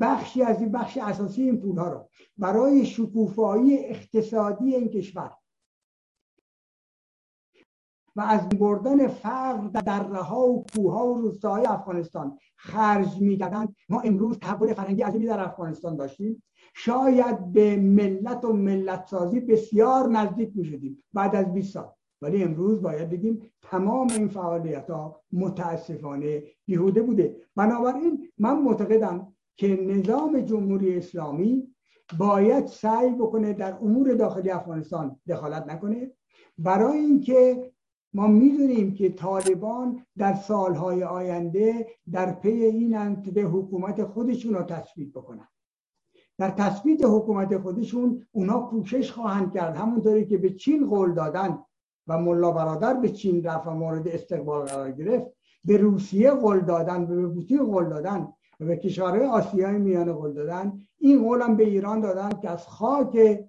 بخشی 0.00 0.42
از 0.42 0.60
این 0.60 0.72
بخش 0.72 0.98
اساسی 0.98 1.42
این 1.42 1.60
پولها 1.60 1.88
رو 1.88 2.08
برای 2.38 2.86
شکوفایی 2.86 3.78
اقتصادی 3.78 4.74
این 4.74 4.88
کشور 4.88 5.32
و 8.16 8.20
از 8.20 8.48
بردن 8.48 9.08
فقر 9.08 9.68
در 9.68 9.80
دره 9.80 10.22
ها 10.22 10.46
و 10.46 10.64
کوه 10.74 10.92
ها 10.92 11.06
و 11.06 11.18
روستاهای 11.18 11.66
افغانستان 11.66 12.38
خرج 12.56 13.20
می‌دادن 13.20 13.68
ما 13.88 14.00
امروز 14.00 14.38
تحول 14.38 14.74
فرنگی 14.74 15.02
عظیمی 15.02 15.26
در 15.26 15.40
افغانستان 15.40 15.96
داشتیم. 15.96 16.42
شاید 16.74 17.52
به 17.52 17.76
ملت 17.76 18.44
و 18.44 18.52
ملت 18.52 19.06
سازی 19.06 19.40
بسیار 19.40 20.08
نزدیک 20.08 20.52
می 20.54 20.64
شدیم 20.64 21.04
بعد 21.12 21.36
از 21.36 21.52
20 21.52 21.72
سال. 21.72 21.92
ولی 22.22 22.42
امروز 22.42 22.82
باید 22.82 23.10
بگیم 23.10 23.42
تمام 23.62 24.08
این 24.10 24.28
فعالیت 24.28 24.90
ها 24.90 25.22
متاسفانه 25.32 26.42
بیهوده 26.66 27.02
بوده. 27.02 27.36
بنابراین 27.56 28.28
من 28.38 28.62
معتقدم 28.62 29.32
که 29.56 29.68
نظام 29.68 30.40
جمهوری 30.40 30.96
اسلامی 30.96 31.74
باید 32.18 32.66
سعی 32.66 33.10
بکنه 33.10 33.52
در 33.52 33.72
امور 33.72 34.14
داخلی 34.14 34.50
افغانستان 34.50 35.20
دخالت 35.28 35.66
نکنه. 35.66 36.10
برای 36.58 36.98
اینکه 36.98 37.72
ما 38.14 38.26
می‌دونیم 38.26 38.94
که 38.94 39.08
طالبان 39.08 40.06
در 40.16 40.34
سالهای 40.34 41.02
آینده 41.02 41.86
در 42.12 42.32
پی 42.32 42.48
اینند 42.48 43.34
که 43.34 43.42
حکومت 43.42 44.04
خودشون 44.04 44.54
رو 44.54 44.62
تثبیت 44.62 45.12
بکنن. 45.12 45.48
در 46.38 46.50
تثبیت 46.50 47.04
حکومت 47.04 47.58
خودشون 47.58 48.26
اونا 48.32 48.60
کوشش 48.60 49.12
خواهند 49.12 49.52
کرد 49.52 49.76
همونطوری 49.76 50.26
که 50.26 50.38
به 50.38 50.50
چین 50.50 50.86
قول 50.86 51.14
دادن. 51.14 51.58
و 52.08 52.18
ملا 52.18 52.52
برادر 52.52 52.94
به 52.94 53.08
چین 53.08 53.44
رفت 53.44 53.66
و 53.66 53.70
مورد 53.70 54.08
استقبال 54.08 54.66
قرار 54.66 54.92
گرفت. 54.92 55.26
به 55.64 55.76
روسیه 55.76 56.30
قول 56.30 56.60
دادن 56.60 57.06
به 57.06 57.28
پوتین 57.28 57.66
قول 57.66 57.88
دادن 57.88 58.28
و 58.60 58.64
به 58.64 58.76
کشورهای 58.76 59.26
آسیای 59.26 59.78
میانه 59.78 60.12
قول 60.12 60.32
دادن. 60.32 60.78
این 60.98 61.22
قول 61.22 61.42
هم 61.42 61.56
به 61.56 61.64
ایران 61.64 62.00
دادن 62.00 62.40
که 62.42 62.50
از 62.50 62.68
خاک 62.68 63.40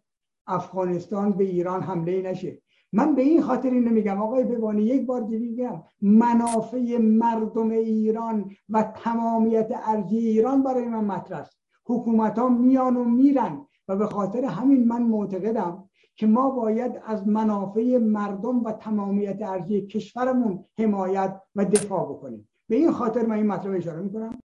افغانستان 0.47 1.32
به 1.32 1.43
ایران 1.43 1.82
حمله 1.82 2.22
نشه. 2.22 2.62
من 2.93 3.16
به 3.16 3.22
این 3.22 3.41
خاطر 3.41 3.70
اینو 3.70 3.91
میگم. 3.91 4.22
آقای 4.22 4.43
ببانی 4.43 4.82
یک 4.82 5.05
بار 5.05 5.22
دیگه 5.22 5.84
منافع 6.01 6.97
مردم 6.97 7.70
ایران 7.70 8.51
و 8.70 8.84
تمامیت 8.84 9.70
ارضی 9.86 10.18
ایران 10.18 10.64
برای 10.64 10.86
من 10.86 11.05
مطرح 11.05 11.39
است. 11.39 11.60
حکومت 11.86 12.39
ها 12.39 12.49
میان 12.49 12.97
و 12.97 13.03
میرن 13.03 13.66
و 13.88 13.95
به 13.95 14.07
خاطر 14.07 14.45
همین 14.45 14.88
من 14.88 15.03
معتقدم 15.03 15.88
که 16.20 16.28
ما 16.28 16.49
باید 16.49 17.01
از 17.05 17.28
منافع 17.28 17.97
مردم 17.97 18.63
و 18.63 18.72
تمامیت 18.72 19.41
ارضی 19.41 19.82
کشورمون 19.82 20.65
حمایت 20.80 21.41
و 21.55 21.65
دفاع 21.65 22.09
بکنیم. 22.09 22.49
به 22.70 22.76
این 22.76 22.91
خاطر 22.91 23.26
من 23.26 23.36
این 23.36 23.47
مطلب 23.47 23.76
اشاره 23.76 24.01
می‌کنم. 24.01 24.39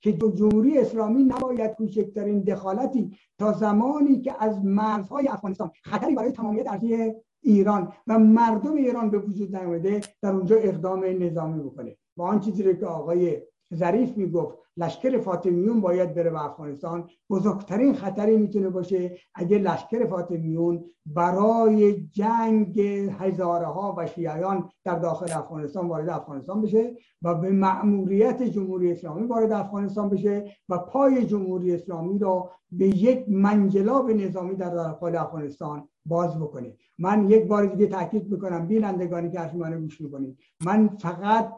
که 0.00 0.12
جمهوری 0.12 0.78
اسلامی 0.78 1.24
نباید 1.24 1.70
کوچکترین 1.70 2.40
دخالتی 2.40 3.16
تا 3.38 3.52
زمانی 3.52 4.20
که 4.20 4.44
از 4.44 4.64
مرزهای 4.64 5.28
افغانستان 5.28 5.70
خطری 5.82 6.14
برای 6.14 6.32
تمامیت 6.32 6.66
ارضی 6.70 7.12
ایران 7.40 7.92
و 8.06 8.18
مردم 8.18 8.74
ایران 8.74 9.10
به 9.10 9.18
وجود 9.18 9.56
نیامده 9.56 10.00
در 10.22 10.32
اونجا 10.32 10.56
اقدام 10.56 11.04
نظامی 11.04 11.62
بکنه. 11.62 11.96
و 12.16 12.22
آن 12.22 12.40
چیزی 12.40 12.76
که 12.76 12.86
آقای 12.86 13.42
ظریف 13.74 14.16
می‌گفت 14.16 14.58
لشکر 14.76 15.18
فاطمیون 15.18 15.80
باید 15.80 16.14
بره 16.14 16.30
به 16.30 16.44
افغانستان. 16.44 17.08
بزرگترین 17.30 17.94
خطری 17.94 18.36
می‌تونه 18.36 18.68
باشه 18.68 19.18
اگه 19.34 19.58
لشکر 19.58 20.06
فاطمیون 20.06 20.84
برای 21.06 22.06
جنگ 22.06 22.80
هزاره 23.20 23.66
ها 23.66 23.94
و 23.98 24.06
شیعیان 24.06 24.70
در 24.84 24.98
داخل 24.98 25.32
افغانستان 25.32 25.88
وارد 25.88 26.08
افغانستان 26.08 26.62
بشه 26.62 26.96
و 27.22 27.34
به 27.34 27.50
مأموریت 27.50 28.42
جمهوری 28.42 28.92
اسلامی 28.92 29.26
وارد 29.26 29.52
افغانستان 29.52 30.08
بشه 30.08 30.56
و 30.68 30.78
پای 30.78 31.26
جمهوری 31.26 31.74
اسلامی 31.74 32.18
را 32.18 32.50
به 32.72 32.86
یک 32.86 33.24
منجلاب 33.28 34.10
نظامی 34.10 34.54
در 34.54 34.70
داخل 34.70 35.16
افغانستان 35.16 35.88
باز 36.06 36.38
بکنه. 36.38 36.76
من 36.98 37.30
یک 37.30 37.48
بار 37.48 37.66
دیگه 37.66 37.86
تاکید 37.86 38.30
می‌کنم 38.32 38.66
بینندگانی 38.66 39.30
که 39.30 39.40
حرف 39.40 39.54
منو 39.54 39.80
گوش 39.80 40.00
می‌کنید. 40.00 40.38
من 40.64 40.88
فقط 40.88 41.52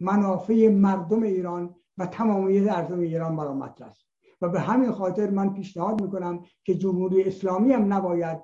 منافع 0.00 0.68
مردم 0.68 1.22
ایران 1.22 1.74
و 2.00 2.06
تمامیت 2.06 2.72
ارزم 2.72 3.00
ایران 3.00 3.36
برای 3.36 3.54
مطرح. 3.54 3.88
است 3.88 4.04
و 4.40 4.48
به 4.48 4.60
همین 4.60 4.92
خاطر 4.92 5.30
من 5.30 5.54
پیشنهاد 5.54 6.02
می‌کنم 6.02 6.44
که 6.64 6.74
جمهوری 6.74 7.22
اسلامی 7.22 7.72
هم 7.72 7.92
نباید 7.92 8.38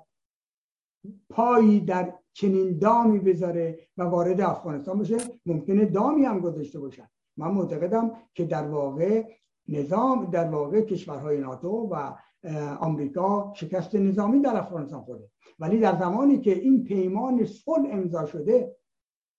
پایی 1.30 1.80
در 1.80 2.14
چنین 2.32 2.78
دامی 2.78 3.18
بذاره 3.18 3.78
و 3.96 4.02
وارد 4.02 4.40
افغانستان 4.40 4.98
بشه. 4.98 5.16
ممکنه 5.46 5.84
دامی 5.84 6.24
هم 6.24 6.40
گذاشته 6.40 6.78
باشد. 6.78 7.08
من 7.36 7.50
معتقدم 7.50 8.12
که 8.34 8.44
در 8.44 8.68
واقع 8.68 9.24
نظام 9.68 10.30
در 10.30 10.50
واقع 10.50 10.80
کشورهای 10.80 11.38
ناتو 11.38 11.68
و 11.68 12.16
آمریکا 12.80 13.52
شکست 13.56 13.94
نظامی 13.94 14.40
در 14.40 14.56
افغانستان 14.56 15.00
خورده. 15.00 15.30
ولی 15.58 15.78
در 15.78 15.98
زمانی 15.98 16.40
که 16.40 16.58
این 16.58 16.84
پیمان 16.84 17.44
صلح 17.44 17.88
امضا 17.92 18.26
شده 18.26 18.76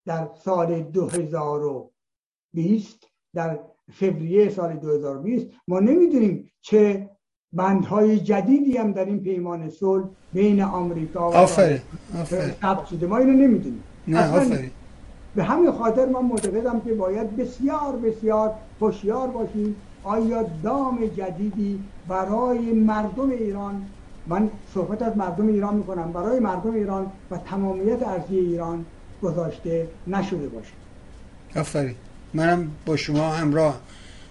در 0.05 0.29
سال 0.33 0.81
2020 0.81 3.07
در 3.33 3.59
فوریه 3.93 4.49
سال 4.49 4.73
2020 4.73 5.47
ما 5.67 5.79
نمی‌دونیم 5.79 6.51
چه 6.61 7.09
بندهای 7.53 8.19
جدیدی 8.19 8.77
هم 8.77 8.91
در 8.91 9.05
این 9.05 9.19
پیمان 9.19 9.69
صلح 9.69 10.05
بین 10.33 10.61
آمریکا 10.61 11.31
و 11.31 11.33
آفرین 11.33 11.79
شده. 12.89 13.07
ما 13.07 13.17
اینو 13.17 13.33
نمی‌دونیم. 13.33 13.83
نه 14.07 14.37
آفرین. 14.37 14.71
به 15.35 15.43
همین 15.43 15.71
خاطر 15.71 16.05
من 16.05 16.21
معتقدم 16.21 16.79
که 16.79 16.93
باید 16.93 17.37
بسیار 17.37 17.95
بسیار 17.95 18.53
هوشیار 18.81 19.27
باشیم. 19.27 19.75
آیا 20.03 20.45
دام 20.63 21.05
جدیدی 21.05 21.79
برای 22.07 22.59
مردم 22.59 23.29
ایران 23.29 23.85
من 24.27 24.49
صحبت 24.73 25.01
از 25.01 25.17
مردم 25.17 25.47
ایران 25.47 25.75
می‌کنم 25.75 26.11
برای 26.11 26.39
مردم 26.39 26.73
ایران 26.73 27.11
و 27.31 27.37
تمامیت 27.37 28.07
ارضی 28.07 28.39
ایران 28.39 28.85
گذاشته 29.21 29.87
نشده 30.07 30.47
باشه. 30.47 30.73
آفرین. 31.55 31.95
منم 32.33 32.71
با 32.85 32.97
شما 32.97 33.29
همراه. 33.29 33.81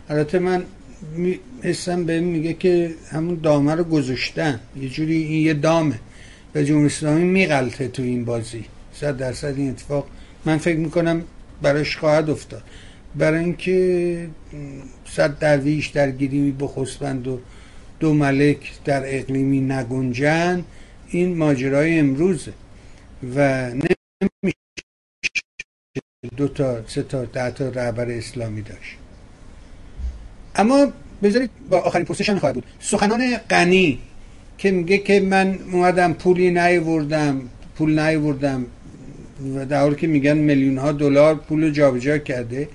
البته 0.08 0.38
من 0.38 0.64
حسم 1.62 2.04
به 2.04 2.20
میگه 2.20 2.52
که 2.52 2.94
همون 3.10 3.40
دامه 3.42 3.74
رو 3.74 3.84
گذاشتن. 3.84 4.60
یه 4.80 4.88
جوری 4.88 5.22
این 5.22 5.46
یه 5.46 5.54
دامه. 5.54 5.98
و 6.54 6.62
جمهوری 6.62 6.86
اسلامی 6.86 7.24
میغلطه 7.24 7.88
تو 7.88 8.02
این 8.02 8.24
بازی. 8.24 8.64
صد 8.92 9.16
درصد 9.16 9.54
این 9.56 9.70
اتفاق. 9.70 10.06
من 10.44 10.58
فکر 10.58 10.78
می‌کنم 10.78 11.22
براش 11.62 11.96
خواهد 11.96 12.30
افتاد. 12.30 12.62
برای 13.14 13.44
اینکه 13.44 14.28
صد 15.06 15.38
درویش 15.38 15.86
در 15.86 16.10
گیریمی 16.10 16.52
بخسبند 16.60 17.28
و 17.28 17.38
دو 18.00 18.14
ملک 18.14 18.58
در 18.84 19.02
اقلیمی 19.06 19.60
نگنجن 19.60 20.64
این 21.08 21.36
ماجرای 21.36 21.98
امروزه. 21.98 22.52
و 23.36 23.70
دو 26.36 26.48
تا 26.48 26.86
سه 26.86 27.02
تا 27.02 27.24
ده 27.24 27.50
تا 27.50 27.68
رهبر 27.68 28.10
اسلامی 28.10 28.62
داشت. 28.62 28.96
اما 30.56 30.86
بذارید 31.22 31.50
با 31.70 31.78
آخرین 31.78 32.04
پرسشن 32.04 32.38
خواهد 32.38 32.54
بود. 32.54 32.64
سخنان 32.80 33.36
غنی 33.36 33.98
که 34.58 34.70
میگه 34.70 34.98
که 34.98 35.20
من 35.20 35.58
اومدم 35.72 36.12
پولی 36.12 36.50
نیوردم 36.50 37.40
پول 37.78 37.98
نیوردم 38.00 38.66
و 39.56 39.66
در 39.66 39.80
حالی 39.80 39.96
که 39.96 40.06
میگن 40.06 40.36
میلیون 40.36 40.78
ها 40.78 40.92
دلار 40.92 41.34
پول 41.34 41.70
جابجا 41.70 42.18
کرده 42.18 42.68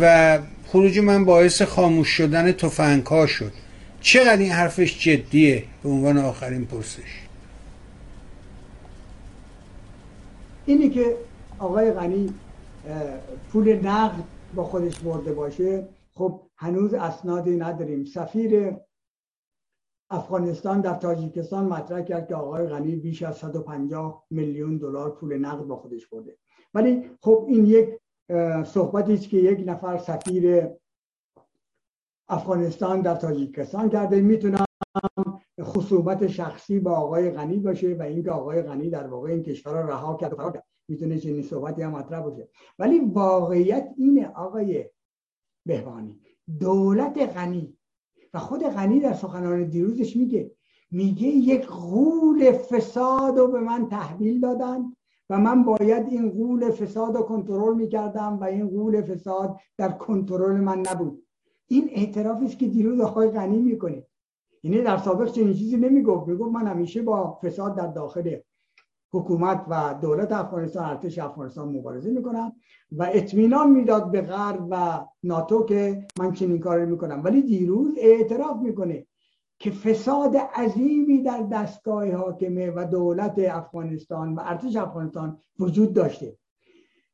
و 0.00 0.38
خروج 0.66 0.98
من 0.98 1.24
باعث 1.24 1.62
خاموش 1.62 2.08
شدن 2.08 2.52
تفنگ 2.52 3.06
ها 3.06 3.26
شد. 3.26 3.52
چقدر 4.00 4.36
این 4.36 4.52
حرفش 4.52 4.98
جدیه؟ 4.98 5.64
به 5.82 5.88
عنوان 5.88 6.18
آخرین 6.18 6.64
پرسش. 6.64 7.20
اینی 10.66 10.90
که 10.90 11.04
آقای 11.58 11.92
غنی 11.92 12.34
پول 13.52 13.86
نقد 13.86 14.24
با 14.54 14.64
خودش 14.64 14.98
برده 14.98 15.32
باشه. 15.32 15.88
خب 16.14 16.42
هنوز 16.56 16.94
اسنادی 16.94 17.56
نداریم. 17.56 18.04
سفیر 18.04 18.76
افغانستان 20.10 20.80
در 20.80 20.94
تاجیکستان 20.94 21.64
مطرح 21.64 22.02
کرد 22.02 22.28
که 22.28 22.34
آقای 22.34 22.66
غنی 22.66 22.96
بیش 22.96 23.22
از 23.22 23.36
150 23.36 24.24
میلیون 24.30 24.78
دلار 24.78 25.10
پول 25.10 25.38
نقد 25.38 25.64
با 25.64 25.76
خودش 25.76 26.06
برده. 26.06 26.36
ولی 26.74 27.10
خب 27.22 27.44
این 27.48 27.66
یک 27.66 28.00
صحبتی 28.64 29.14
است 29.14 29.28
که 29.28 29.36
یک 29.36 29.68
نفر 29.68 29.98
سفیر 29.98 30.68
افغانستان 32.28 33.00
در 33.00 33.14
تاجیکستان 33.14 33.90
کرده. 33.90 34.20
می‌تونم 34.20 34.64
خصومت 35.60 36.26
شخصی 36.26 36.80
با 36.80 36.92
آقای 36.92 37.30
غنی 37.30 37.58
باشه 37.58 37.94
و 37.94 38.02
اینکه 38.02 38.30
آقای 38.30 38.62
غنی 38.62 38.90
در 38.90 39.06
واقع 39.06 39.30
این 39.30 39.42
کشور 39.42 39.72
را 39.72 39.88
رها 39.88 40.16
کرد. 40.16 40.64
می‌تونه 40.88 41.18
چنین 41.18 41.42
صحبتی 41.42 41.82
هم 41.82 41.90
مطرح 41.90 42.20
باشه. 42.20 42.48
ولی 42.78 42.98
واقعیت 42.98 43.94
اینه 43.96 44.26
آقای 44.26 44.84
بهوانی. 45.66 46.20
دولت 46.60 47.18
غنی 47.36 47.74
و 48.34 48.38
خود 48.38 48.62
غنی 48.62 49.00
در 49.00 49.12
سخنان 49.12 49.64
دیروزش 49.64 50.16
میگه 50.16 50.50
میگه 50.90 51.26
یک 51.26 51.66
غول 51.66 52.52
فساد 52.52 53.38
رو 53.38 53.48
به 53.48 53.60
من 53.60 53.88
تحویل 53.88 54.40
دادن 54.40 54.92
و 55.30 55.38
من 55.38 55.64
باید 55.64 56.06
این 56.08 56.30
غول 56.30 56.70
فساد 56.70 57.16
رو 57.16 57.22
کنترل 57.22 57.76
می‌کردم 57.76 58.38
و 58.40 58.44
این 58.44 58.68
غول 58.68 59.02
فساد 59.02 59.56
در 59.76 59.88
کنترل 59.88 60.60
من 60.60 60.78
نبود. 60.78 61.22
این 61.66 61.90
اعترافی 61.92 62.44
است 62.44 62.58
که 62.58 62.66
دیروز 62.66 63.00
آقای 63.00 63.30
غنی 63.30 63.58
می‌کنه. 63.58 64.06
یعنی 64.62 64.82
در 64.82 64.96
سابق 64.96 65.32
چنین 65.32 65.54
چیزی 65.54 65.76
نمی‌گفت. 65.76 66.28
می‌گفت 66.28 66.52
من 66.52 66.66
همیشه 66.66 67.02
با 67.02 67.38
فساد 67.42 67.76
در 67.76 67.86
داخل 67.86 68.36
حکومت 69.12 69.64
و 69.68 69.94
دولت 70.02 70.32
افغانستان 70.32 70.84
ارتش 70.84 71.18
افغانستان 71.18 71.68
مبارزه 71.68 72.10
می‌کنم 72.10 72.52
و 72.92 73.10
اطمینان 73.12 73.70
می‌داد 73.70 74.10
به 74.10 74.20
غرب 74.20 74.66
و 74.70 75.06
ناتو 75.22 75.64
که 75.64 76.06
من 76.18 76.32
چنین 76.32 76.58
کاری 76.58 76.86
می‌کنم. 76.86 77.20
ولی 77.24 77.42
دیروز 77.42 77.94
اعتراف 77.98 78.56
می‌کنه 78.62 79.06
که 79.58 79.70
فساد 79.70 80.36
عظیمی 80.36 81.22
در 81.22 81.42
دستگاه 81.52 82.12
حاکمه 82.12 82.70
و 82.70 82.84
دولت 82.90 83.38
افغانستان 83.38 84.34
و 84.34 84.40
ارتش 84.44 84.76
افغانستان 84.76 85.38
وجود 85.58 85.92
داشته. 85.92 86.36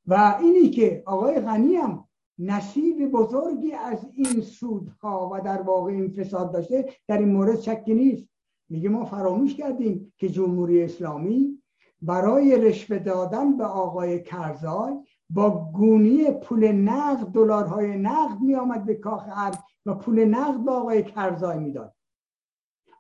و 0.07 0.39
اینی 0.41 0.71
که 0.71 1.03
آقای 1.07 1.41
غنی 1.41 1.75
هم 1.75 2.05
نصیب 2.39 3.11
بزرگی 3.11 3.73
از 3.73 4.07
این 4.13 4.41
سودها 4.41 5.31
و 5.33 5.41
در 5.41 5.63
واقع 5.63 5.93
این 5.93 6.09
فساد 6.09 6.53
داشته 6.53 6.89
در 7.09 7.19
این 7.19 7.29
مورد 7.29 7.61
شکی 7.61 7.95
نیست. 7.95 8.29
میگه 8.69 8.89
ما 8.89 9.05
فراموش 9.05 9.55
کردیم 9.55 10.13
که 10.17 10.29
جمهوری 10.29 10.83
اسلامی 10.83 11.63
برای 12.03 12.57
رشوه 12.57 12.99
دادن 12.99 13.57
به 13.57 13.65
آقای 13.65 14.23
کرزای 14.23 14.95
با 15.31 15.71
گونی 15.73 16.31
پول 16.31 16.73
نقد 16.73 17.27
دلارهای 17.27 17.97
نقد 17.97 18.41
می 18.41 18.55
آمد 18.55 18.85
به 18.85 18.95
کاخ 18.95 19.25
ارز 19.37 19.57
و 19.87 19.95
پول 19.95 20.25
نقد 20.25 20.65
به 20.65 20.71
آقای 20.71 21.03
کرزای 21.03 21.59
می‌داد. 21.59 21.95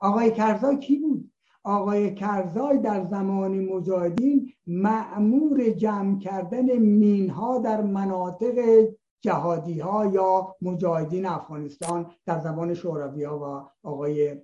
آقای 0.00 0.30
کرزای 0.30 0.78
کی 0.78 0.98
بود؟ 0.98 1.30
آقای 1.64 2.14
کرزای 2.14 2.78
در 2.78 3.04
زمان 3.04 3.60
مجاهدین 3.60 4.52
معمور 4.66 5.70
جمع 5.70 6.18
کردن 6.18 6.76
مینها 6.76 7.58
در 7.58 7.82
مناطق 7.82 8.88
جهادی 9.20 9.80
ها 9.80 10.06
یا 10.06 10.56
مجاهدین 10.62 11.26
افغانستان 11.26 12.10
در 12.26 12.40
زمان 12.40 12.74
شوروی 12.74 13.26
و 13.26 13.62
آقای 13.82 14.36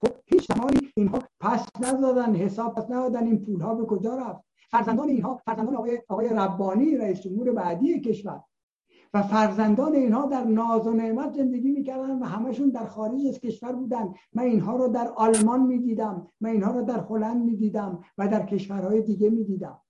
خب 0.00 0.12
هیچ 0.26 0.52
زمانی 0.52 0.80
اینها 0.96 1.18
پس 1.40 1.66
نزدن 1.80 2.34
حساب 2.34 2.74
پس 2.74 2.84
ندادن 2.90 3.26
این 3.26 3.44
پول 3.44 3.60
ها 3.60 3.74
به 3.74 3.86
کجا 3.86 4.16
رفت؟ 4.16 4.44
فرزندان 4.70 5.08
اینها 5.08 5.40
فرزندان 5.44 5.76
آقای, 5.76 6.02
آقای 6.08 6.28
ربانی 6.28 6.96
رئیس 6.96 7.20
جمهور 7.20 7.52
بعدی 7.52 8.00
کشور. 8.00 8.42
و 9.14 9.22
فرزندان 9.22 9.94
اینها 9.94 10.26
در 10.26 10.44
ناز 10.44 10.86
و 10.86 10.92
نعمت 10.92 11.36
زندگی 11.36 11.70
می‌کردن 11.70 12.18
و 12.18 12.24
همشون 12.24 12.70
در 12.70 12.86
خارج 12.86 13.26
از 13.28 13.40
کشور 13.40 13.72
بودن. 13.72 14.14
من 14.32 14.42
اینها 14.42 14.76
رو 14.76 14.88
در 14.88 15.08
آلمان 15.08 15.60
می‌دیدم 15.60 16.26
من 16.40 16.50
اینها 16.50 16.70
رو 16.70 16.82
در 16.82 17.00
هلند 17.00 17.44
می‌دیدم 17.44 18.04
و 18.18 18.28
در 18.28 18.46
کشورهای 18.46 19.02
دیگه 19.02 19.30
می‌دیدم. 19.30 19.80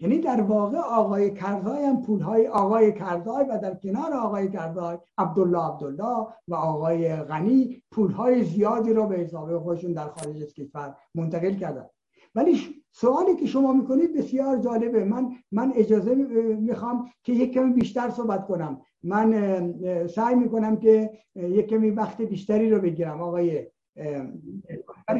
یعنی 0.00 0.18
در 0.18 0.40
واقع 0.40 0.78
آقای 0.78 1.30
کرزای 1.34 1.84
هم 1.84 2.02
پولهای 2.02 2.48
آقای 2.48 2.92
کرزای 2.92 3.44
و 3.44 3.58
در 3.62 3.74
کنار 3.74 4.12
آقای 4.12 4.48
کرزای 4.48 4.98
عبدالله 5.18 5.58
عبدالله 5.58 6.26
و 6.48 6.54
آقای 6.54 7.16
غنی 7.16 7.82
پولهای 7.90 8.44
زیادی 8.44 8.92
رو 8.92 9.06
به 9.06 9.16
حساب 9.16 9.58
خودشون 9.58 9.92
در 9.92 10.08
خارج 10.08 10.42
از 10.42 10.54
کشور 10.54 10.96
منتقل 11.14 11.54
کردن. 11.54 11.86
ولی 12.34 12.60
سوالی 12.92 13.36
که 13.36 13.46
شما 13.46 13.72
می‌کنید 13.72 14.16
بسیار 14.16 14.58
جالبه. 14.58 15.04
من 15.04 15.30
من 15.52 15.72
اجازه 15.74 16.14
می‌خوام 16.14 17.10
که 17.22 17.32
یک 17.32 17.52
کمی 17.52 17.72
بیشتر 17.72 18.10
صحبت 18.10 18.46
کنم. 18.46 18.80
من 19.02 20.06
سعی 20.06 20.34
می‌کنم 20.34 20.76
که 20.76 21.10
یک 21.34 21.66
کمی 21.66 21.90
وقت 21.90 22.22
بیشتری 22.22 22.70
رو 22.70 22.80
بگیرم 22.80 23.22
آقای 23.22 23.66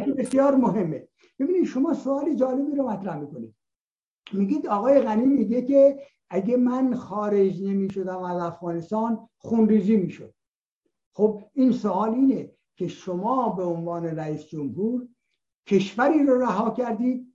که 0.04 0.12
بسیار 0.18 0.56
مهمه. 0.56 1.08
ببینید 1.38 1.64
شما 1.64 1.94
سوالی 1.94 2.34
جالبی 2.34 2.76
رو 2.76 2.88
مطرح 2.88 3.18
می‌کنید. 3.18 3.54
میگید 4.32 4.66
آقای 4.66 5.00
غنی 5.00 5.26
میگه 5.26 5.62
که 5.62 6.02
اگه 6.30 6.56
من 6.56 6.94
خارج 6.94 7.62
نمی‌شدم 7.62 8.18
از 8.18 8.42
افغانستان 8.42 9.28
خونریزی 9.38 9.96
می‌شد. 9.96 10.34
خب 11.12 11.42
این 11.52 11.72
سوال 11.72 12.14
اینه 12.14 12.52
که 12.76 12.88
شما 12.88 13.48
به 13.48 13.64
عنوان 13.64 14.04
رئیس 14.04 14.46
جمهور 14.46 15.08
کشوری 15.66 16.24
رو 16.24 16.42
رها 16.42 16.70
کردید 16.70 17.32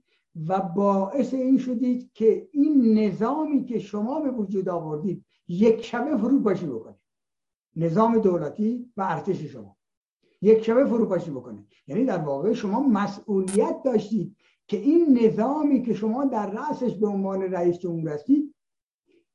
و 0.47 0.61
باعث 0.61 1.33
این 1.33 1.57
شدید 1.57 2.11
که 2.13 2.47
این 2.51 2.99
نظامی 2.99 3.65
که 3.65 3.79
شما 3.79 4.19
به 4.19 4.31
وجود 4.31 4.69
آوردید 4.69 5.25
یک 5.47 5.81
شبه 5.81 6.17
فروپاشی 6.17 6.65
بکنه. 6.65 6.95
نظام 7.75 8.17
دولتی 8.17 8.91
و 8.97 9.01
ارتش 9.01 9.41
شما. 9.41 9.77
یک 10.41 10.63
شبه 10.63 10.85
فروپاشی 10.85 11.31
بکنه. 11.31 11.65
یعنی 11.87 12.05
در 12.05 12.17
واقع 12.17 12.53
شما 12.53 12.79
مسئولیت 12.79 13.83
داشتید 13.85 14.35
که 14.67 14.77
این 14.77 15.19
نظامی 15.21 15.83
که 15.83 15.93
شما 15.93 16.25
در 16.25 16.49
رأسش 16.49 16.95
به 16.95 17.07
عنوان 17.07 17.41
رئیس 17.41 17.79
جمهور 17.79 18.09
هستید 18.09 18.55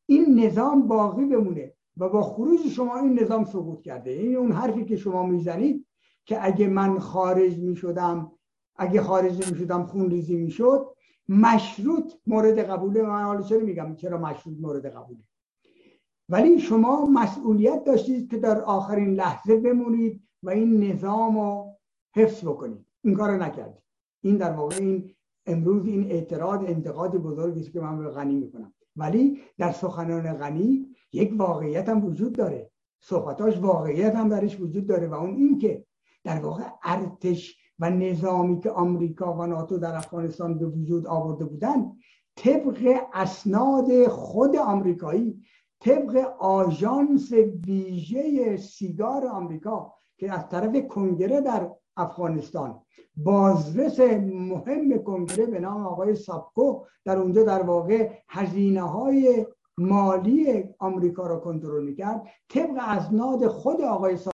این 0.06 0.40
نظام 0.40 0.88
باقی 0.88 1.24
بمونه 1.24 1.74
و 1.96 2.08
با 2.08 2.22
خروج 2.22 2.60
شما 2.68 2.98
این 2.98 3.20
نظام 3.20 3.44
سقوط 3.44 3.82
کرده. 3.82 4.10
این 4.10 4.36
اون 4.36 4.52
حرفی 4.52 4.84
که 4.84 4.96
شما 4.96 5.26
می‌زنید 5.26 5.86
که 6.24 6.46
اگه 6.46 6.68
من 6.68 6.98
خارج 6.98 7.58
می‌شدم 7.58 8.32
اگه 8.76 9.00
خارج 9.00 9.46
نمی‌شدم 9.46 9.86
خون 9.86 10.10
ریزی 10.10 10.36
می‌شد 10.36 10.86
مشروط 11.28 12.12
مورد 12.26 12.58
قبوله 12.58 13.02
من 13.02 13.22
حالا 13.22 13.42
چرا 13.42 13.60
میگم؟ 13.60 13.96
چرا 13.96 14.18
مشروط 14.18 14.56
مورد 14.60 14.86
قبوله 14.86 15.20
ولی 16.28 16.60
شما 16.60 17.06
مسئولیت 17.06 17.84
داشتید 17.84 18.30
که 18.30 18.38
در 18.38 18.60
آخرین 18.60 19.14
لحظه 19.14 19.56
بمونید 19.56 20.22
و 20.42 20.50
این 20.50 20.84
نظام 20.84 21.38
رو 21.38 21.76
حفظ 22.16 22.44
بکنید. 22.44 22.86
این 23.04 23.14
کار 23.14 23.36
نکردید. 23.36 23.82
این 24.22 24.36
در 24.36 24.52
واقع 24.52 24.76
این 24.76 25.14
امروز 25.46 25.86
این 25.86 26.10
اعتراض 26.10 26.60
انتقاد 26.60 27.16
بزرگی 27.16 27.60
است 27.60 27.72
که 27.72 27.80
من 27.80 27.98
به 27.98 28.10
غنی 28.10 28.34
می‌کنم. 28.34 28.74
ولی 28.96 29.40
در 29.58 29.72
سخنان 29.72 30.32
غنی 30.32 30.86
یک 31.12 31.32
واقعیت 31.36 31.88
هم 31.88 32.04
وجود 32.04 32.32
داره. 32.32 32.70
صحبتاش 33.00 33.58
واقعیت 33.58 34.14
هم 34.14 34.28
درش 34.28 34.60
وجود 34.60 34.86
داره 34.86 35.06
و 35.06 35.14
اون 35.14 35.34
این 35.34 35.58
که 35.58 35.84
در 36.24 36.40
واقع 36.40 36.64
ارتش 36.82 37.56
و 37.78 37.90
نظامی 37.90 38.60
که 38.60 38.70
آمریکا 38.70 39.34
و 39.34 39.46
ناتو 39.46 39.78
در 39.78 39.96
افغانستان 39.96 40.58
به 40.58 40.66
وجود 40.66 41.06
آورده 41.06 41.44
بودن 41.44 41.92
طبق 42.36 43.00
اسناد 43.12 44.08
خود 44.08 44.56
آمریکایی 44.56 45.42
طبق 45.80 46.16
آژانس 46.38 47.32
ویژه 47.66 48.56
سیگار 48.56 49.26
آمریکا 49.26 49.94
که 50.18 50.32
از 50.32 50.48
طرف 50.48 50.88
کنگره 50.88 51.40
در 51.40 51.70
افغانستان. 52.00 52.80
بازرس 53.16 54.00
مهم 54.00 55.02
کنگره 55.02 55.46
به 55.46 55.58
نام 55.58 55.86
آقای 55.86 56.14
سابکو 56.14 56.84
در 57.04 57.18
اونجا 57.18 57.42
در 57.42 57.62
واقع 57.62 58.10
هزینه 58.28 58.82
های 58.82 59.46
مالی 59.78 60.64
آمریکا 60.78 61.26
را 61.26 61.36
کنترل 61.36 61.84
می‌کرد. 61.84 62.26
طبق 62.48 62.78
اسناد 62.80 63.46
خود 63.46 63.80
آقای 63.80 64.16
سابکو 64.16 64.34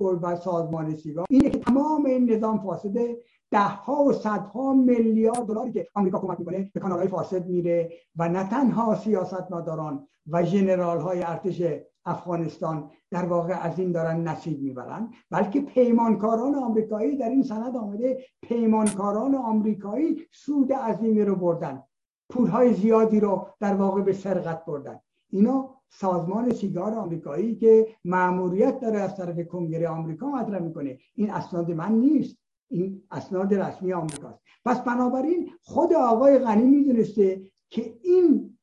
و 0.00 0.36
سازمان 0.36 0.96
سیگار 0.96 1.26
اینه 1.30 1.50
که 1.50 1.58
تمام 1.58 2.06
این 2.06 2.30
نظام 2.30 2.62
فاسده 2.62 3.16
ده 3.50 3.58
ها 3.58 4.04
و 4.04 4.12
صدها 4.12 4.72
میلیارد 4.72 5.46
دلاری 5.46 5.72
که 5.72 5.88
آمریکا 5.94 6.18
کمک 6.18 6.38
می‌کنه 6.38 6.70
به 6.74 6.80
کانالهای 6.80 7.08
فاسد 7.08 7.46
میره 7.46 7.92
و 8.16 8.28
نه 8.28 8.48
تنها 8.48 8.94
سیاست 8.94 9.52
مداران 9.52 10.06
و 10.26 10.44
ژنرال 10.44 11.00
های 11.00 11.22
ارتش 11.22 11.62
افغانستان 12.04 12.90
در 13.10 13.24
واقع 13.24 13.66
از 13.66 13.78
این 13.78 13.92
دارن 13.92 14.28
نصیب 14.28 14.62
می‌برن 14.62 15.10
بلکه 15.30 15.60
پیمانکاران 15.60 16.54
آمریکایی 16.54 17.16
در 17.16 17.28
این 17.28 17.42
سند 17.42 17.76
آمده 17.76 18.24
پیمانکاران 18.42 19.34
آمریکایی 19.34 20.26
سود 20.32 20.72
عظیمی 20.72 21.24
رو 21.24 21.36
بردن 21.36 21.82
پولهای 22.30 22.74
زیادی 22.74 23.20
رو 23.20 23.46
در 23.60 23.74
واقع 23.74 24.02
به 24.02 24.12
سرقت 24.12 24.64
بردن. 24.64 25.00
اینا 25.30 25.74
سازمان 25.88 26.52
سیگار 26.52 26.94
آمریکایی 26.94 27.54
که 27.54 27.88
معموریت 28.04 28.80
داره 28.80 29.00
از 29.00 29.16
طرف 29.16 29.46
کنگره 29.46 29.88
آمریکا 29.88 30.26
مطرح 30.26 30.62
می‌کنه. 30.62 30.98
این 31.14 31.30
اسناد 31.30 31.70
من 31.70 31.92
نیست. 31.92 32.36
این 32.70 33.02
اسناد 33.10 33.54
رسمی 33.54 33.92
آمریکاست. 33.92 34.38
پس 34.64 34.80
بنابراین 34.80 35.50
خود 35.62 35.92
آقای 35.92 36.38
غنی 36.38 36.64
می‌دونسته 36.64 37.42
که 37.70 37.94
این 38.02 38.58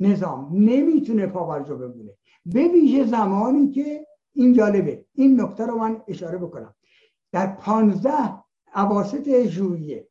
نظام 0.00 0.48
نمی‌تونه 0.52 1.26
پاورجا 1.26 1.74
بمونه 1.74 2.16
به 2.46 2.68
ویژه 2.68 3.06
زمانی 3.06 3.70
که 3.70 4.06
این 4.32 4.52
جالبه. 4.52 5.04
این 5.14 5.40
نکته 5.40 5.66
رو 5.66 5.78
من 5.78 6.02
اشاره 6.08 6.38
بکنم. 6.38 6.74
در 7.32 7.46
پانزده 7.46 8.44
عواسط 8.74 9.42
ژوئیه 9.46 10.08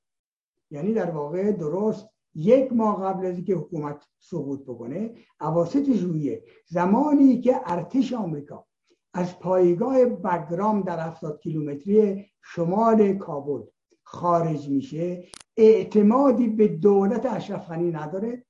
یعنی 0.71 0.93
در 0.93 1.11
واقع 1.11 1.51
درست 1.51 2.09
یک 2.35 2.73
ماه 2.73 3.03
قبل 3.03 3.25
از 3.25 3.35
اینکه 3.35 3.55
حکومت 3.55 4.07
سقوط 4.19 4.63
بکنه 4.63 5.13
عواسط 5.39 5.91
ژوئیه 5.91 6.43
زمانی 6.65 7.41
که 7.41 7.61
ارتش 7.65 8.13
آمریکا 8.13 8.65
از 9.13 9.39
پایگاه 9.39 10.05
بگرام 10.05 10.81
در 10.81 10.99
70 10.99 11.39
کیلومتری 11.39 12.25
شمال 12.41 13.13
کابل 13.13 13.61
خارج 14.03 14.69
میشه 14.69 15.23
اعتمادی 15.57 16.47
به 16.47 16.67
دولت 16.67 17.25
اشرف 17.25 17.67
غنی 17.67 17.91
نداره. 17.91 18.45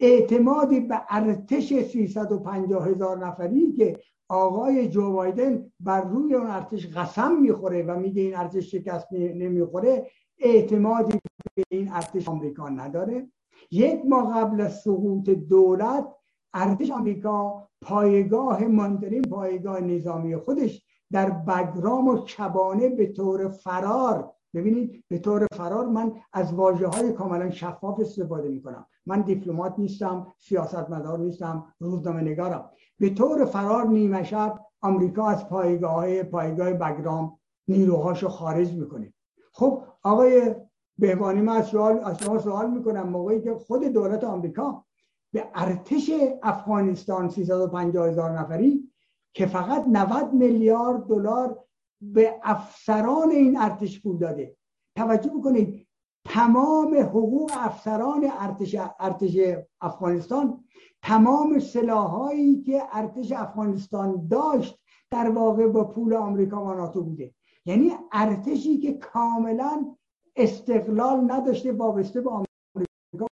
اعتمادی 0.00 0.80
به 0.80 1.00
ارتش 1.08 1.72
350 1.72 2.88
هزار 2.88 3.26
نفری 3.26 3.72
که 3.72 4.00
آقای 4.28 4.88
جو 4.88 5.12
بایدن 5.12 5.72
بر 5.80 6.00
روی 6.00 6.34
اون 6.34 6.46
ارتش 6.46 6.86
قسم 6.86 7.36
می‌خوره 7.40 7.82
و 7.82 7.98
میگه 7.98 8.22
این 8.22 8.36
ارتش 8.36 8.70
شکست 8.70 9.12
نمی‌خوره 9.12 10.10
اعتمادی 10.38 11.18
به 11.54 11.62
این 11.68 11.92
ارتش 11.92 12.28
آمریکا 12.28 12.68
نداره. 12.68 13.28
یک 13.70 14.00
ماه 14.04 14.40
قبل 14.40 14.60
از 14.60 14.80
سقوط 14.80 15.30
دولت 15.30 16.08
ارتش 16.54 16.90
آمریکا 16.90 17.68
پایگاه 17.82 18.64
ماندرین 18.64 19.22
پایگاه 19.22 19.80
نظامی 19.80 20.36
خودش 20.36 20.82
در 21.12 21.30
بگرام 21.30 22.08
و 22.08 22.24
چبانه 22.24 22.88
به 22.88 23.06
طور 23.06 23.48
فرار 23.48 24.32
ببینید 24.56 25.04
به 25.08 25.18
طور 25.18 25.46
فرار 25.52 25.86
من 25.86 26.12
از 26.32 26.54
واجه 26.54 26.86
های 26.86 27.12
کاملا 27.12 27.50
شفاف 27.50 28.00
استفاده 28.00 28.48
می 28.48 28.62
کنم 28.62 28.86
من 29.06 29.20
دیپلمات 29.20 29.74
نیستم 29.78 30.26
سیاستمدار 30.38 31.18
نیستم 31.18 31.74
روزنامه 31.80 32.20
نگارم. 32.20 32.70
به 32.98 33.10
طور 33.10 33.44
فرار 33.44 33.86
نیمه 33.86 34.22
شب 34.22 34.60
آمریکا 34.80 35.28
از 35.28 35.48
پایگاه 35.48 36.22
پایگاه 36.22 36.72
بگرام 36.72 37.38
نیروهاشو 37.68 38.28
خارج 38.28 38.72
می‌کنه. 38.72 39.12
خب 39.52 39.82
آقای 40.02 40.54
بهبانی 40.98 41.40
من 41.40 41.56
از, 41.56 41.66
سوال، 41.66 41.98
از 42.04 42.18
شما 42.18 42.38
سوال 42.38 42.70
می‌کنم. 42.70 43.08
موقعی 43.08 43.42
که 43.42 43.54
خود 43.54 43.84
دولت 43.84 44.24
آمریکا 44.24 44.84
به 45.32 45.44
ارتش 45.54 46.10
افغانستان 46.42 47.28
350 47.28 48.08
هزار 48.08 48.38
نفری 48.38 48.92
که 49.32 49.46
فقط 49.46 49.84
90 49.88 50.32
میلیارد 50.32 51.06
دلار 51.06 51.58
به 52.12 52.34
افسران 52.42 53.30
این 53.30 53.56
ارتش 53.58 54.02
پول 54.02 54.18
داده. 54.18 54.56
توجه 54.96 55.30
بکنید 55.30 55.86
تمام 56.24 56.96
حقوق 56.96 57.50
افسران 57.54 58.30
ارتش, 58.38 58.76
ارتش 59.00 59.38
افغانستان 59.80 60.64
تمام 61.02 61.58
سلاحایی 61.58 62.62
که 62.62 62.82
ارتش 62.92 63.32
افغانستان 63.32 64.28
داشت 64.28 64.78
در 65.10 65.30
واقع 65.30 65.66
با 65.66 65.84
پول 65.84 66.14
آمریکا 66.14 66.64
و 66.64 66.74
ناتو 66.74 67.02
بوده. 67.02 67.34
یعنی 67.66 67.92
ارتشی 68.12 68.78
که 68.78 68.92
کاملا 68.92 69.96
استقلال 70.36 71.32
نداشته 71.32 71.72
وابسته 71.72 72.20
به 72.20 72.30
آمریکا 72.30 73.26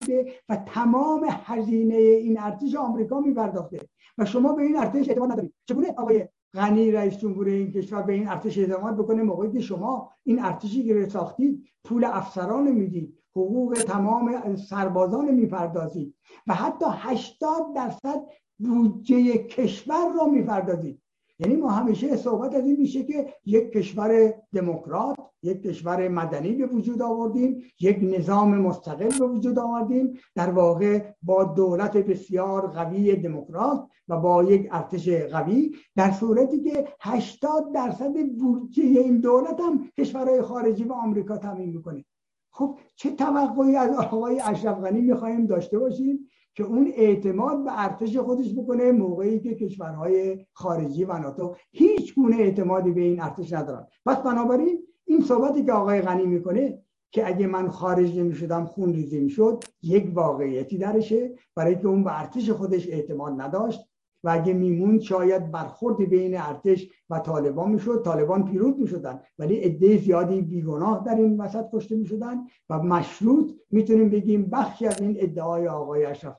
بوده 0.00 0.32
و 0.48 0.56
تمام 0.56 1.26
هزینه 1.30 1.94
این 1.94 2.40
ارتش 2.40 2.74
آمریکا 2.74 3.20
میپرداخته. 3.20 3.88
و 4.18 4.24
شما 4.24 4.52
به 4.52 4.62
این 4.62 4.76
ارتش 4.76 5.08
اعتماد 5.08 5.32
ندارید. 5.32 5.54
چگونه؟ 5.68 5.94
آقای 5.96 6.28
غنی 6.56 6.92
رئیس 6.92 7.18
جمهور 7.18 7.46
این 7.46 7.72
کشور 7.72 8.02
به 8.02 8.12
این 8.12 8.28
ارتش 8.28 8.58
اعتماد 8.58 8.96
بکنه. 8.96 9.22
موقعی 9.22 9.52
که 9.52 9.60
شما 9.60 10.12
این 10.24 10.44
ارتشی 10.44 10.84
که 10.84 11.08
ساختید 11.08 11.64
پول 11.84 12.04
افسران 12.04 12.72
می‌دید 12.72 13.18
حقوق 13.30 13.72
تمام 13.72 14.56
سربازان 14.56 15.34
می‌پردازید 15.34 16.14
و 16.46 16.54
حتی 16.54 16.86
80 16.88 17.74
درصد 17.74 18.22
بودجه 18.58 19.38
کشور 19.38 20.12
رو 20.14 20.30
می‌پردازید. 20.30 21.02
یعنی 21.38 21.56
ما 21.56 21.70
همیشه 21.70 22.16
صحبت 22.16 22.54
از 22.54 22.64
این 22.64 22.76
میشه 22.80 23.04
که 23.04 23.34
یک 23.44 23.72
کشور 23.72 24.34
دموکرات 24.54 25.16
یک 25.42 25.62
کشور 25.62 26.08
مدنی 26.08 26.52
به 26.52 26.66
وجود 26.66 27.02
آوردیم 27.02 27.62
یک 27.80 27.98
نظام 28.02 28.58
مستقل 28.58 29.18
به 29.18 29.26
وجود 29.26 29.58
آوردیم 29.58 30.18
در 30.34 30.50
واقع 30.50 31.04
با 31.22 31.44
دولت 31.44 31.96
بسیار 31.96 32.66
قوی 32.66 33.16
دموکرات 33.16 33.86
و 34.08 34.20
با 34.20 34.44
یک 34.44 34.68
ارتش 34.70 35.08
قوی 35.08 35.76
در 35.96 36.10
صورتی 36.10 36.60
که 36.60 36.88
80 37.00 37.72
درصد 37.74 38.14
بودجه 38.38 38.82
این 38.82 39.20
دولت 39.20 39.60
هم 39.60 39.90
کشورهای 39.98 40.42
خارجی 40.42 40.84
و 40.84 40.92
آمریکا 40.92 41.36
تامین 41.36 41.70
می‌کنه. 41.70 42.04
خب 42.50 42.78
چه 42.96 43.10
توقعی 43.10 43.76
از 43.76 43.90
آقای 43.96 44.40
اشرف 44.40 44.78
غنی 44.78 45.00
می‌خواهیم 45.00 45.46
داشته 45.46 45.78
باشیم؟ 45.78 46.28
که 46.56 46.64
اون 46.64 46.92
اعتماد 46.96 47.64
به 47.64 47.84
ارتش 47.84 48.16
خودش 48.16 48.54
بکنه 48.54 48.92
موقعی 48.92 49.40
که 49.40 49.54
کشورهای 49.54 50.46
خارجی 50.52 51.04
و 51.04 51.18
ناتو 51.18 51.56
هیچ 51.72 52.14
گونه 52.14 52.36
اعتمادی 52.36 52.90
به 52.90 53.00
این 53.00 53.20
ارتش 53.20 53.52
ندارن. 53.52 53.86
پس 54.06 54.16
بنابراین 54.16 54.82
این 55.04 55.20
صحبتی 55.20 55.64
که 55.64 55.72
آقای 55.72 56.00
غنی 56.00 56.26
می‌کنه 56.26 56.82
که 57.10 57.28
اگه 57.28 57.46
من 57.46 57.68
خارج 57.68 58.18
نمی 58.18 58.34
شدم 58.34 58.64
خون 58.64 58.92
ریزی 58.92 59.20
می 59.20 59.30
شد 59.30 59.64
یک 59.82 60.10
واقعیتی 60.14 60.78
درشه 60.78 61.34
برای 61.54 61.76
که 61.76 61.86
اون 61.86 62.04
به 62.04 62.20
ارتش 62.20 62.50
خودش 62.50 62.88
اعتماد 62.88 63.40
نداشت. 63.40 63.80
و 64.24 64.28
اگه 64.28 64.52
میمون 64.52 65.00
شاید 65.00 65.50
برخورد 65.50 65.96
بین 65.96 66.36
ارتش 66.36 66.88
و 67.10 67.18
طالبان 67.18 67.70
می‌شد 67.70 68.02
طالبان 68.04 68.44
پیروز 68.44 68.80
می‌شدن 68.80 69.20
ولی 69.38 69.56
عده 69.56 69.98
زیادی 69.98 70.40
بیگناه 70.40 71.02
در 71.06 71.14
این 71.14 71.40
وسط 71.40 71.64
کشته 71.72 71.96
می‌شدن 71.96 72.36
و 72.70 72.82
مشروط 72.82 73.52
می‌تونیم 73.70 74.10
بگیم 74.10 74.50
بخشی 74.50 74.86
از 74.86 75.00
این 75.00 75.16
ادعای 75.18 75.68
آقای 75.68 76.04
اشرف 76.04 76.36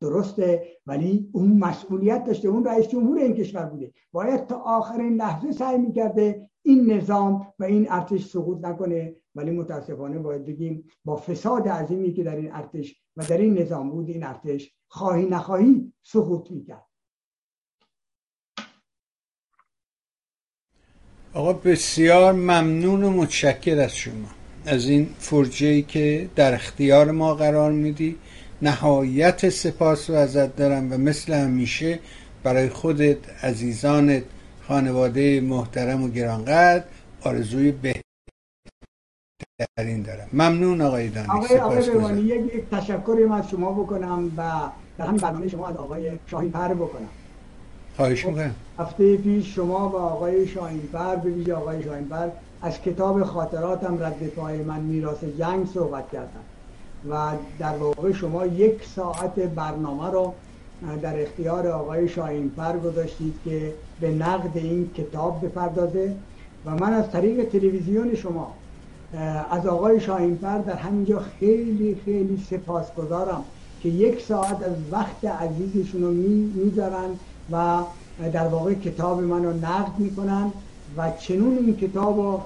درسته 0.00 0.66
ولی 0.86 1.30
اون 1.32 1.58
مسئولیت 1.58 2.24
داشته 2.24 2.48
اون 2.48 2.64
رئیس 2.64 2.88
جمهور 2.88 3.18
این 3.18 3.34
کشور 3.34 3.66
بوده. 3.66 3.92
باید 4.12 4.46
تا 4.46 4.56
آخرین 4.56 5.16
لحظه 5.16 5.52
سعی 5.52 5.78
می‌کرده 5.78 6.48
این 6.62 6.92
نظام 6.92 7.46
و 7.58 7.64
این 7.64 7.86
ارتش 7.90 8.26
سقوط 8.26 8.64
نکنه 8.64 9.16
ولی 9.34 9.50
متاسفانه 9.50 10.18
باید 10.18 10.46
بگیم 10.46 10.84
با 11.04 11.16
فساد 11.16 11.68
عظیمی 11.68 12.12
که 12.12 12.24
در 12.24 12.36
این 12.36 12.52
ارتش 12.52 13.02
و 13.16 13.24
در 13.28 13.38
این 13.38 13.58
نظام 13.58 13.90
بود 13.90 14.08
این 14.08 14.24
ارتش 14.24 14.74
خواهی 14.88 15.26
نخواهی 15.26 15.92
سقوط 16.02 16.50
می‌کرد. 16.50 16.87
آقا 21.38 21.52
بسیار 21.52 22.32
ممنون 22.32 23.04
و 23.04 23.10
متشکر 23.10 23.78
از 23.78 23.96
شما. 23.96 24.28
از 24.66 24.88
این 24.88 25.08
فرجه 25.18 25.82
که 25.82 26.28
در 26.36 26.54
اختیار 26.54 27.10
ما 27.10 27.34
قرار 27.34 27.72
میدی. 27.72 28.16
نهایت 28.62 29.48
سپاس 29.48 30.10
و 30.10 30.14
ازت 30.14 30.56
دارم 30.56 30.92
و 30.92 30.96
مثل 30.96 31.32
همیشه 31.32 31.98
برای 32.42 32.68
خودت 32.68 33.44
عزیزانت 33.44 34.22
خانواده 34.68 35.40
محترم 35.40 36.02
و 36.02 36.08
گرانقدر 36.08 36.84
آرزوی 37.22 37.72
بهترین 37.72 38.02
دارم. 40.02 40.28
ممنون 40.32 40.80
آقای 40.80 41.08
دانی 41.08 41.28
آقای 41.28 41.58
آقای 41.58 42.22
یک 42.22 42.70
تشکری 42.70 43.24
من 43.24 43.38
از 43.38 43.50
شما 43.50 43.72
بکنم 43.72 44.32
و 44.36 44.70
در 44.98 45.06
همین 45.06 45.20
برنامه 45.20 45.48
شما 45.48 45.68
از 45.68 45.76
آقای 45.76 46.10
شاهین 46.26 46.50
پر 46.50 46.74
بکنم. 46.74 47.08
خواهش 47.98 48.26
می‌کنم. 48.26 48.54
هفته 48.78 49.16
پیش 49.16 49.54
شما 49.54 49.88
و 49.88 49.96
آقای 49.96 50.46
شاهینفر 50.46 51.16
به 51.16 51.30
ویژه 51.30 51.54
آقای 51.54 51.82
شاهینفر 51.82 52.30
از 52.62 52.80
کتاب 52.80 53.24
خاطراتم 53.24 54.02
رد 54.02 54.26
پای 54.26 54.58
من 54.62 54.80
میراث 54.80 55.24
جنگ 55.38 55.66
صحبت 55.74 56.10
کردن 56.10 56.40
و 57.10 57.32
در 57.58 57.76
واقع 57.76 58.12
شما 58.12 58.46
یک 58.46 58.84
ساعت 58.96 59.34
برنامه 59.34 60.10
رو 60.10 60.34
در 61.02 61.22
اختیار 61.22 61.66
آقای 61.66 62.08
شاهینفر 62.08 62.78
گذاشتید 62.78 63.34
که 63.44 63.72
به 64.00 64.10
نقد 64.10 64.56
این 64.56 64.90
کتاب 64.96 65.46
بپردازه 65.46 66.14
و 66.66 66.70
من 66.70 66.92
از 66.92 67.10
طریق 67.10 67.48
تلویزیون 67.48 68.14
شما 68.14 68.54
از 69.50 69.66
آقای 69.66 70.00
شاهینفر 70.00 70.58
در 70.58 70.76
همینجا 70.76 71.22
خیلی 71.40 71.96
خیلی 72.04 72.44
سپاسگزارم 72.50 73.44
که 73.82 73.88
یک 73.88 74.20
ساعت 74.20 74.62
از 74.62 74.76
وقت 74.92 75.24
عزیزشون 75.24 76.02
رو 76.02 76.10
می‌ذارن 76.64 77.10
و 77.52 77.82
در 78.32 78.46
واقع 78.46 78.74
کتاب 78.74 79.22
منو 79.22 79.52
نقد 79.52 79.98
می‌کنن 79.98 80.52
و 80.96 81.12
چنون 81.20 81.58
این 81.58 81.76
کتاب 81.76 82.16
رو 82.16 82.42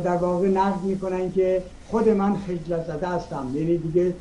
در 0.00 0.16
واقع 0.16 0.48
نقد 0.48 0.82
می‌کنن 0.84 1.32
که 1.32 1.62
خود 1.88 2.08
من 2.08 2.36
خجلت 2.36 2.86
زده 2.86 3.08
هستم. 3.08 3.46
یعنی 3.54 3.78
دیگه 3.78 4.14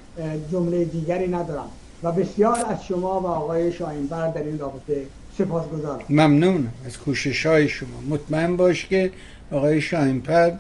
جمله 0.52 0.86
دیگری 0.86 1.28
ندارم. 1.28 1.68
و 2.04 2.12
بسیار 2.12 2.58
از 2.70 2.84
شما 2.84 3.20
و 3.20 3.28
آقای 3.28 3.72
شاینبر 3.72 4.28
در 4.28 4.44
این 4.44 4.60
رابطه 4.60 5.06
سپاس 5.38 5.68
گذارم 5.68 6.02
ممنون 6.10 6.68
از 6.86 6.98
کوشش 6.98 7.46
های 7.46 7.70
شما. 7.70 8.02
مطمئن 8.10 8.58
باش 8.58 8.86
که 8.86 9.12
آقای 9.52 9.82
شاینپر 9.82 10.52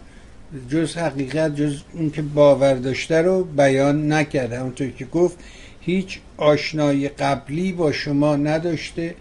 جز 0.69 0.97
حقیقت 0.97 1.55
جز 1.55 1.81
اون 1.93 2.11
که 2.11 2.21
باور 2.21 2.73
داشته 2.73 3.21
رو 3.21 3.43
بیان 3.43 4.11
نکرده. 4.13 4.59
همونطور 4.59 4.89
که 4.89 5.05
گفت 5.05 5.37
هیچ 5.81 6.19
آشنایی 6.37 7.09
قبلی 7.09 7.71
با 7.71 7.91
شما 7.91 8.35
نداشته. 8.35 9.15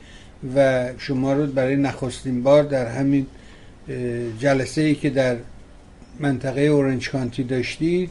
و 0.56 0.88
شما 0.98 1.32
رو 1.32 1.46
برای 1.46 1.76
نخستین 1.76 2.42
بار 2.42 2.62
در 2.62 2.86
همین 2.86 3.26
جلسه 4.38 4.80
ای 4.80 4.94
که 4.94 5.10
در 5.10 5.36
منطقه 6.20 6.60
اورنج 6.60 7.10
کانتی 7.10 7.44
داشتید 7.44 8.10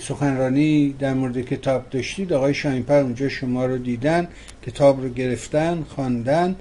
سخنرانی 0.00 0.92
در 0.92 1.14
مورد 1.14 1.40
کتاب 1.40 1.90
داشتید. 1.90 2.32
آقای 2.32 2.54
شاینپر 2.54 2.94
اونجا 2.94 3.28
شما 3.28 3.66
رو 3.66 3.78
دیدن 3.78 4.28
کتاب 4.62 5.02
رو 5.02 5.08
گرفتن 5.08 5.82
خواندن. 5.82 6.56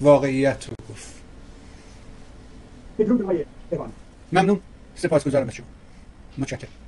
واقعیت 0.00 0.66
رو 0.68 0.74
گفت. 0.90 1.14
ممنون. 4.32 4.60
سپاس 4.94 5.24
گذارم 5.24 5.50
شما. 5.50 5.66
متشکرم. 6.38 6.83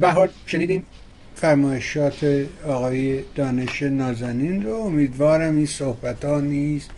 بهار 0.00 0.30
شنیدیم 0.46 0.82
فرمایشات 1.34 2.46
آقای 2.66 3.22
دانش 3.34 3.82
نازنین 3.82 4.62
رو 4.62 4.74
امیدوارم 4.74 5.56
این 5.56 5.66
صحبت 5.66 6.24
ها 6.24 6.40
نیز 6.40 6.88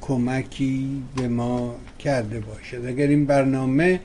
کمکی 0.00 1.02
به 1.16 1.28
ما 1.28 1.76
کرده 1.98 2.40
باشد 2.40 2.86
اگر 2.86 3.06
این 3.06 3.26
برنامه 3.26 4.00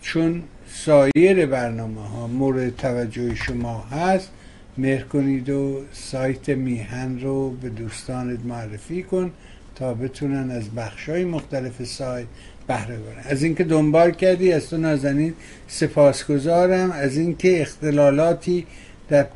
چون 0.00 0.42
سایر 0.68 1.46
برنامه 1.46 2.00
ها 2.00 2.26
مورد 2.26 2.76
توجه 2.76 3.34
شما 3.34 3.80
هست 3.80 4.30
مهر 4.78 5.02
کنید 5.02 5.50
و 5.50 5.82
سایت 5.92 6.48
میهن 6.48 7.20
رو 7.20 7.50
به 7.50 7.68
دوستانت 7.68 8.38
معرفی 8.44 9.02
کن 9.02 9.32
تا 9.74 9.94
بتونن 9.94 10.50
از 10.50 10.70
بخش 10.70 11.08
های 11.08 11.24
مختلف 11.24 11.84
سایت 11.84 12.26
بهره 12.66 12.96
برن 12.96 13.22
از 13.24 13.42
اینکه 13.42 13.64
دنبال 13.64 14.10
کردی 14.10 14.52
از 14.52 14.70
تو 14.70 14.76
نازنین 14.76 15.34
سپاسگزارم. 15.68 16.92
از 16.92 17.16
اینکه 17.16 17.60
اختلالاتی 17.60 18.66
در 19.08 19.26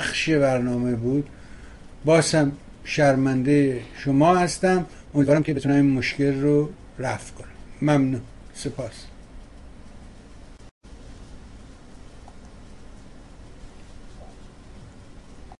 پخش 0.00 0.30
برنامه 0.30 0.94
بود. 0.94 1.28
باسم 2.04 2.52
شرمنده 2.84 3.80
شما 3.96 4.36
هستم. 4.36 4.86
امیدوارم 5.14 5.42
که 5.42 5.54
بتونم 5.54 5.74
این 5.74 5.90
مشکل 5.90 6.40
رو 6.40 6.70
رفع 6.98 7.34
کنم. 7.34 7.48
ممنون. 7.82 8.20
سپاس. 8.54 9.13